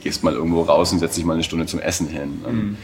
[0.00, 2.40] gehst mal irgendwo raus und setzt dich mal eine Stunde zum Essen hin.
[2.46, 2.78] Und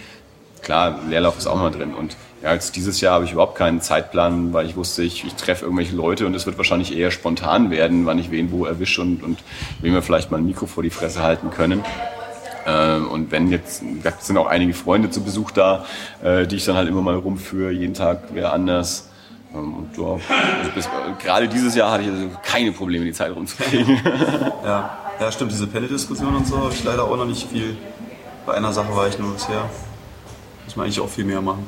[0.67, 1.95] Klar, Leerlauf ist auch mal drin.
[1.95, 5.37] Und ja, jetzt dieses Jahr habe ich überhaupt keinen Zeitplan, weil ich wusste, ich, ich
[5.37, 9.01] treffe irgendwelche Leute und es wird wahrscheinlich eher spontan werden, wann ich wen wo erwische
[9.01, 9.39] und, und
[9.81, 11.85] wem wir vielleicht mal ein Mikro vor die Fresse halten können.
[12.67, 15.85] Ähm, und wenn jetzt, da sind auch einige Freunde zu Besuch da,
[16.21, 19.09] äh, die ich dann halt immer mal rumführe, jeden Tag wer anders.
[19.55, 20.19] Ähm, und ja,
[20.59, 20.89] also bis,
[21.23, 24.01] gerade dieses Jahr hatte ich also keine Probleme, die Zeit rumzukriegen.
[24.65, 27.77] Ja, ja stimmt, diese Panel-Diskussion und so habe ich leider auch noch nicht viel.
[28.45, 29.71] Bei einer Sache war ich nur bisher.
[30.67, 31.67] Muss man eigentlich auch viel mehr machen.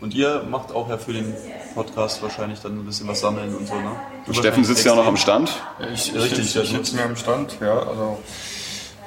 [0.00, 1.34] Und ihr macht auch ja für den
[1.74, 3.92] Podcast wahrscheinlich dann ein bisschen was sammeln und so, ne?
[4.26, 5.50] Du Steffen sitzt ja noch am Stand.
[5.94, 8.18] Ich, ich, Richtig, ich, ja, ich sitze mir am Stand, ja, also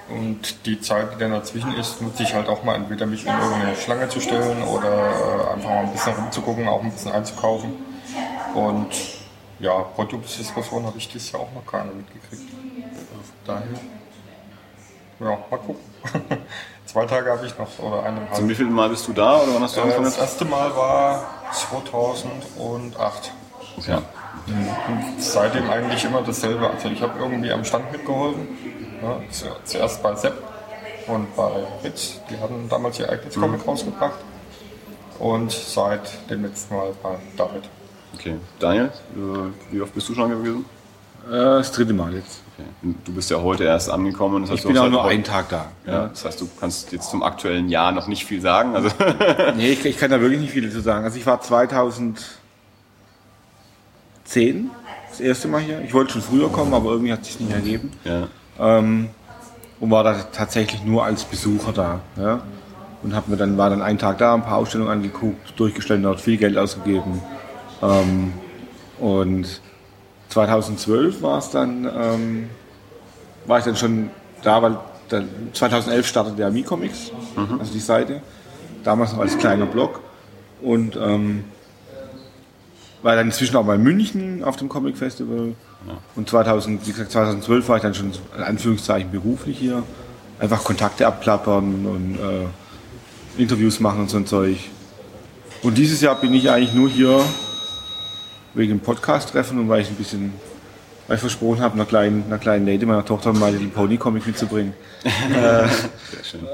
[0.10, 3.34] und die Zeit, die dann dazwischen ist, nutze ich halt auch mal entweder mich in
[3.34, 7.74] irgendeine Schlange zu stellen oder äh, einfach mal ein bisschen rumzugucken, auch ein bisschen einzukaufen.
[8.56, 8.88] Und
[9.60, 12.50] ja, Podiumsdiskussion habe ich dieses Jahr auch noch keine mitgekriegt.
[12.54, 13.68] Also von daher,
[15.20, 15.84] ja, mal gucken.
[16.86, 18.34] Zwei Tage habe ich noch oder eineinhalb.
[18.36, 20.06] Zum wievielten Mal bist du da oder wann hast du Äh, angefangen?
[20.06, 23.32] das erste Mal war 2008.
[23.88, 23.98] Ja.
[24.48, 26.70] Und seitdem eigentlich immer dasselbe.
[26.70, 28.48] Also ich habe irgendwie am Stand mitgeholfen.
[29.02, 30.34] Ja, zu- zuerst bei Sepp
[31.08, 31.52] und bei
[31.84, 32.20] Ritz.
[32.30, 34.16] Die hatten damals ihr eigenes Comic rausgebracht.
[35.20, 37.64] Und seit dem letzten Mal bei David.
[38.16, 38.36] Okay.
[38.60, 38.86] Daniel,
[39.16, 40.66] äh, wie oft bist du schon gewesen?
[41.28, 42.42] Äh, das dritte Mal jetzt.
[42.58, 42.96] Okay.
[43.06, 44.42] Du bist ja heute erst angekommen.
[44.42, 45.68] Das heißt, Ich bin auch halt nur einen Tag da.
[45.86, 48.76] Ja, das heißt, du kannst jetzt zum aktuellen Jahr noch nicht viel sagen.
[48.76, 48.90] Also,
[49.56, 51.06] Nee, ich, ich kann da wirklich nicht viel dazu sagen.
[51.06, 52.26] Also ich war 2010
[55.10, 55.82] das erste Mal hier.
[55.82, 57.92] Ich wollte schon früher kommen, aber irgendwie hat es sich nicht ergeben.
[58.04, 58.28] ja.
[58.60, 59.10] Ähm,
[59.80, 62.00] und war da tatsächlich nur als Besucher da.
[62.16, 62.42] Ja?
[63.04, 66.38] Und hab mir dann, war dann einen Tag da, ein paar Ausstellungen angeguckt, durchgeschlendert, viel
[66.38, 67.22] Geld ausgegeben.
[67.84, 68.34] Ähm,
[69.00, 69.62] und
[70.38, 72.50] 2012 war es dann, ähm,
[73.48, 74.12] war ich dann schon
[74.44, 74.78] da, weil
[75.10, 77.12] dann 2011 startete der Mi-Comics,
[77.58, 78.22] also die Seite.
[78.84, 80.00] Damals noch als kleiner Blog.
[80.62, 81.46] Und ähm,
[83.02, 85.56] war dann inzwischen auch mal in München auf dem Comic Festival.
[86.16, 89.82] Und 2000, wie gesagt, 2012 war ich dann schon in Anführungszeichen beruflich hier.
[90.40, 94.58] Einfach Kontakte abklappern und äh, Interviews machen und so ein Zeug.
[95.64, 97.22] Und dieses Jahr bin ich eigentlich nur hier
[98.58, 100.34] wegen dem Podcast-Treffen und weil ich ein bisschen,
[101.08, 104.74] weil ich versprochen habe, einer kleinen, einer kleinen Lady, meiner Tochter, mal die Pony-Comic mitzubringen.
[105.04, 105.68] äh,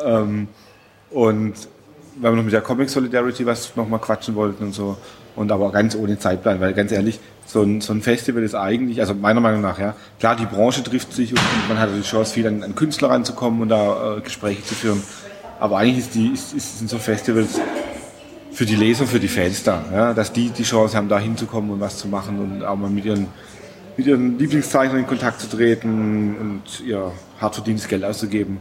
[0.05, 0.47] ähm,
[1.09, 1.53] und
[2.17, 4.97] weil wir noch mit der Comic Solidarity was noch mal quatschen wollten und so.
[5.35, 8.99] Und aber ganz ohne Zeitplan, weil ganz ehrlich, so ein, so ein Festival ist eigentlich,
[8.99, 12.01] also meiner Meinung nach, ja, klar, die Branche trifft sich und, und man hat die
[12.01, 15.01] Chance, viel an, an Künstler ranzukommen und da äh, Gespräche zu führen.
[15.59, 17.59] Aber eigentlich ist die, ist, ist, sind so Festivals
[18.53, 21.71] für die Leser, für die Fans da, ja, dass die die Chance haben, da hinzukommen
[21.71, 23.27] und was zu machen und auch mal mit ihren,
[23.97, 28.59] mit ihren Lieblingszeichnern in Kontakt zu treten und ihr hart verdientes Geld auszugeben.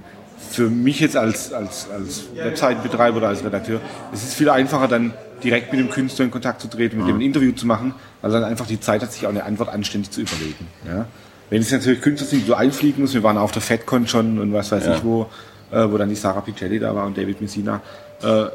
[0.50, 3.80] Für mich jetzt als, als, als Webseitenbetreiber oder als Redakteur,
[4.12, 7.16] es ist viel einfacher dann direkt mit dem Künstler in Kontakt zu treten, mit dem
[7.16, 10.10] ein Interview zu machen, weil dann einfach die Zeit hat, sich auch eine Antwort anständig
[10.10, 10.66] zu überlegen.
[10.86, 11.06] Ja.
[11.50, 14.38] Wenn es natürlich Künstler sind, die du einfliegen musst, wir waren auf der FedCon schon
[14.38, 14.94] und was weiß Ja.
[14.96, 15.26] ich wo,
[15.70, 17.80] äh, wo dann die Sarah Piccelli da war und David Messina.
[18.22, 18.46] Äh,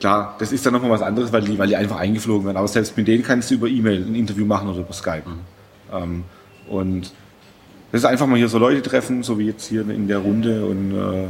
[0.00, 2.56] klar, das ist dann nochmal was anderes, weil die, weil die einfach eingeflogen werden.
[2.56, 5.22] Aber selbst mit denen kannst du über E-Mail ein Interview machen oder über Skype.
[5.92, 6.24] Ähm,
[6.68, 7.12] und
[7.92, 10.64] das ist einfach mal hier so Leute treffen, so wie jetzt hier in der Runde
[10.66, 11.26] und äh,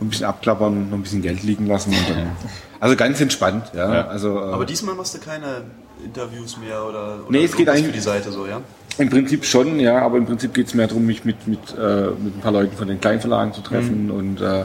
[0.00, 1.92] ein bisschen abklappern, noch ein bisschen Geld liegen lassen.
[2.08, 2.30] Dann,
[2.80, 3.94] also ganz entspannt, ja.
[3.94, 4.06] Ja.
[4.08, 5.62] Also, äh, Aber diesem machst du keine
[6.04, 8.60] Interviews mehr oder, oder Nee, es geht eigentlich- für die Seite so, ja?
[8.98, 12.06] Im Prinzip schon, ja, aber im Prinzip geht es mehr darum, mich mit, mit, äh,
[12.18, 14.64] mit ein paar Leuten von den Kleinverlagen zu treffen und äh,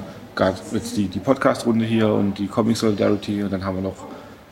[0.72, 4.08] jetzt die, die Podcast-Runde hier und die Comic Solidarity und dann haben wir noch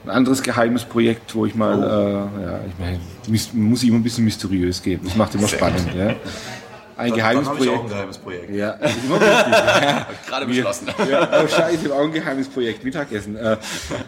[0.06, 2.40] ein anderes geheimes Projekt, wo ich mal, Oh.
[2.40, 3.00] äh, ja, ich meine,
[3.54, 5.06] muss immer ein bisschen mysteriös geben.
[5.06, 5.86] Das macht immer spannend.
[5.98, 6.16] Ja.
[6.98, 7.90] Ein geheimes Dann ich auch ein Projekt.
[7.90, 8.50] geheimes Projekt.
[8.56, 9.54] Ja, ist immer wichtig.
[9.54, 10.08] ja.
[10.28, 10.88] Gerade beschlossen.
[11.10, 13.36] Ja, oh Scheiße, ich habe auch ein geheimes Projekt, Mittagessen.
[13.38, 13.58] Äh,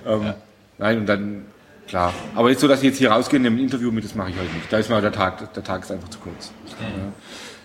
[0.06, 0.34] ähm,
[0.78, 1.46] nein, und dann,
[1.88, 2.14] klar.
[2.36, 4.36] Aber jetzt so, dass ich jetzt hier rausgehe und ein Interview mit, das mache ich
[4.36, 4.72] heute nicht.
[4.72, 6.52] Da ist mal der Tag, der Tag ist einfach zu kurz.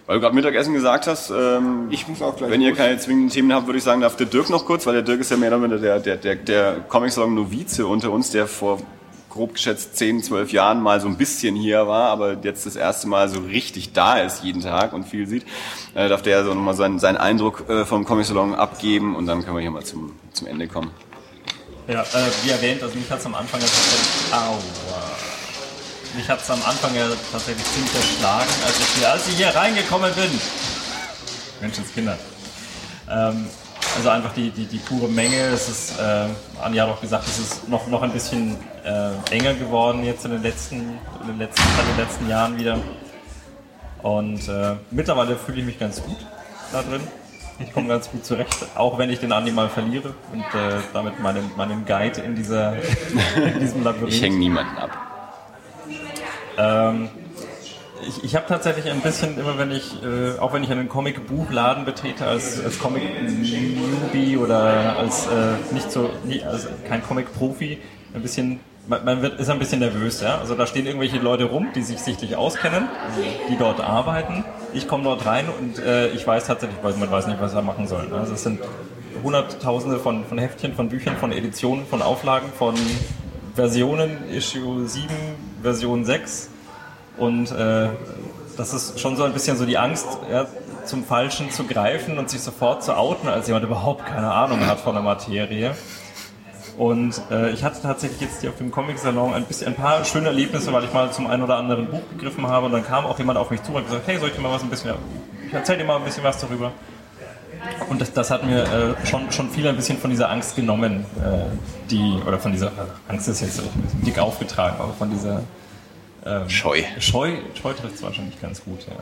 [0.06, 2.78] Weil du gerade Mittagessen gesagt hast, ähm, Ich muss auch gleich wenn ihr los.
[2.78, 5.20] keine zwingenden Themen habt, würde ich sagen, darf der Dirk noch kurz, weil der Dirk
[5.20, 8.78] ist ja mehr oder weniger der, der, der, der Comic-Salon-Novize unter uns, der vor
[9.30, 13.06] grob geschätzt 10, 12 Jahren mal so ein bisschen hier war, aber jetzt das erste
[13.08, 15.44] Mal so richtig da ist jeden Tag und viel sieht,
[15.94, 19.56] äh, darf der so nochmal seinen, seinen Eindruck äh, vom Comic-Salon abgeben und dann können
[19.56, 20.90] wir hier mal zum, zum Ende kommen.
[21.88, 22.04] Ja, äh,
[22.44, 24.32] wie erwähnt, also mich hat es am Anfang tatsächlich.
[24.32, 25.25] Aua.
[26.14, 29.48] Mich hat es am Anfang ja tatsächlich ziemlich erschlagen, als ich hier, als ich hier
[29.48, 30.30] reingekommen bin.
[31.60, 32.18] Menschenskinder.
[33.10, 33.46] Ähm,
[33.96, 35.36] also einfach die, die, die pure Menge.
[35.52, 36.26] Es ist, äh,
[36.62, 40.32] Anja hat auch gesagt, es ist noch, noch ein bisschen äh, enger geworden jetzt in
[40.32, 40.76] den letzten,
[41.20, 42.78] in den letzten, in den letzten Jahren wieder.
[44.02, 46.18] Und äh, mittlerweile fühle ich mich ganz gut
[46.72, 47.00] da drin.
[47.58, 51.18] Ich komme ganz gut zurecht, auch wenn ich den Andi mal verliere und äh, damit
[51.20, 52.74] meinen, meinen Guide in, dieser,
[53.36, 54.12] in diesem Labyrinth.
[54.12, 55.05] Ich hänge niemanden ab.
[56.58, 57.08] Ähm,
[58.06, 61.84] ich ich habe tatsächlich ein bisschen, immer wenn ich, äh, auch wenn ich einen Comic-Buchladen
[61.84, 67.78] betrete, als, als Comic-Newbie oder als äh, nicht so, nie, als kein Comic-Profi,
[68.14, 70.38] ein bisschen, man, man wird, ist ein bisschen nervös, ja.
[70.38, 72.88] Also da stehen irgendwelche Leute rum, die sich sichtlich auskennen,
[73.50, 74.44] die dort arbeiten.
[74.74, 77.62] Ich komme dort rein und äh, ich weiß tatsächlich, weil man weiß nicht, was er
[77.62, 78.12] machen soll.
[78.12, 78.60] Also es sind
[79.22, 82.74] Hunderttausende von, von Heftchen, von Büchern, von Editionen, von Auflagen, von
[83.54, 85.08] Versionen, Issue 7,
[85.66, 86.48] Version 6.
[87.18, 87.88] Und äh,
[88.56, 90.46] das ist schon so ein bisschen so die Angst, ja,
[90.84, 94.78] zum Falschen zu greifen und sich sofort zu outen, als jemand überhaupt keine Ahnung hat
[94.78, 95.74] von der Materie.
[96.78, 100.72] Und äh, ich hatte tatsächlich jetzt hier auf dem Comic-Salon ein, ein paar schöne Erlebnisse,
[100.72, 103.38] weil ich mal zum einen oder anderen Buch gegriffen habe und dann kam auch jemand
[103.38, 104.94] auf mich zu und hat gesagt, hey, soll ich dir mal was ein bisschen,
[105.46, 106.70] ich erzähl dir mal ein bisschen was darüber.
[107.88, 111.04] Und das, das hat mir äh, schon, schon viel ein bisschen von dieser Angst genommen,
[111.22, 112.72] äh, die, oder von dieser,
[113.08, 115.42] Angst ist jetzt ein bisschen dick aufgetragen, aber von dieser
[116.24, 116.82] ähm, Scheu.
[116.98, 118.94] Scheu, Scheu trifft es wahrscheinlich ganz gut, ja.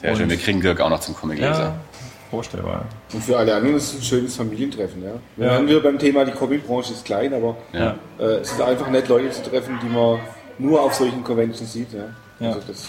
[0.00, 1.58] Sehr schön, wir kriegen Dirk auch noch zum Comic-Leser.
[1.62, 1.74] Ja,
[2.30, 2.84] vorstellbar.
[3.14, 5.02] Und für alle anderen ist es ein schönes Familientreffen.
[5.02, 5.12] Ja.
[5.36, 7.94] Wir waren wir beim Thema, die Comicbranche ist klein, aber Ja.
[8.18, 10.20] äh, es ist einfach nett, Leute zu treffen, die man
[10.58, 11.92] nur auf solchen Conventions sieht.
[11.94, 12.04] Ja.
[12.40, 12.48] Ja.
[12.48, 12.88] Also das,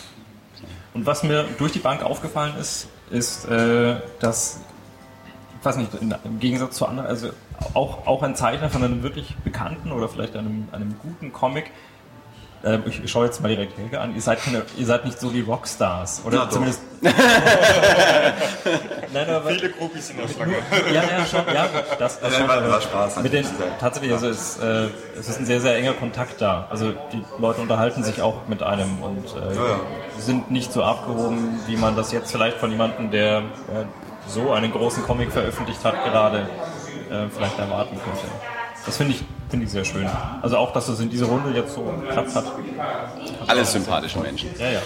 [0.93, 4.59] Und was mir durch die Bank aufgefallen ist, ist, äh, dass,
[5.59, 5.89] ich weiß nicht,
[6.23, 7.29] im Gegensatz zu anderen, also
[7.73, 11.71] auch, auch ein Zeichner von einem wirklich bekannten oder vielleicht einem, einem guten Comic,
[12.63, 15.33] äh, ich schaue jetzt mal direkt Helge an, ihr seid, keine, ihr seid nicht so
[15.33, 16.21] wie Rockstars.
[16.25, 16.81] Oder Na zumindest.
[19.13, 20.55] Nein, aber, Viele Groupies in der Schlange.
[20.93, 21.67] ja, ja, schon, ja,
[21.99, 23.45] das, das schon, war- war Spaß, Mit den,
[23.79, 26.67] tatsächlich, also es, äh, es ist ein sehr, sehr enger Kontakt da.
[26.69, 29.79] Also die Leute unterhalten sich auch mit einem und äh, ja.
[30.19, 33.43] sind nicht so abgehoben, wie man das jetzt vielleicht von jemandem, der äh,
[34.27, 36.49] so einen großen Comic veröffentlicht hat, gerade
[37.09, 38.27] äh, vielleicht erwarten könnte.
[38.85, 40.07] Das finde ich, finde ich sehr schön.
[40.41, 42.45] Also auch, dass es in dieser Runde jetzt so geklappt hat.
[43.47, 44.49] Alles sympathische Menschen.
[44.59, 44.81] Ja, ja.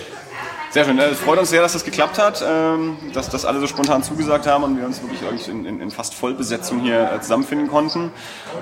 [0.71, 0.97] Sehr schön.
[0.99, 4.47] Es freut uns sehr, dass das geklappt hat, ähm, dass das alle so spontan zugesagt
[4.47, 8.09] haben und wir uns wirklich eigentlich in, in, in fast Vollbesetzung hier äh, zusammenfinden konnten.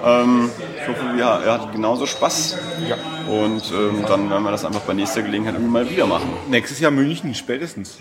[0.04, 0.50] Ähm,
[0.82, 2.58] ich hoffe, ihr, hattet genauso Spaß.
[2.88, 2.96] Ja.
[3.28, 6.34] Und ähm, dann werden wir das einfach bei nächster Gelegenheit irgendwie mal wieder machen.
[6.50, 8.00] nächstes Jahr München, spätestens.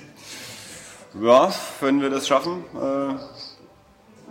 [1.23, 1.53] Ja,
[1.83, 2.65] wenn wir das schaffen.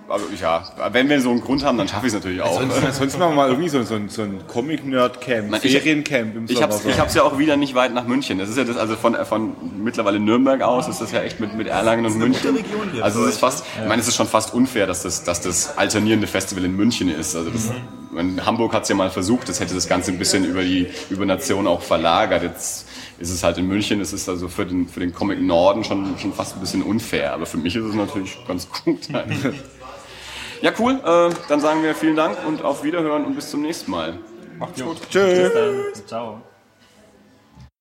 [0.07, 2.59] Äh, aber ja, wenn wir so einen Grund haben, dann schaffe ich es natürlich auch.
[2.59, 6.51] Sonst, sonst machen wir mal irgendwie so, so, ein- so ein Comic-Nerd-Camp, Feriencamp im Ich
[6.53, 6.61] Sommer.
[6.67, 6.89] hab's, so.
[6.89, 8.37] ich hab's ja auch wieder nicht weit nach München.
[8.39, 9.53] Das ist ja das, also von, von
[9.83, 12.53] mittlerweile Nürnberg aus ist das ja echt mit, mit Erlangen und München.
[12.55, 15.03] gute Region hier also es ist fast, ich meine, es ist schon fast unfair, dass
[15.03, 17.35] das, dass das alternierende Festival in München ist.
[17.35, 17.71] Also das,
[18.17, 21.25] in Hamburg hat's ja mal versucht, das hätte das Ganze ein bisschen über die, über
[21.25, 22.43] Nation auch verlagert.
[22.43, 22.87] Jetzt
[23.19, 26.17] ist es halt in München, es ist also für den, für den Comic Norden schon,
[26.19, 27.33] schon fast ein bisschen unfair.
[27.33, 28.99] Aber für mich ist es natürlich ganz gut.
[30.61, 30.99] Ja, cool.
[31.03, 34.17] Äh, dann sagen wir vielen Dank und auf Wiederhören und bis zum nächsten Mal.
[34.57, 34.97] Macht's gut.
[35.11, 35.83] Bis dann.
[36.07, 36.41] Ciao.